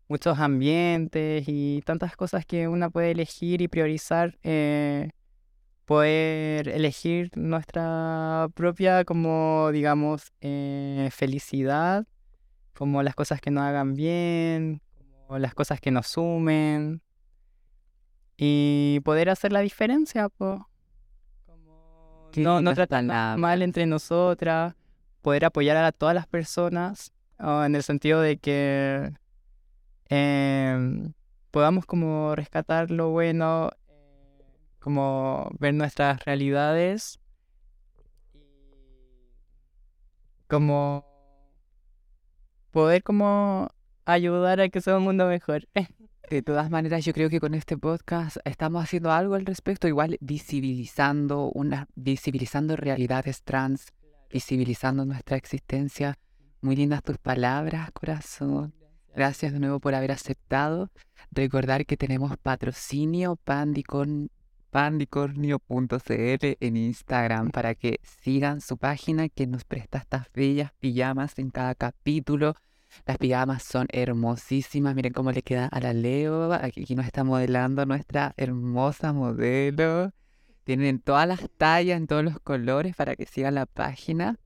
muchos 0.07 0.37
ambientes 0.37 1.45
y 1.47 1.81
tantas 1.83 2.15
cosas 2.15 2.45
que 2.45 2.67
uno 2.67 2.91
puede 2.91 3.09
elegir 3.09 3.63
y 3.63 3.67
priorizar. 3.67 4.37
Eh, 4.43 5.09
poder 5.85 6.69
elegir 6.69 7.31
nuestra 7.35 8.49
propia, 8.53 9.03
como 9.03 9.71
digamos, 9.73 10.31
eh, 10.41 11.09
felicidad, 11.11 12.05
como 12.75 13.01
las 13.01 13.15
cosas 13.15 13.41
que 13.41 13.49
nos 13.49 13.63
hagan 13.63 13.95
bien, 13.95 14.83
como 14.99 15.39
las 15.39 15.55
cosas 15.55 15.81
que 15.81 15.89
nos 15.89 16.05
sumen 16.05 17.01
y 18.43 18.99
poder 19.01 19.29
hacer 19.29 19.51
la 19.53 19.59
diferencia, 19.59 20.27
pues. 20.27 20.59
no, 22.37 22.59
no 22.59 22.73
tratar 22.73 23.03
mal 23.37 23.61
entre 23.61 23.85
nosotras, 23.85 24.73
poder 25.21 25.45
apoyar 25.45 25.77
a 25.77 25.91
todas 25.91 26.15
las 26.15 26.25
personas 26.25 27.13
en 27.37 27.75
el 27.75 27.83
sentido 27.83 28.19
de 28.19 28.37
que 28.37 29.13
em, 30.09 31.13
podamos 31.51 31.85
como 31.85 32.35
rescatar 32.35 32.89
lo 32.89 33.09
bueno 33.09 33.69
como 34.79 35.51
ver 35.59 35.75
nuestras 35.75 36.25
realidades 36.25 37.19
como 40.47 41.05
poder 42.71 43.03
como 43.03 43.69
ayudar 44.05 44.61
a 44.61 44.69
que 44.69 44.81
sea 44.81 44.97
un 44.97 45.03
mundo 45.03 45.27
mejor. 45.27 45.67
De 46.31 46.41
todas 46.41 46.71
maneras, 46.71 47.03
yo 47.03 47.11
creo 47.11 47.29
que 47.29 47.41
con 47.41 47.53
este 47.53 47.77
podcast 47.77 48.37
estamos 48.45 48.81
haciendo 48.81 49.11
algo 49.11 49.35
al 49.35 49.45
respecto, 49.45 49.89
igual 49.89 50.17
visibilizando 50.21 51.51
una, 51.51 51.89
visibilizando 51.95 52.77
realidades 52.77 53.43
trans, 53.43 53.91
visibilizando 54.29 55.03
nuestra 55.03 55.35
existencia. 55.35 56.17
Muy 56.61 56.77
lindas 56.77 57.03
tus 57.03 57.17
palabras, 57.17 57.91
corazón. 57.91 58.73
Gracias 59.13 59.51
de 59.51 59.59
nuevo 59.59 59.81
por 59.81 59.93
haber 59.93 60.13
aceptado. 60.13 60.89
Recordar 61.31 61.85
que 61.85 61.97
tenemos 61.97 62.37
patrocinio 62.37 63.35
pandicornio.cl 63.35 64.29
en 66.61 66.77
Instagram 66.77 67.51
para 67.51 67.75
que 67.75 67.99
sigan 68.21 68.61
su 68.61 68.77
página 68.77 69.27
que 69.27 69.47
nos 69.47 69.65
presta 69.65 69.97
estas 69.97 70.31
bellas 70.33 70.71
pijamas 70.79 71.37
en 71.39 71.49
cada 71.49 71.75
capítulo. 71.75 72.55
Las 73.05 73.17
pijamas 73.17 73.63
son 73.63 73.87
hermosísimas. 73.91 74.95
Miren 74.95 75.13
cómo 75.13 75.31
le 75.31 75.41
queda 75.41 75.67
a 75.67 75.79
la 75.79 75.93
Leo. 75.93 76.53
Aquí 76.53 76.95
nos 76.95 77.05
está 77.05 77.23
modelando 77.23 77.85
nuestra 77.85 78.33
hermosa 78.37 79.13
modelo. 79.13 80.11
Tienen 80.63 80.99
todas 80.99 81.27
las 81.27 81.49
tallas, 81.57 81.97
en 81.97 82.07
todos 82.07 82.23
los 82.23 82.39
colores 82.39 82.95
para 82.95 83.15
que 83.15 83.25
sigan 83.25 83.55
la 83.55 83.65
página. 83.65 84.37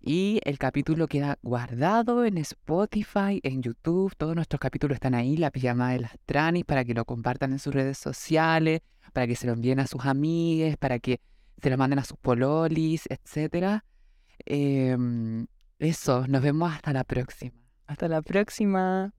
Y 0.00 0.40
el 0.44 0.58
capítulo 0.58 1.06
queda 1.06 1.38
guardado 1.42 2.24
en 2.24 2.38
Spotify, 2.38 3.40
en 3.44 3.62
YouTube. 3.62 4.12
Todos 4.16 4.34
nuestros 4.34 4.58
capítulos 4.58 4.96
están 4.96 5.14
ahí, 5.14 5.36
la 5.36 5.52
pijama 5.52 5.92
de 5.92 6.00
las 6.00 6.18
tranis, 6.26 6.64
para 6.64 6.84
que 6.84 6.94
lo 6.94 7.04
compartan 7.04 7.52
en 7.52 7.60
sus 7.60 7.72
redes 7.72 7.98
sociales, 7.98 8.80
para 9.12 9.28
que 9.28 9.36
se 9.36 9.46
lo 9.46 9.52
envíen 9.52 9.78
a 9.78 9.86
sus 9.86 10.04
amigues, 10.04 10.76
para 10.76 10.98
que 10.98 11.20
se 11.62 11.70
lo 11.70 11.78
manden 11.78 12.00
a 12.00 12.04
sus 12.04 12.18
pololis, 12.18 13.04
etc. 13.08 13.82
Em, 14.44 15.46
eso, 15.78 16.26
nos 16.26 16.42
vemos 16.42 16.72
hasta 16.72 16.92
la 16.92 17.04
próxima. 17.04 17.61
Hasta 17.86 18.08
la 18.08 18.22
próxima. 18.22 19.12